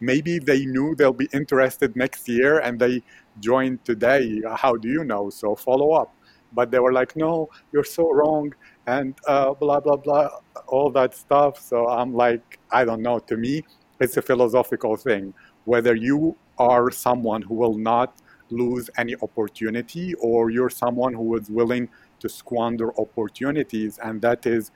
maybe 0.00 0.38
they 0.38 0.64
knew 0.66 0.94
they'll 0.94 1.12
be 1.12 1.28
interested 1.32 1.94
next 1.96 2.28
year 2.28 2.58
and 2.58 2.78
they 2.78 3.02
joined 3.40 3.84
today. 3.84 4.42
How 4.56 4.74
do 4.76 4.88
you 4.88 5.04
know? 5.04 5.30
So 5.30 5.54
follow 5.56 5.92
up. 5.92 6.14
But 6.52 6.70
they 6.70 6.78
were 6.78 6.92
like 6.92 7.16
no 7.16 7.48
you're 7.72 7.84
so 7.84 8.12
wrong. 8.12 8.54
And 8.86 9.14
uh, 9.26 9.54
blah 9.54 9.80
blah 9.80 9.96
blah 9.96 10.28
all 10.68 10.90
that 10.92 11.14
stuff. 11.14 11.60
So 11.60 11.88
i'm 11.88 12.14
like 12.14 12.60
i 12.70 12.84
don't 12.84 13.02
know. 13.02 13.18
To 13.18 13.36
me 13.36 13.64
it's 14.02 14.16
a 14.16 14.22
philosophical 14.22 14.96
thing. 14.96 15.34
Whether 15.64 15.94
you 15.94 16.36
are 16.58 16.90
someone 16.90 17.42
who 17.42 17.54
will 17.54 17.78
not 17.78 18.16
lose 18.50 18.90
any 18.98 19.14
opportunity 19.22 20.14
or 20.14 20.50
you're 20.50 20.70
someone 20.70 21.14
who 21.14 21.36
is 21.36 21.48
willing 21.48 21.88
to 22.20 22.28
squander 22.28 22.92
opportunities, 23.00 23.98
and 24.02 24.20
that 24.22 24.46
is 24.46 24.70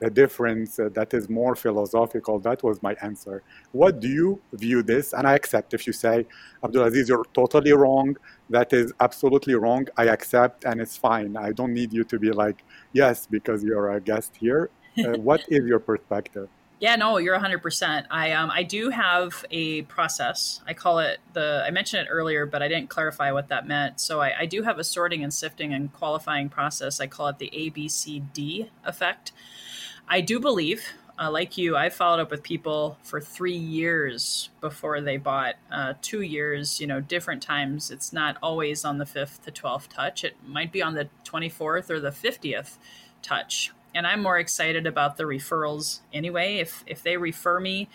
a 0.00 0.08
difference 0.08 0.78
uh, 0.78 0.88
that 0.94 1.12
is 1.12 1.28
more 1.28 1.56
philosophical. 1.56 2.38
That 2.38 2.62
was 2.62 2.80
my 2.82 2.94
answer. 3.02 3.42
What 3.72 4.00
do 4.00 4.08
you 4.08 4.40
view 4.52 4.82
this? 4.82 5.12
And 5.12 5.26
I 5.26 5.34
accept 5.34 5.74
if 5.74 5.86
you 5.88 5.92
say, 5.92 6.26
Abdulaziz, 6.62 7.08
you're 7.08 7.24
totally 7.34 7.72
wrong. 7.72 8.16
That 8.48 8.72
is 8.72 8.92
absolutely 9.00 9.54
wrong. 9.54 9.88
I 9.96 10.04
accept, 10.04 10.64
and 10.64 10.80
it's 10.80 10.96
fine. 10.96 11.36
I 11.36 11.50
don't 11.52 11.74
need 11.74 11.92
you 11.92 12.04
to 12.04 12.18
be 12.18 12.30
like, 12.30 12.62
yes, 12.92 13.26
because 13.26 13.64
you're 13.64 13.90
a 13.92 14.00
guest 14.00 14.36
here. 14.40 14.70
Uh, 14.98 15.16
what 15.18 15.40
is 15.48 15.64
your 15.64 15.78
perspective? 15.78 16.48
Yeah, 16.80 16.94
no, 16.94 17.18
you're 17.18 17.36
100%. 17.38 18.06
I 18.10 18.32
um 18.32 18.50
I 18.50 18.62
do 18.62 18.90
have 18.90 19.44
a 19.50 19.82
process. 19.82 20.60
I 20.66 20.74
call 20.74 21.00
it 21.00 21.18
the 21.32 21.64
I 21.66 21.70
mentioned 21.70 22.06
it 22.06 22.10
earlier, 22.10 22.46
but 22.46 22.62
I 22.62 22.68
didn't 22.68 22.88
clarify 22.88 23.32
what 23.32 23.48
that 23.48 23.66
meant. 23.66 24.00
So 24.00 24.20
I, 24.20 24.40
I 24.40 24.46
do 24.46 24.62
have 24.62 24.78
a 24.78 24.84
sorting 24.84 25.24
and 25.24 25.34
sifting 25.34 25.72
and 25.74 25.92
qualifying 25.92 26.48
process. 26.48 27.00
I 27.00 27.08
call 27.08 27.26
it 27.28 27.38
the 27.38 27.50
ABCD 27.52 28.68
effect. 28.84 29.32
I 30.08 30.20
do 30.20 30.38
believe, 30.38 30.84
uh, 31.20 31.30
like 31.30 31.58
you, 31.58 31.76
I 31.76 31.88
followed 31.90 32.20
up 32.20 32.30
with 32.30 32.44
people 32.44 32.96
for 33.02 33.20
three 33.20 33.56
years 33.56 34.48
before 34.60 35.00
they 35.00 35.16
bought. 35.16 35.56
Uh, 35.72 35.94
two 36.00 36.22
years, 36.22 36.80
you 36.80 36.86
know, 36.86 37.00
different 37.00 37.42
times. 37.42 37.90
It's 37.90 38.12
not 38.12 38.36
always 38.40 38.84
on 38.84 38.98
the 38.98 39.06
fifth 39.06 39.44
to 39.46 39.50
twelfth 39.50 39.88
touch. 39.88 40.22
It 40.22 40.36
might 40.46 40.70
be 40.70 40.80
on 40.80 40.94
the 40.94 41.08
twenty 41.24 41.48
fourth 41.48 41.90
or 41.90 41.98
the 41.98 42.12
fiftieth 42.12 42.78
touch 43.20 43.72
and 43.94 44.06
I'm 44.06 44.22
more 44.22 44.38
excited 44.38 44.86
about 44.86 45.16
the 45.16 45.24
referrals 45.24 46.00
anyway. 46.12 46.56
If 46.56 46.84
if 46.86 47.02
they 47.02 47.16
refer 47.16 47.60
me, 47.60 47.88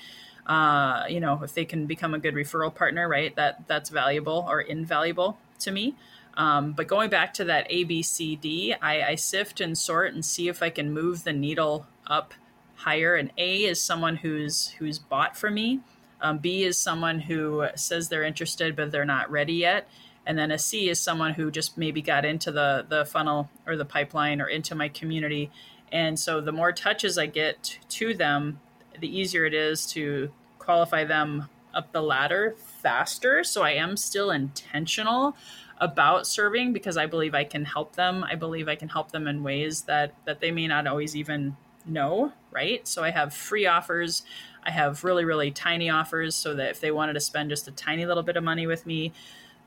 uh, 0.46 1.06
you 1.10 1.20
know, 1.20 1.42
if 1.44 1.54
they 1.54 1.66
can 1.66 1.86
become 1.86 2.14
a 2.14 2.20
good 2.20 2.36
referral 2.36 2.74
partner, 2.74 3.08
right? 3.08 3.36
That 3.36 3.68
that's 3.68 3.90
valuable 3.90 4.46
or 4.48 4.62
invaluable 4.62 5.38
to 5.60 5.72
me. 5.72 5.96
Um, 6.36 6.72
but 6.74 6.88
going 6.88 7.10
back 7.10 7.34
to 7.36 7.46
that 7.46 7.70
ABCD, 7.70 8.76
I, 8.82 9.04
I 9.04 9.16
sift 9.16 9.62
and 9.62 9.78
sort 9.78 10.14
and 10.14 10.26
see 10.26 10.48
if 10.48 10.64
I 10.64 10.70
can 10.70 10.92
move 10.92 11.24
the 11.24 11.34
needle 11.34 11.86
up 12.08 12.34
higher. 12.76 13.16
And 13.16 13.32
A 13.38 13.64
is 13.66 13.80
someone 13.80 14.18
who's 14.18 14.70
who's 14.80 15.00
bought 15.00 15.38
for 15.38 15.52
me. 15.52 15.82
Um, 16.22 16.40
B 16.40 16.64
is 16.64 16.78
someone 16.78 17.20
who 17.20 17.68
says 17.76 18.10
they're 18.10 18.24
interested 18.24 18.76
but 18.76 18.92
they're 18.92 19.06
not 19.06 19.30
ready 19.30 19.54
yet. 19.54 19.88
And 20.26 20.38
then 20.38 20.52
a 20.52 20.58
C 20.58 20.90
is 20.90 21.00
someone 21.00 21.34
who 21.34 21.52
just 21.52 21.78
maybe 21.78 22.02
got 22.02 22.26
into 22.26 22.52
the 22.52 22.86
the 22.88 23.06
funnel 23.06 23.50
or 23.68 23.76
the 23.76 23.86
pipeline 23.86 24.42
or 24.42 24.48
into 24.48 24.74
my 24.74 24.90
community. 24.90 25.52
And 25.94 26.20
so 26.20 26.42
the 26.42 26.52
more 26.52 26.74
touches 26.74 27.18
I 27.18 27.28
get 27.28 27.80
to 27.90 28.16
them, 28.16 28.60
the 29.00 29.08
easier 29.08 29.46
it 29.46 29.54
is 29.54 29.86
to 29.92 30.32
qualify 30.58 31.04
them 31.04 31.48
up 31.74 31.92
the 31.92 32.02
ladder 32.02 32.56
faster. 32.58 33.44
So 33.44 33.62
I 33.62 33.72
am 33.72 33.96
still 33.96 34.32
intentional 34.32 35.36
about 35.78 36.26
serving 36.28 36.74
because 36.74 36.98
I 36.98 37.06
believe 37.06 37.36
I 37.36 37.44
can 37.44 37.66
help 37.66 37.96
them. 37.96 38.24
I 38.24 38.36
believe 38.36 38.68
I 38.68 38.76
can 38.76 38.90
help 38.90 39.12
them 39.12 39.28
in 39.28 39.44
ways 39.44 39.82
that 39.84 40.14
that 40.26 40.40
they 40.40 40.52
may 40.52 40.68
not 40.68 40.88
always 40.88 41.16
even 41.16 41.56
know, 41.86 42.34
right? 42.52 42.88
So 42.88 43.04
I 43.04 43.12
have 43.12 43.34
free 43.34 43.66
offers. 43.66 44.24
I 44.64 44.72
have 44.72 45.04
really 45.04 45.26
really 45.26 45.52
tiny 45.52 45.90
offers 45.90 46.36
so 46.36 46.56
that 46.56 46.70
if 46.72 46.80
they 46.80 46.92
wanted 46.92 47.14
to 47.14 47.20
spend 47.20 47.50
just 47.50 47.68
a 47.68 47.72
tiny 47.72 48.06
little 48.06 48.24
bit 48.24 48.38
of 48.38 48.44
money 48.44 48.66
with 48.66 48.86
me, 48.86 49.12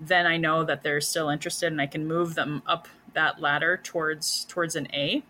then 0.01 0.27
I 0.27 0.37
know 0.37 0.65
that 0.65 0.83
they're 0.83 1.01
still 1.01 1.29
interested 1.29 1.71
and 1.73 1.81
I 1.81 1.87
can 1.87 2.07
move 2.07 2.35
them 2.35 2.63
up 2.67 2.89
that 3.13 3.41
ladder 3.41 3.81
towards 3.83 4.45
towards 4.45 4.77
an 4.77 4.89
A. 4.93 5.23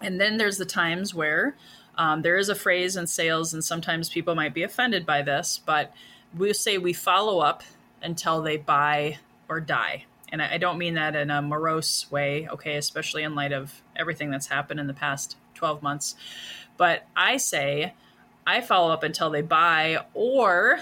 And 0.00 0.20
then 0.20 0.36
there's 0.36 0.56
the 0.56 0.64
times 0.64 1.14
where 1.14 1.56
um, 1.96 2.22
there 2.22 2.36
is 2.36 2.48
a 2.48 2.54
phrase 2.54 2.96
in 2.96 3.06
sales, 3.06 3.52
and 3.52 3.62
sometimes 3.62 4.08
people 4.08 4.34
might 4.34 4.54
be 4.54 4.62
offended 4.62 5.04
by 5.04 5.22
this, 5.22 5.60
but 5.64 5.92
we 6.36 6.52
say 6.52 6.78
we 6.78 6.92
follow 6.92 7.40
up 7.40 7.62
until 8.02 8.40
they 8.40 8.56
buy 8.56 9.18
or 9.48 9.60
die. 9.60 10.04
And 10.32 10.40
I, 10.40 10.54
I 10.54 10.58
don't 10.58 10.78
mean 10.78 10.94
that 10.94 11.16
in 11.16 11.30
a 11.30 11.42
morose 11.42 12.10
way, 12.10 12.48
okay, 12.48 12.76
especially 12.76 13.22
in 13.22 13.34
light 13.34 13.52
of 13.52 13.82
everything 13.96 14.30
that's 14.30 14.46
happened 14.46 14.80
in 14.80 14.86
the 14.86 14.94
past 14.94 15.36
12 15.54 15.82
months. 15.82 16.14
But 16.76 17.06
I 17.14 17.36
say 17.36 17.94
I 18.46 18.60
follow 18.60 18.92
up 18.92 19.02
until 19.02 19.30
they 19.30 19.42
buy 19.42 20.04
or 20.14 20.80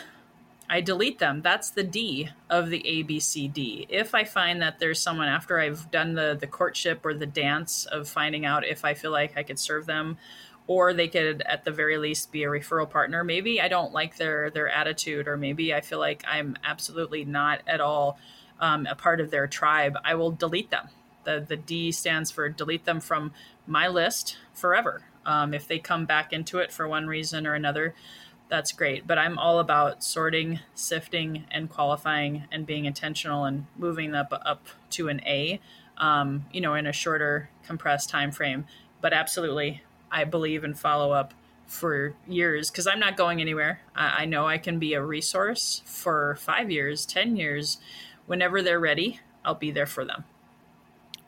I 0.71 0.81
delete 0.83 1.19
them. 1.19 1.41
That's 1.41 1.71
the 1.71 1.83
D 1.83 2.29
of 2.51 2.69
the 2.69 2.83
ABCD. 2.87 3.87
If 3.89 4.14
I 4.14 4.25
find 4.25 4.61
that 4.61 4.79
there's 4.79 5.01
someone 5.01 5.29
after 5.29 5.59
I've 5.59 5.91
done 5.91 6.14
the 6.14 6.37
the 6.39 6.47
courtship 6.47 7.05
or 7.07 7.14
the 7.14 7.27
dance 7.27 7.87
of 7.87 8.09
finding 8.09 8.45
out 8.45 8.66
if 8.66 8.85
I 8.85 8.95
feel 8.95 9.11
like 9.11 9.37
I 9.37 9.43
could 9.43 9.59
serve 9.59 9.87
them 9.87 10.19
or 10.66 10.93
they 10.93 11.09
could 11.09 11.43
at 11.43 11.64
the 11.64 11.71
very 11.71 11.97
least 11.97 12.31
be 12.31 12.45
a 12.45 12.49
referral 12.49 12.89
partner. 12.89 13.25
Maybe 13.25 13.61
I 13.61 13.69
don't 13.69 13.93
like 13.93 14.16
their 14.19 14.51
their 14.51 14.69
attitude 14.69 15.27
or 15.27 15.39
maybe 15.39 15.73
I 15.73 15.81
feel 15.81 15.99
like 15.99 16.23
I'm 16.29 16.57
absolutely 16.62 17.25
not 17.25 17.62
at 17.66 17.81
all 17.81 18.19
um, 18.61 18.87
a 18.87 18.95
part 18.95 19.21
of 19.21 19.31
their 19.31 19.47
tribe. 19.47 19.97
I 20.05 20.14
will 20.16 20.33
delete 20.33 20.71
them. 20.71 20.89
The 21.25 21.45
the 21.47 21.57
D 21.57 21.93
stands 21.93 22.31
for 22.31 22.47
delete 22.51 22.85
them 22.85 23.01
from 23.01 23.33
my 23.66 23.89
list 23.89 24.37
forever. 24.53 25.03
Um, 25.25 25.55
if 25.55 25.66
they 25.66 25.79
come 25.79 26.05
back 26.05 26.33
into 26.33 26.59
it 26.59 26.73
for 26.73 26.87
one 26.87 27.07
reason 27.07 27.47
or 27.47 27.55
another, 27.55 27.95
that's 28.49 28.73
great. 28.73 29.07
But 29.07 29.19
I'm 29.19 29.39
all 29.39 29.59
about 29.61 30.03
sorting, 30.03 30.61
sifting, 30.75 31.45
and 31.51 31.69
qualifying, 31.69 32.45
and 32.51 32.67
being 32.67 32.85
intentional 32.85 33.45
and 33.45 33.67
moving 33.77 34.15
up 34.15 34.33
up 34.33 34.67
to 34.91 35.09
an 35.09 35.21
A. 35.27 35.61
Um, 35.97 36.47
you 36.53 36.61
know, 36.61 36.75
in 36.75 36.87
a 36.87 36.93
shorter, 36.93 37.51
compressed 37.67 38.09
time 38.09 38.31
frame. 38.31 38.67
But 39.01 39.13
absolutely, 39.13 39.83
I 40.11 40.25
believe 40.25 40.65
in 40.65 40.75
follow 40.75 41.13
up 41.13 41.35
for 41.67 42.15
years 42.27 42.71
because 42.71 42.87
I'm 42.87 42.99
not 42.99 43.17
going 43.17 43.41
anywhere. 43.41 43.81
I, 43.95 44.23
I, 44.23 44.25
know 44.25 44.47
I 44.47 44.59
can 44.59 44.79
be 44.79 44.95
a 44.95 45.03
resource 45.03 45.83
for 45.85 46.37
five 46.41 46.71
years, 46.71 47.05
ten 47.05 47.37
years. 47.37 47.79
Whenever 48.27 48.63
they're 48.63 48.81
ready, 48.81 49.21
I'll 49.45 49.55
be 49.55 49.71
there 49.71 49.87
for 49.87 50.05
them. 50.05 50.25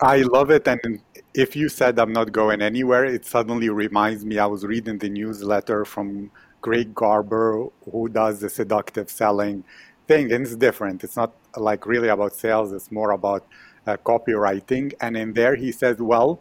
I 0.01 0.23
love 0.23 0.51
it. 0.51 0.67
And 0.67 1.01
if 1.35 1.55
you 1.55 1.69
said 1.69 1.99
I'm 1.99 2.13
not 2.13 2.33
going 2.33 2.63
anywhere, 2.63 3.05
it 3.05 3.27
suddenly 3.27 3.69
reminds 3.69 4.25
me 4.25 4.39
I 4.39 4.47
was 4.47 4.65
reading 4.65 4.99
the 4.99 5.11
newsletter 5.11 5.85
from 5.85 6.31
Greg 6.61 6.95
Garber, 6.95 7.67
who 7.91 8.09
does 8.09 8.41
the 8.41 8.49
seductive 8.49 9.11
selling 9.11 9.65
thing, 10.07 10.33
and 10.33 10.45
it's 10.47 10.57
different. 10.57 11.05
It's 11.05 11.17
not 11.17 11.33
like 11.57 11.87
really 11.87 12.09
about 12.09 12.35
sales, 12.35 12.73
it's 12.73 12.91
more 12.91 13.13
about 13.13 13.45
uh, 13.87 13.97
copywriting. 13.97 14.93
And 15.01 15.17
in 15.17 15.33
there, 15.33 15.57
he 15.57 15.73
says, 15.73 15.99
well, 15.99 16.41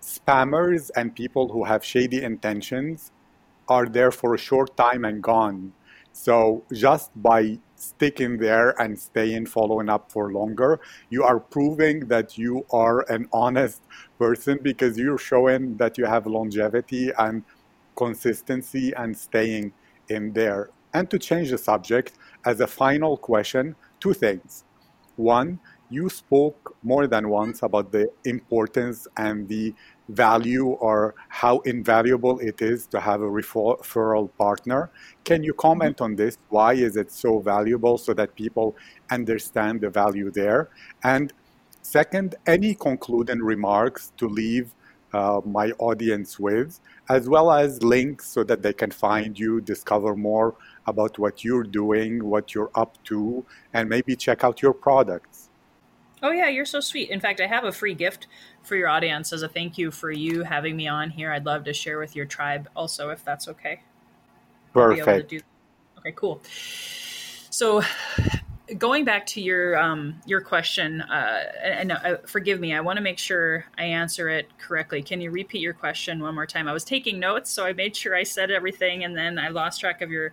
spammers 0.00 0.90
and 0.96 1.14
people 1.14 1.48
who 1.48 1.64
have 1.64 1.84
shady 1.84 2.22
intentions 2.22 3.10
are 3.68 3.86
there 3.86 4.10
for 4.10 4.34
a 4.34 4.38
short 4.38 4.76
time 4.76 5.04
and 5.04 5.22
gone. 5.22 5.72
So 6.12 6.64
just 6.72 7.10
by 7.20 7.58
sticking 7.74 8.38
there 8.38 8.80
and 8.80 8.98
staying 8.98 9.46
following 9.46 9.88
up 9.88 10.10
for 10.10 10.32
longer, 10.32 10.80
you 11.10 11.24
are 11.24 11.38
proving 11.38 12.08
that 12.08 12.38
you 12.38 12.64
are 12.72 13.00
an 13.10 13.28
honest 13.32 13.82
person 14.18 14.58
because 14.62 14.96
you're 14.96 15.18
showing 15.18 15.76
that 15.76 15.98
you 15.98 16.06
have 16.06 16.26
longevity 16.26 17.10
and 17.18 17.44
consistency 17.96 18.92
and 18.96 19.16
staying 19.16 19.72
in 20.08 20.32
there. 20.32 20.70
And 20.94 21.10
to 21.10 21.18
change 21.18 21.50
the 21.50 21.58
subject, 21.58 22.12
as 22.44 22.60
a 22.60 22.66
final 22.66 23.16
question, 23.16 23.74
two 24.00 24.14
things. 24.14 24.64
One, 25.16 25.58
you 25.88 26.08
spoke 26.08 26.76
more 26.82 27.06
than 27.06 27.28
once 27.28 27.62
about 27.62 27.92
the 27.92 28.08
importance 28.24 29.06
and 29.16 29.48
the 29.48 29.74
value 30.08 30.66
or 30.66 31.14
how 31.28 31.58
invaluable 31.60 32.38
it 32.40 32.62
is 32.62 32.86
to 32.88 33.00
have 33.00 33.20
a 33.20 33.24
referral 33.24 34.30
partner. 34.36 34.90
Can 35.24 35.42
you 35.42 35.54
comment 35.54 36.00
on 36.00 36.16
this? 36.16 36.38
Why 36.48 36.74
is 36.74 36.96
it 36.96 37.10
so 37.12 37.40
valuable 37.40 37.98
so 37.98 38.14
that 38.14 38.34
people 38.34 38.76
understand 39.10 39.80
the 39.80 39.90
value 39.90 40.30
there? 40.30 40.70
And 41.04 41.32
second, 41.82 42.34
any 42.46 42.74
concluding 42.74 43.40
remarks 43.40 44.12
to 44.16 44.28
leave 44.28 44.74
uh, 45.16 45.40
my 45.46 45.70
audience 45.78 46.38
with, 46.38 46.78
as 47.08 47.26
well 47.26 47.50
as 47.50 47.82
links 47.82 48.26
so 48.28 48.44
that 48.44 48.60
they 48.60 48.72
can 48.72 48.90
find 48.90 49.38
you, 49.38 49.60
discover 49.62 50.14
more 50.14 50.54
about 50.86 51.18
what 51.18 51.42
you're 51.42 51.68
doing, 51.82 52.22
what 52.22 52.54
you're 52.54 52.70
up 52.74 52.92
to, 53.04 53.44
and 53.72 53.88
maybe 53.88 54.14
check 54.14 54.44
out 54.44 54.60
your 54.60 54.74
products. 54.74 55.48
Oh, 56.22 56.32
yeah, 56.32 56.48
you're 56.48 56.66
so 56.76 56.80
sweet. 56.80 57.08
In 57.10 57.20
fact, 57.20 57.40
I 57.40 57.46
have 57.46 57.64
a 57.64 57.72
free 57.72 57.94
gift 57.94 58.26
for 58.62 58.76
your 58.76 58.88
audience 58.88 59.32
as 59.32 59.42
a 59.42 59.48
thank 59.48 59.78
you 59.78 59.90
for 59.90 60.10
you 60.10 60.42
having 60.42 60.76
me 60.76 60.86
on 60.86 61.08
here. 61.10 61.32
I'd 61.32 61.46
love 61.46 61.64
to 61.64 61.72
share 61.72 61.98
with 61.98 62.14
your 62.14 62.26
tribe 62.26 62.68
also, 62.76 63.08
if 63.08 63.24
that's 63.24 63.48
okay. 63.48 63.80
Perfect. 64.74 65.32
Okay, 65.98 66.12
cool. 66.14 66.42
So, 67.50 67.82
going 68.78 69.04
back 69.04 69.26
to 69.26 69.40
your 69.40 69.78
um, 69.78 70.20
your 70.26 70.40
question, 70.40 71.00
uh, 71.02 71.44
and 71.62 71.92
uh, 71.92 72.16
forgive 72.26 72.60
me, 72.60 72.74
I 72.74 72.80
want 72.80 72.96
to 72.96 73.02
make 73.02 73.18
sure 73.18 73.64
I 73.78 73.84
answer 73.84 74.28
it 74.28 74.48
correctly. 74.58 75.02
Can 75.02 75.20
you 75.20 75.30
repeat 75.30 75.60
your 75.60 75.74
question 75.74 76.20
one 76.20 76.34
more 76.34 76.46
time? 76.46 76.68
I 76.68 76.72
was 76.72 76.84
taking 76.84 77.18
notes, 77.20 77.50
so 77.50 77.64
I 77.64 77.72
made 77.72 77.94
sure 77.94 78.14
I 78.14 78.24
said 78.24 78.50
everything, 78.50 79.04
and 79.04 79.16
then 79.16 79.38
I 79.38 79.48
lost 79.48 79.80
track 79.80 80.02
of 80.02 80.10
your 80.10 80.32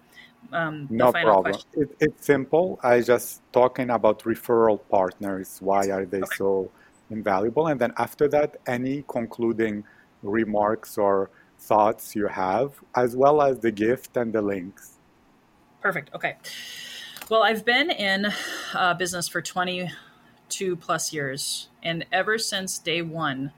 um, 0.51 0.88
no 0.89 1.11
problem. 1.11 1.55
It, 1.73 1.95
it's 1.99 2.25
simple. 2.25 2.79
I 2.84 3.01
just 3.01 3.41
talking 3.51 3.89
about 3.89 4.23
referral 4.23 4.79
partners. 4.89 5.59
Why 5.61 5.89
are 5.89 6.05
they 6.05 6.21
okay. 6.21 6.36
so 6.36 6.71
invaluable? 7.09 7.67
And 7.67 7.79
then 7.79 7.93
after 7.97 8.27
that, 8.29 8.57
any 8.67 9.03
concluding 9.07 9.84
remarks 10.21 10.97
or 10.97 11.29
thoughts 11.59 12.15
you 12.15 12.27
have, 12.27 12.73
as 12.95 13.15
well 13.15 13.41
as 13.41 13.59
the 13.59 13.71
gift 13.71 14.17
and 14.17 14.34
the 14.34 14.41
links. 14.41 14.99
Perfect. 15.81 16.13
Okay. 16.13 16.36
Well, 17.30 17.43
I've 17.43 17.63
been 17.63 17.89
in 17.89 18.28
uh, 18.74 18.95
business 18.95 19.30
for 19.30 19.41
22 19.41 20.76
plus 20.76 21.13
years, 21.13 21.69
and 21.82 22.05
ever 22.11 22.38
since 22.38 22.78
day 22.78 23.01
one, 23.01 23.53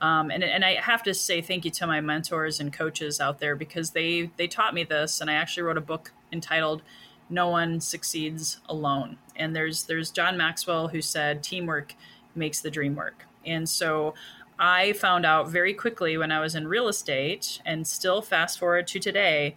um, 0.00 0.30
and, 0.30 0.44
and 0.44 0.64
I 0.64 0.74
have 0.74 1.02
to 1.02 1.12
say 1.12 1.42
thank 1.42 1.64
you 1.64 1.72
to 1.72 1.88
my 1.88 2.00
mentors 2.00 2.60
and 2.60 2.72
coaches 2.72 3.20
out 3.20 3.40
there 3.40 3.56
because 3.56 3.90
they 3.90 4.30
they 4.36 4.46
taught 4.46 4.74
me 4.74 4.84
this, 4.84 5.20
and 5.20 5.28
I 5.28 5.34
actually 5.34 5.64
wrote 5.64 5.76
a 5.76 5.82
book 5.82 6.12
entitled 6.30 6.82
"No 7.28 7.48
One 7.48 7.80
Succeeds 7.80 8.60
Alone." 8.68 9.18
And 9.34 9.56
there's 9.56 9.84
there's 9.84 10.12
John 10.12 10.36
Maxwell 10.36 10.86
who 10.86 11.02
said 11.02 11.42
teamwork 11.42 11.96
makes 12.36 12.60
the 12.60 12.70
dream 12.70 12.94
work, 12.94 13.26
and 13.44 13.68
so 13.68 14.14
I 14.56 14.92
found 14.92 15.26
out 15.26 15.48
very 15.48 15.74
quickly 15.74 16.16
when 16.16 16.30
I 16.30 16.38
was 16.38 16.54
in 16.54 16.68
real 16.68 16.86
estate, 16.86 17.60
and 17.66 17.88
still 17.88 18.22
fast 18.22 18.60
forward 18.60 18.86
to 18.86 19.00
today. 19.00 19.56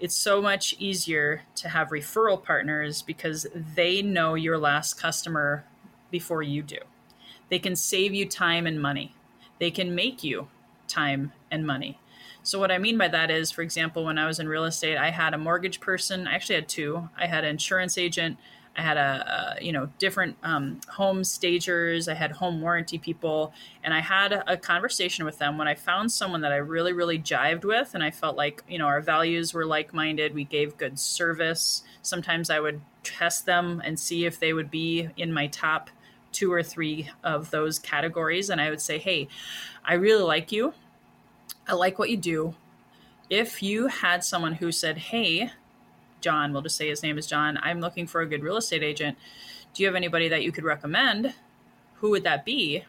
It's 0.00 0.16
so 0.16 0.40
much 0.40 0.74
easier 0.78 1.42
to 1.56 1.68
have 1.68 1.90
referral 1.90 2.42
partners 2.42 3.02
because 3.02 3.46
they 3.54 4.02
know 4.02 4.34
your 4.34 4.58
last 4.58 4.94
customer 4.94 5.64
before 6.10 6.42
you 6.42 6.62
do. 6.62 6.78
They 7.50 7.58
can 7.58 7.76
save 7.76 8.14
you 8.14 8.26
time 8.26 8.66
and 8.66 8.80
money 8.80 9.14
they 9.60 9.70
can 9.70 9.94
make 9.94 10.24
you 10.24 10.48
time 10.88 11.32
and 11.52 11.64
money. 11.64 12.00
So 12.42 12.58
what 12.58 12.72
I 12.72 12.78
mean 12.78 12.98
by 12.98 13.08
that 13.08 13.30
is, 13.30 13.52
for 13.52 13.62
example, 13.62 14.04
when 14.04 14.18
I 14.18 14.26
was 14.26 14.40
in 14.40 14.48
real 14.48 14.64
estate, 14.64 14.96
I 14.96 15.10
had 15.10 15.34
a 15.34 15.38
mortgage 15.38 15.78
person. 15.78 16.26
I 16.26 16.34
actually 16.34 16.56
had 16.56 16.68
two. 16.68 17.08
I 17.16 17.26
had 17.26 17.44
an 17.44 17.50
insurance 17.50 17.96
agent. 17.96 18.38
I 18.76 18.82
had 18.82 18.96
a, 18.96 19.56
a 19.58 19.64
you 19.64 19.72
know 19.72 19.88
different 19.98 20.36
um, 20.42 20.80
home 20.88 21.24
stagers. 21.24 22.08
I 22.08 22.14
had 22.14 22.32
home 22.32 22.60
warranty 22.60 22.98
people, 22.98 23.52
and 23.82 23.92
I 23.92 24.00
had 24.00 24.32
a, 24.32 24.52
a 24.52 24.56
conversation 24.56 25.24
with 25.24 25.38
them 25.38 25.58
when 25.58 25.68
I 25.68 25.74
found 25.74 26.12
someone 26.12 26.40
that 26.42 26.52
I 26.52 26.56
really 26.56 26.92
really 26.92 27.18
jived 27.18 27.64
with, 27.64 27.94
and 27.94 28.02
I 28.02 28.10
felt 28.10 28.36
like 28.36 28.62
you 28.68 28.78
know 28.78 28.86
our 28.86 29.00
values 29.00 29.52
were 29.52 29.66
like 29.66 29.92
minded. 29.92 30.34
We 30.34 30.44
gave 30.44 30.76
good 30.76 30.98
service. 30.98 31.82
Sometimes 32.02 32.50
I 32.50 32.60
would 32.60 32.80
test 33.02 33.46
them 33.46 33.82
and 33.84 33.98
see 33.98 34.24
if 34.24 34.38
they 34.38 34.52
would 34.52 34.70
be 34.70 35.08
in 35.16 35.32
my 35.32 35.46
top 35.48 35.90
two 36.32 36.52
or 36.52 36.62
three 36.62 37.10
of 37.24 37.50
those 37.50 37.78
categories 37.78 38.50
and 38.50 38.60
I 38.60 38.70
would 38.70 38.80
say, 38.80 38.98
hey, 38.98 39.26
I 39.84 39.94
really 39.94 40.22
like 40.22 40.52
you. 40.52 40.74
I 41.66 41.74
like 41.74 41.98
what 41.98 42.10
you 42.10 42.16
do. 42.16 42.54
if 43.30 43.62
you 43.62 43.86
had 43.86 44.24
someone 44.24 44.54
who 44.54 44.72
said, 44.72 44.98
Hey, 44.98 45.50
John, 46.20 46.52
we'll 46.52 46.62
just 46.62 46.76
say 46.76 46.88
his 46.88 47.02
name 47.02 47.18
is 47.18 47.26
John, 47.26 47.58
I'm 47.62 47.80
looking 47.80 48.06
for 48.06 48.20
a 48.20 48.26
good 48.26 48.42
real 48.42 48.56
estate 48.56 48.82
agent. 48.82 49.18
Do 49.74 49.82
you 49.82 49.88
have 49.88 49.96
anybody 49.96 50.28
that 50.28 50.42
you 50.42 50.52
could 50.52 50.64
recommend? 50.64 51.34
Who 51.96 52.10
would 52.10 52.24
that 52.24 52.44
be? 52.44 52.84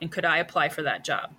And 0.00 0.10
could 0.10 0.24
I 0.24 0.38
apply 0.38 0.68
for 0.68 0.82
that 0.82 1.04
job? 1.04 1.32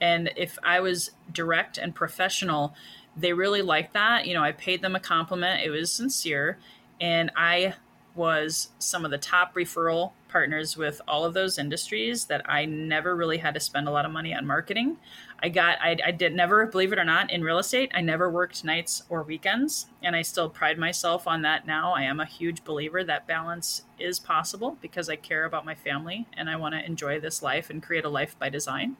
And 0.00 0.30
if 0.36 0.58
I 0.62 0.80
was 0.80 1.10
direct 1.32 1.78
and 1.78 1.94
professional, 1.94 2.74
they 3.16 3.32
really 3.32 3.62
liked 3.62 3.94
that. 3.94 4.26
You 4.26 4.34
know, 4.34 4.42
I 4.42 4.52
paid 4.52 4.82
them 4.82 4.94
a 4.94 5.00
compliment, 5.00 5.62
it 5.64 5.70
was 5.70 5.92
sincere. 5.92 6.58
And 7.00 7.30
I 7.36 7.74
was 8.18 8.68
some 8.78 9.04
of 9.04 9.10
the 9.10 9.16
top 9.16 9.54
referral 9.54 10.12
partners 10.28 10.76
with 10.76 11.00
all 11.08 11.24
of 11.24 11.32
those 11.32 11.58
industries 11.58 12.26
that 12.26 12.42
I 12.44 12.66
never 12.66 13.16
really 13.16 13.38
had 13.38 13.54
to 13.54 13.60
spend 13.60 13.88
a 13.88 13.90
lot 13.90 14.04
of 14.04 14.10
money 14.10 14.34
on 14.34 14.46
marketing. 14.46 14.98
I 15.42 15.48
got, 15.48 15.78
I, 15.80 15.96
I 16.04 16.10
did 16.10 16.34
never, 16.34 16.66
believe 16.66 16.92
it 16.92 16.98
or 16.98 17.04
not, 17.04 17.30
in 17.30 17.42
real 17.42 17.58
estate, 17.58 17.90
I 17.94 18.02
never 18.02 18.28
worked 18.28 18.64
nights 18.64 19.04
or 19.08 19.22
weekends. 19.22 19.86
And 20.02 20.14
I 20.14 20.22
still 20.22 20.50
pride 20.50 20.78
myself 20.78 21.26
on 21.26 21.42
that 21.42 21.66
now. 21.66 21.92
I 21.92 22.02
am 22.02 22.20
a 22.20 22.26
huge 22.26 22.64
believer 22.64 23.02
that 23.04 23.26
balance 23.26 23.84
is 23.98 24.18
possible 24.18 24.76
because 24.82 25.08
I 25.08 25.16
care 25.16 25.44
about 25.44 25.64
my 25.64 25.74
family 25.74 26.26
and 26.36 26.50
I 26.50 26.56
want 26.56 26.74
to 26.74 26.84
enjoy 26.84 27.20
this 27.20 27.42
life 27.42 27.70
and 27.70 27.82
create 27.82 28.04
a 28.04 28.10
life 28.10 28.38
by 28.38 28.50
design. 28.50 28.96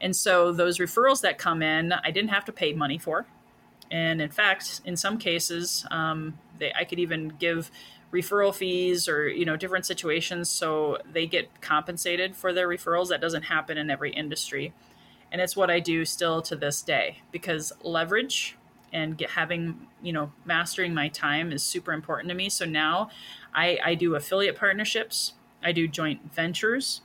And 0.00 0.16
so 0.16 0.52
those 0.52 0.78
referrals 0.78 1.20
that 1.20 1.38
come 1.38 1.62
in, 1.62 1.92
I 1.92 2.10
didn't 2.10 2.30
have 2.30 2.46
to 2.46 2.52
pay 2.52 2.72
money 2.72 2.98
for. 2.98 3.26
And 3.90 4.20
in 4.20 4.30
fact, 4.30 4.80
in 4.84 4.96
some 4.96 5.18
cases, 5.18 5.86
um, 5.90 6.38
they, 6.58 6.72
I 6.74 6.84
could 6.84 6.98
even 6.98 7.32
give 7.38 7.70
referral 8.12 8.54
fees 8.54 9.08
or 9.08 9.28
you 9.28 9.44
know 9.44 9.56
different 9.56 9.84
situations 9.84 10.48
so 10.48 10.98
they 11.12 11.26
get 11.26 11.60
compensated 11.60 12.34
for 12.34 12.52
their 12.52 12.68
referrals. 12.68 13.08
That 13.08 13.20
doesn't 13.20 13.42
happen 13.42 13.76
in 13.76 13.90
every 13.90 14.12
industry. 14.12 14.72
And 15.30 15.40
it's 15.40 15.56
what 15.56 15.70
i 15.70 15.78
do 15.78 16.04
still 16.04 16.40
to 16.42 16.56
this 16.56 16.80
day 16.80 17.18
because 17.32 17.72
leverage 17.82 18.56
and 18.92 19.18
get, 19.18 19.30
having 19.30 19.86
you 20.02 20.12
know 20.12 20.32
mastering 20.46 20.94
my 20.94 21.08
time 21.08 21.52
is 21.52 21.62
super 21.62 21.92
important 21.92 22.30
to 22.30 22.34
me. 22.34 22.48
So 22.48 22.64
now 22.64 23.10
i 23.54 23.78
i 23.84 23.94
do 23.94 24.14
affiliate 24.14 24.56
partnerships. 24.56 25.34
I 25.62 25.72
do 25.72 25.86
joint 25.86 26.32
ventures. 26.32 27.02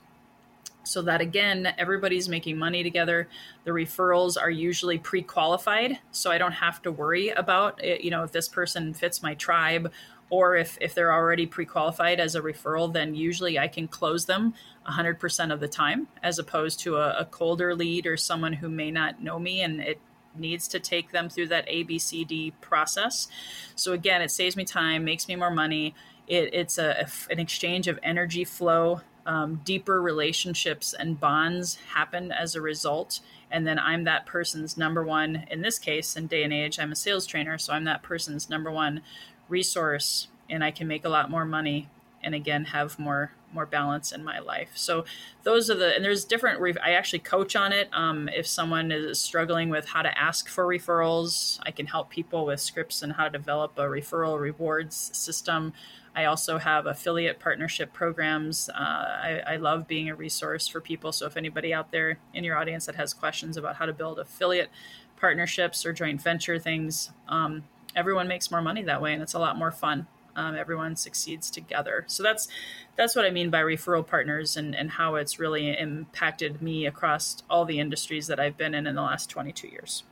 So 0.84 1.02
that 1.02 1.20
again 1.20 1.74
everybody's 1.76 2.30
making 2.30 2.56
money 2.56 2.82
together. 2.82 3.28
The 3.64 3.72
referrals 3.72 4.40
are 4.40 4.50
usually 4.50 4.96
pre-qualified 4.98 5.98
so 6.12 6.30
i 6.30 6.38
don't 6.38 6.52
have 6.52 6.80
to 6.82 6.92
worry 6.92 7.28
about 7.28 7.84
it, 7.84 8.00
you 8.00 8.10
know 8.10 8.22
if 8.22 8.32
this 8.32 8.48
person 8.48 8.94
fits 8.94 9.22
my 9.22 9.34
tribe 9.34 9.92
or 10.34 10.56
if, 10.56 10.76
if 10.80 10.94
they're 10.94 11.12
already 11.12 11.46
pre-qualified 11.46 12.18
as 12.18 12.34
a 12.34 12.40
referral 12.40 12.92
then 12.92 13.14
usually 13.14 13.58
i 13.58 13.68
can 13.68 13.86
close 13.86 14.24
them 14.26 14.54
100% 14.88 15.52
of 15.52 15.60
the 15.60 15.68
time 15.68 16.08
as 16.22 16.38
opposed 16.38 16.80
to 16.80 16.96
a, 16.96 17.20
a 17.20 17.24
colder 17.24 17.74
lead 17.74 18.06
or 18.06 18.16
someone 18.16 18.52
who 18.52 18.68
may 18.68 18.90
not 18.90 19.22
know 19.22 19.38
me 19.38 19.62
and 19.62 19.80
it 19.80 19.98
needs 20.36 20.68
to 20.68 20.80
take 20.80 21.12
them 21.12 21.28
through 21.28 21.48
that 21.48 21.68
abcd 21.68 22.52
process. 22.60 23.28
So 23.76 23.92
again 23.92 24.20
it 24.20 24.30
saves 24.30 24.56
me 24.56 24.64
time 24.64 25.04
makes 25.04 25.28
me 25.28 25.36
more 25.36 25.50
money. 25.50 25.94
It, 26.26 26.52
it's 26.52 26.78
a, 26.78 27.06
an 27.30 27.38
exchange 27.38 27.88
of 27.88 27.98
energy 28.02 28.44
flow. 28.44 29.00
Um, 29.26 29.62
deeper 29.64 30.02
relationships 30.02 30.92
and 30.92 31.18
bonds 31.18 31.78
happen 31.94 32.30
as 32.30 32.54
a 32.54 32.60
result 32.60 33.20
and 33.50 33.66
then 33.66 33.78
i'm 33.78 34.04
that 34.04 34.26
person's 34.26 34.76
number 34.76 35.02
one 35.02 35.44
in 35.50 35.62
this 35.62 35.78
case 35.78 36.16
in 36.16 36.26
day 36.26 36.42
and 36.42 36.52
age 36.52 36.78
i'm 36.78 36.92
a 36.92 36.96
sales 36.96 37.26
trainer 37.26 37.58
so 37.58 37.72
i'm 37.72 37.84
that 37.84 38.02
person's 38.02 38.48
number 38.50 38.70
one 38.70 39.00
resource 39.48 40.28
and 40.48 40.62
i 40.62 40.70
can 40.70 40.86
make 40.86 41.04
a 41.04 41.08
lot 41.08 41.30
more 41.30 41.44
money 41.44 41.88
and 42.22 42.34
again 42.34 42.64
have 42.66 42.98
more 42.98 43.32
more 43.54 43.64
balance 43.64 44.12
in 44.12 44.24
my 44.24 44.40
life. 44.40 44.70
So 44.74 45.04
those 45.44 45.70
are 45.70 45.74
the 45.74 45.94
and 45.94 46.04
there's 46.04 46.24
different 46.24 46.60
i 46.82 46.92
actually 46.92 47.20
coach 47.20 47.54
on 47.54 47.72
it 47.72 47.88
um, 47.92 48.28
if 48.34 48.46
someone 48.46 48.90
is 48.90 49.20
struggling 49.20 49.68
with 49.68 49.86
how 49.86 50.02
to 50.02 50.18
ask 50.18 50.48
for 50.48 50.66
referrals 50.66 51.60
i 51.62 51.70
can 51.70 51.86
help 51.86 52.10
people 52.10 52.46
with 52.46 52.60
scripts 52.60 53.02
and 53.02 53.12
how 53.12 53.24
to 53.24 53.30
develop 53.30 53.78
a 53.78 53.82
referral 53.82 54.40
rewards 54.40 55.10
system 55.12 55.72
I 56.16 56.26
also 56.26 56.58
have 56.58 56.86
affiliate 56.86 57.40
partnership 57.40 57.92
programs. 57.92 58.68
Uh, 58.68 58.78
I, 58.78 59.42
I, 59.46 59.56
love 59.56 59.88
being 59.88 60.08
a 60.08 60.14
resource 60.14 60.68
for 60.68 60.80
people. 60.80 61.10
So, 61.10 61.26
if 61.26 61.36
anybody 61.36 61.74
out 61.74 61.90
there 61.90 62.18
in 62.32 62.44
your 62.44 62.56
audience 62.56 62.86
that 62.86 62.94
has 62.94 63.12
questions 63.12 63.56
about 63.56 63.76
how 63.76 63.86
to 63.86 63.92
build 63.92 64.18
affiliate 64.18 64.70
partnerships 65.16 65.84
or 65.84 65.92
joint 65.92 66.22
venture 66.22 66.58
things, 66.58 67.10
um, 67.28 67.64
everyone 67.96 68.28
makes 68.28 68.50
more 68.50 68.62
money 68.62 68.82
that 68.82 69.02
way, 69.02 69.12
and 69.12 69.22
it's 69.22 69.34
a 69.34 69.38
lot 69.38 69.56
more 69.56 69.72
fun. 69.72 70.06
Um, 70.36 70.56
everyone 70.56 70.96
succeeds 70.96 71.50
together. 71.50 72.04
So 72.08 72.22
that's 72.22 72.48
that's 72.96 73.14
what 73.14 73.24
I 73.24 73.30
mean 73.30 73.50
by 73.50 73.60
referral 73.62 74.06
partners 74.06 74.56
and, 74.56 74.74
and 74.74 74.92
how 74.92 75.14
it's 75.16 75.38
really 75.38 75.76
impacted 75.76 76.60
me 76.62 76.86
across 76.86 77.42
all 77.48 77.64
the 77.64 77.78
industries 77.80 78.26
that 78.28 78.40
I've 78.40 78.56
been 78.56 78.74
in 78.74 78.86
in 78.86 78.94
the 78.94 79.02
last 79.02 79.30
22 79.30 79.68
years. 79.68 80.04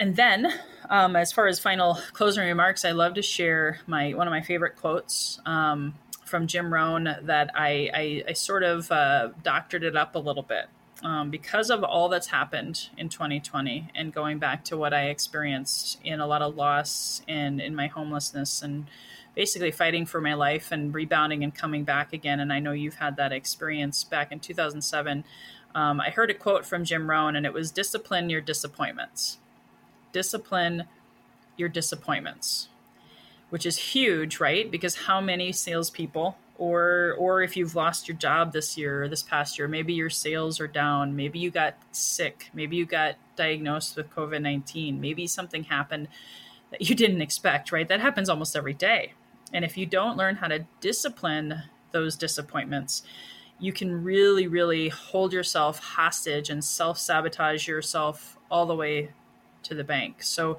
And 0.00 0.16
then, 0.16 0.50
um, 0.88 1.14
as 1.14 1.30
far 1.30 1.46
as 1.46 1.60
final 1.60 1.98
closing 2.14 2.42
remarks, 2.46 2.86
I 2.86 2.92
love 2.92 3.12
to 3.14 3.22
share 3.22 3.80
my 3.86 4.14
one 4.14 4.26
of 4.26 4.30
my 4.30 4.40
favorite 4.40 4.76
quotes 4.76 5.38
um, 5.44 5.94
from 6.24 6.46
Jim 6.46 6.72
Rohn 6.72 7.04
that 7.04 7.50
I, 7.54 7.90
I, 7.92 8.24
I 8.30 8.32
sort 8.32 8.62
of 8.62 8.90
uh, 8.90 9.28
doctored 9.42 9.84
it 9.84 9.96
up 9.96 10.14
a 10.14 10.18
little 10.18 10.42
bit 10.42 10.70
um, 11.02 11.28
because 11.28 11.68
of 11.68 11.84
all 11.84 12.08
that's 12.08 12.28
happened 12.28 12.88
in 12.96 13.10
2020 13.10 13.90
and 13.94 14.10
going 14.10 14.38
back 14.38 14.64
to 14.64 14.76
what 14.78 14.94
I 14.94 15.08
experienced 15.08 15.98
in 16.02 16.18
a 16.18 16.26
lot 16.26 16.40
of 16.40 16.56
loss 16.56 17.20
and 17.28 17.60
in 17.60 17.74
my 17.74 17.88
homelessness 17.88 18.62
and 18.62 18.86
basically 19.34 19.70
fighting 19.70 20.06
for 20.06 20.22
my 20.22 20.32
life 20.32 20.72
and 20.72 20.94
rebounding 20.94 21.44
and 21.44 21.54
coming 21.54 21.84
back 21.84 22.14
again. 22.14 22.40
And 22.40 22.54
I 22.54 22.58
know 22.58 22.72
you've 22.72 22.94
had 22.94 23.16
that 23.16 23.32
experience 23.32 24.02
back 24.02 24.32
in 24.32 24.40
2007. 24.40 25.24
Um, 25.74 26.00
I 26.00 26.08
heard 26.08 26.30
a 26.30 26.34
quote 26.34 26.64
from 26.64 26.84
Jim 26.86 27.10
Rohn, 27.10 27.36
and 27.36 27.44
it 27.44 27.52
was 27.52 27.70
discipline 27.70 28.30
your 28.30 28.40
disappointments 28.40 29.36
discipline 30.12 30.84
your 31.56 31.68
disappointments, 31.68 32.68
which 33.50 33.66
is 33.66 33.76
huge, 33.76 34.40
right? 34.40 34.70
Because 34.70 34.94
how 34.96 35.20
many 35.20 35.52
salespeople, 35.52 36.36
or 36.58 37.14
or 37.18 37.42
if 37.42 37.56
you've 37.56 37.74
lost 37.74 38.08
your 38.08 38.16
job 38.16 38.52
this 38.52 38.76
year 38.76 39.04
or 39.04 39.08
this 39.08 39.22
past 39.22 39.58
year, 39.58 39.68
maybe 39.68 39.92
your 39.92 40.10
sales 40.10 40.60
are 40.60 40.68
down, 40.68 41.16
maybe 41.16 41.38
you 41.38 41.50
got 41.50 41.76
sick, 41.92 42.50
maybe 42.54 42.76
you 42.76 42.86
got 42.86 43.16
diagnosed 43.36 43.96
with 43.96 44.10
COVID 44.10 44.42
nineteen, 44.42 45.00
maybe 45.00 45.26
something 45.26 45.64
happened 45.64 46.08
that 46.70 46.82
you 46.88 46.94
didn't 46.94 47.22
expect, 47.22 47.72
right? 47.72 47.88
That 47.88 48.00
happens 48.00 48.28
almost 48.28 48.56
every 48.56 48.74
day. 48.74 49.14
And 49.52 49.64
if 49.64 49.76
you 49.76 49.86
don't 49.86 50.16
learn 50.16 50.36
how 50.36 50.48
to 50.48 50.66
discipline 50.80 51.62
those 51.92 52.16
disappointments, 52.16 53.02
you 53.58 53.72
can 53.72 54.04
really, 54.04 54.46
really 54.46 54.88
hold 54.88 55.32
yourself 55.32 55.78
hostage 55.78 56.50
and 56.50 56.64
self 56.64 56.98
sabotage 56.98 57.66
yourself 57.66 58.38
all 58.50 58.66
the 58.66 58.74
way 58.74 59.10
to 59.64 59.74
the 59.74 59.84
bank. 59.84 60.22
So 60.22 60.58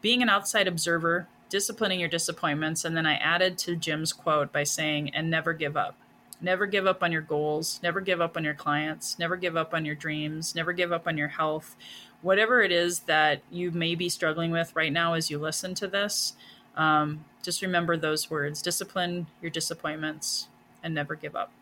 being 0.00 0.22
an 0.22 0.28
outside 0.28 0.68
observer, 0.68 1.28
disciplining 1.48 2.00
your 2.00 2.08
disappointments, 2.08 2.84
and 2.84 2.96
then 2.96 3.06
I 3.06 3.14
added 3.14 3.58
to 3.58 3.76
Jim's 3.76 4.12
quote 4.12 4.52
by 4.52 4.64
saying, 4.64 5.10
and 5.14 5.30
never 5.30 5.52
give 5.52 5.76
up. 5.76 5.96
Never 6.40 6.66
give 6.66 6.86
up 6.86 7.02
on 7.02 7.12
your 7.12 7.20
goals, 7.20 7.80
never 7.82 8.00
give 8.00 8.20
up 8.20 8.36
on 8.36 8.44
your 8.44 8.54
clients, 8.54 9.18
never 9.18 9.36
give 9.36 9.56
up 9.56 9.74
on 9.74 9.84
your 9.84 9.94
dreams, 9.94 10.54
never 10.54 10.72
give 10.72 10.90
up 10.90 11.06
on 11.06 11.18
your 11.18 11.28
health. 11.28 11.76
Whatever 12.22 12.62
it 12.62 12.72
is 12.72 13.00
that 13.00 13.42
you 13.50 13.70
may 13.70 13.94
be 13.94 14.08
struggling 14.08 14.50
with 14.50 14.74
right 14.74 14.92
now 14.92 15.14
as 15.14 15.30
you 15.30 15.38
listen 15.38 15.74
to 15.74 15.86
this, 15.86 16.34
um, 16.76 17.24
just 17.42 17.60
remember 17.60 17.96
those 17.96 18.30
words 18.30 18.62
discipline 18.62 19.26
your 19.42 19.50
disappointments 19.50 20.48
and 20.82 20.94
never 20.94 21.14
give 21.14 21.36
up. 21.36 21.52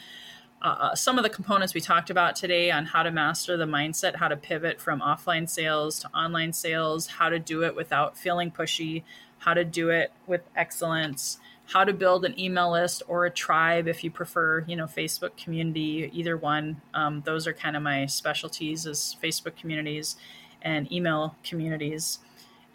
Uh, 0.61 0.95
some 0.95 1.17
of 1.17 1.23
the 1.23 1.29
components 1.29 1.73
we 1.73 1.81
talked 1.81 2.09
about 2.09 2.35
today 2.35 2.71
on 2.71 2.85
how 2.85 3.03
to 3.03 3.11
master 3.11 3.55
the 3.57 3.65
mindset, 3.65 4.15
how 4.15 4.27
to 4.27 4.37
pivot 4.37 4.81
from 4.81 4.99
offline 5.01 5.47
sales 5.47 5.99
to 5.99 6.07
online 6.15 6.53
sales, 6.53 7.07
how 7.07 7.29
to 7.29 7.37
do 7.37 7.63
it 7.63 7.75
without 7.75 8.17
feeling 8.17 8.49
pushy, 8.49 9.03
how 9.39 9.53
to 9.53 9.63
do 9.63 9.89
it 9.89 10.11
with 10.25 10.41
excellence, 10.55 11.37
how 11.67 11.83
to 11.83 11.93
build 11.93 12.25
an 12.25 12.39
email 12.39 12.71
list 12.71 13.03
or 13.07 13.25
a 13.25 13.31
tribe 13.31 13.87
if 13.87 14.03
you 14.03 14.11
prefer 14.11 14.63
you 14.67 14.75
know 14.75 14.85
facebook 14.85 15.35
community 15.37 16.09
either 16.13 16.37
one. 16.37 16.81
Um, 16.93 17.21
those 17.25 17.47
are 17.47 17.53
kind 17.53 17.75
of 17.75 17.83
my 17.83 18.05
specialties 18.05 18.87
as 18.87 19.15
facebook 19.21 19.55
communities 19.55 20.15
and 20.61 20.91
email 20.91 21.35
communities. 21.43 22.19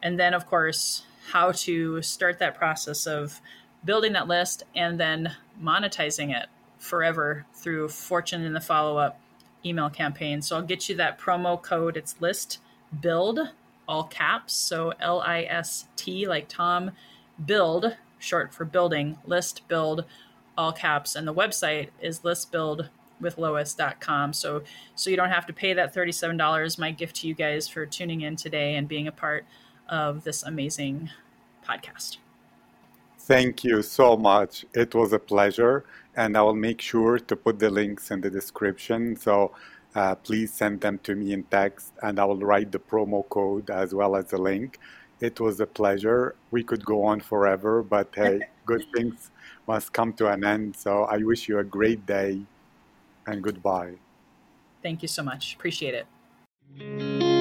And 0.03 0.19
then 0.19 0.35
of 0.35 0.47
course 0.47 1.03
how 1.33 1.53
to 1.53 2.03
start 2.03 2.39
that 2.39 2.57
process 2.57 3.07
of 3.07 3.41
building 3.85 4.13
that 4.13 4.29
list 4.29 4.65
and 4.75 4.99
then 4.99 5.35
monetizing 5.61 6.37
it 6.37 6.49
forever 6.81 7.47
through 7.55 7.89
fortune 7.89 8.43
in 8.43 8.53
the 8.53 8.61
follow-up 8.61 9.21
email 9.65 9.89
campaign 9.89 10.43
so 10.43 10.57
i'll 10.57 10.63
get 10.63 10.89
you 10.89 10.97
that 10.97 11.19
promo 11.19 11.61
code 11.61 11.97
it's 11.97 12.21
list 12.21 12.59
build 13.01 13.39
all 13.87 14.05
caps 14.05 14.55
so 14.55 14.93
l-i-s-t 15.01 16.27
like 16.27 16.49
tom 16.49 16.91
build 17.45 17.97
short 18.21 18.55
for 18.55 18.65
building, 18.65 19.19
list 19.25 19.67
build, 19.67 20.05
all 20.57 20.71
caps. 20.73 21.17
And 21.17 21.27
the 21.27 21.35
website 21.35 21.89
is 22.01 22.21
listbuildwithlois.com. 22.21 24.33
So 24.35 24.63
so 24.95 25.11
you 25.11 25.17
don't 25.17 25.31
have 25.31 25.47
to 25.47 25.53
pay 25.53 25.73
that 25.73 25.93
$37. 25.95 26.79
My 26.79 26.93
gift 26.93 27.17
to 27.17 27.27
you 27.27 27.35
guys 27.35 27.67
for 27.67 27.85
tuning 27.87 28.21
in 28.21 28.37
today 28.37 28.77
and 28.77 28.87
being 28.87 29.09
a 29.09 29.13
part 29.13 29.45
of 29.89 30.23
this 30.23 30.45
amazing 30.45 31.11
podcast. 31.67 32.19
Thank 33.19 33.65
you 33.65 33.83
so 33.83 34.17
much. 34.17 34.65
It 34.75 34.95
was 34.95 35.13
a 35.13 35.19
pleasure. 35.19 35.85
And 36.17 36.37
I 36.37 36.43
will 36.43 36.55
make 36.55 36.81
sure 36.81 37.19
to 37.19 37.37
put 37.37 37.59
the 37.59 37.71
links 37.71 38.11
in 38.11 38.21
the 38.21 38.31
description. 38.31 39.17
So 39.17 39.53
uh, 39.95 40.15
please 40.15 40.53
send 40.53 40.81
them 40.81 40.99
to 41.05 41.15
me 41.15 41.33
in 41.33 41.45
text 41.45 41.93
and 42.03 42.19
I 42.19 42.25
will 42.25 42.39
write 42.39 42.73
the 42.73 42.79
promo 42.79 43.29
code 43.29 43.71
as 43.71 43.95
well 43.95 44.17
as 44.17 44.27
the 44.27 44.39
link. 44.39 44.79
It 45.21 45.39
was 45.41 45.61
a 45.61 45.67
pleasure. 45.67 46.35
We 46.51 46.63
could 46.63 46.85
go 46.85 47.05
on 47.05 47.21
forever, 47.21 47.83
but 47.83 48.09
hey, 48.15 48.41
good 48.67 48.85
things 48.95 49.31
must 49.67 49.93
come 49.93 50.13
to 50.15 50.29
an 50.29 50.45
end. 50.45 50.77
So 50.77 51.05
I 51.05 51.19
wish 51.19 51.49
you 51.49 51.59
a 51.59 51.65
great 51.65 52.07
day 52.07 52.41
and 53.27 53.43
goodbye. 53.43 53.95
Thank 54.83 55.03
you 55.03 55.09
so 55.09 55.23
much. 55.23 55.55
Appreciate 55.55 55.95
it. 55.95 57.40